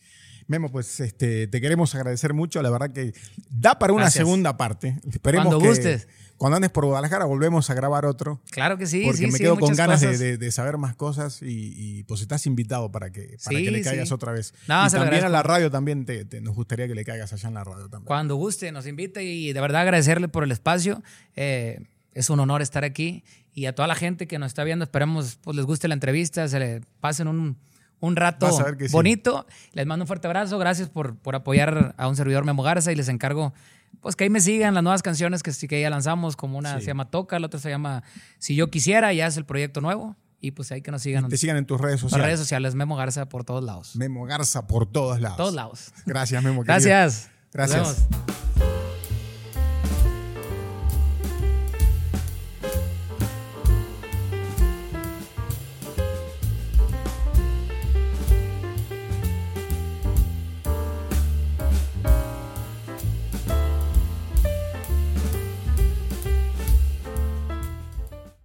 [0.51, 2.61] Memo, pues este, te queremos agradecer mucho.
[2.61, 3.15] La verdad que
[3.51, 4.99] da para una segunda parte.
[5.09, 6.09] Esperemos cuando que gustes.
[6.39, 8.43] Cuando andes por Guadalajara volvemos a grabar otro.
[8.51, 9.05] Claro que sí.
[9.05, 13.37] Porque me quedo con ganas de, saber más cosas y, pues estás invitado para que,
[13.45, 14.53] para que le caigas otra vez.
[14.67, 17.55] No, y también a la radio también te, nos gustaría que le caigas allá en
[17.55, 18.07] la radio también.
[18.07, 21.01] Cuando guste, nos invite y de verdad agradecerle por el espacio.
[21.37, 21.79] Eh,
[22.13, 23.23] es un honor estar aquí
[23.55, 26.49] y a toda la gente que nos está viendo, esperemos pues les guste la entrevista,
[26.49, 27.57] se le pasen un
[28.01, 28.49] un rato
[28.91, 29.47] bonito.
[29.73, 30.59] Les mando un fuerte abrazo.
[30.59, 33.53] Gracias por, por apoyar a un servidor Memo Garza y les encargo
[34.01, 36.87] pues que ahí me sigan las nuevas canciones que, que ya lanzamos, como una se
[36.87, 38.03] llama Toca, la otra se llama
[38.39, 40.17] Si yo quisiera, ya es el proyecto nuevo.
[40.43, 41.29] Y pues ahí que nos sigan.
[41.29, 42.25] te sigan en tus redes sociales.
[42.25, 43.95] En redes sociales, Memo Garza por todos lados.
[43.97, 45.37] Memo Garza por todos lados.
[45.37, 45.93] Todos lados.
[46.07, 46.63] Gracias, Memo.
[46.65, 47.29] Gracias.
[47.53, 48.07] Gracias.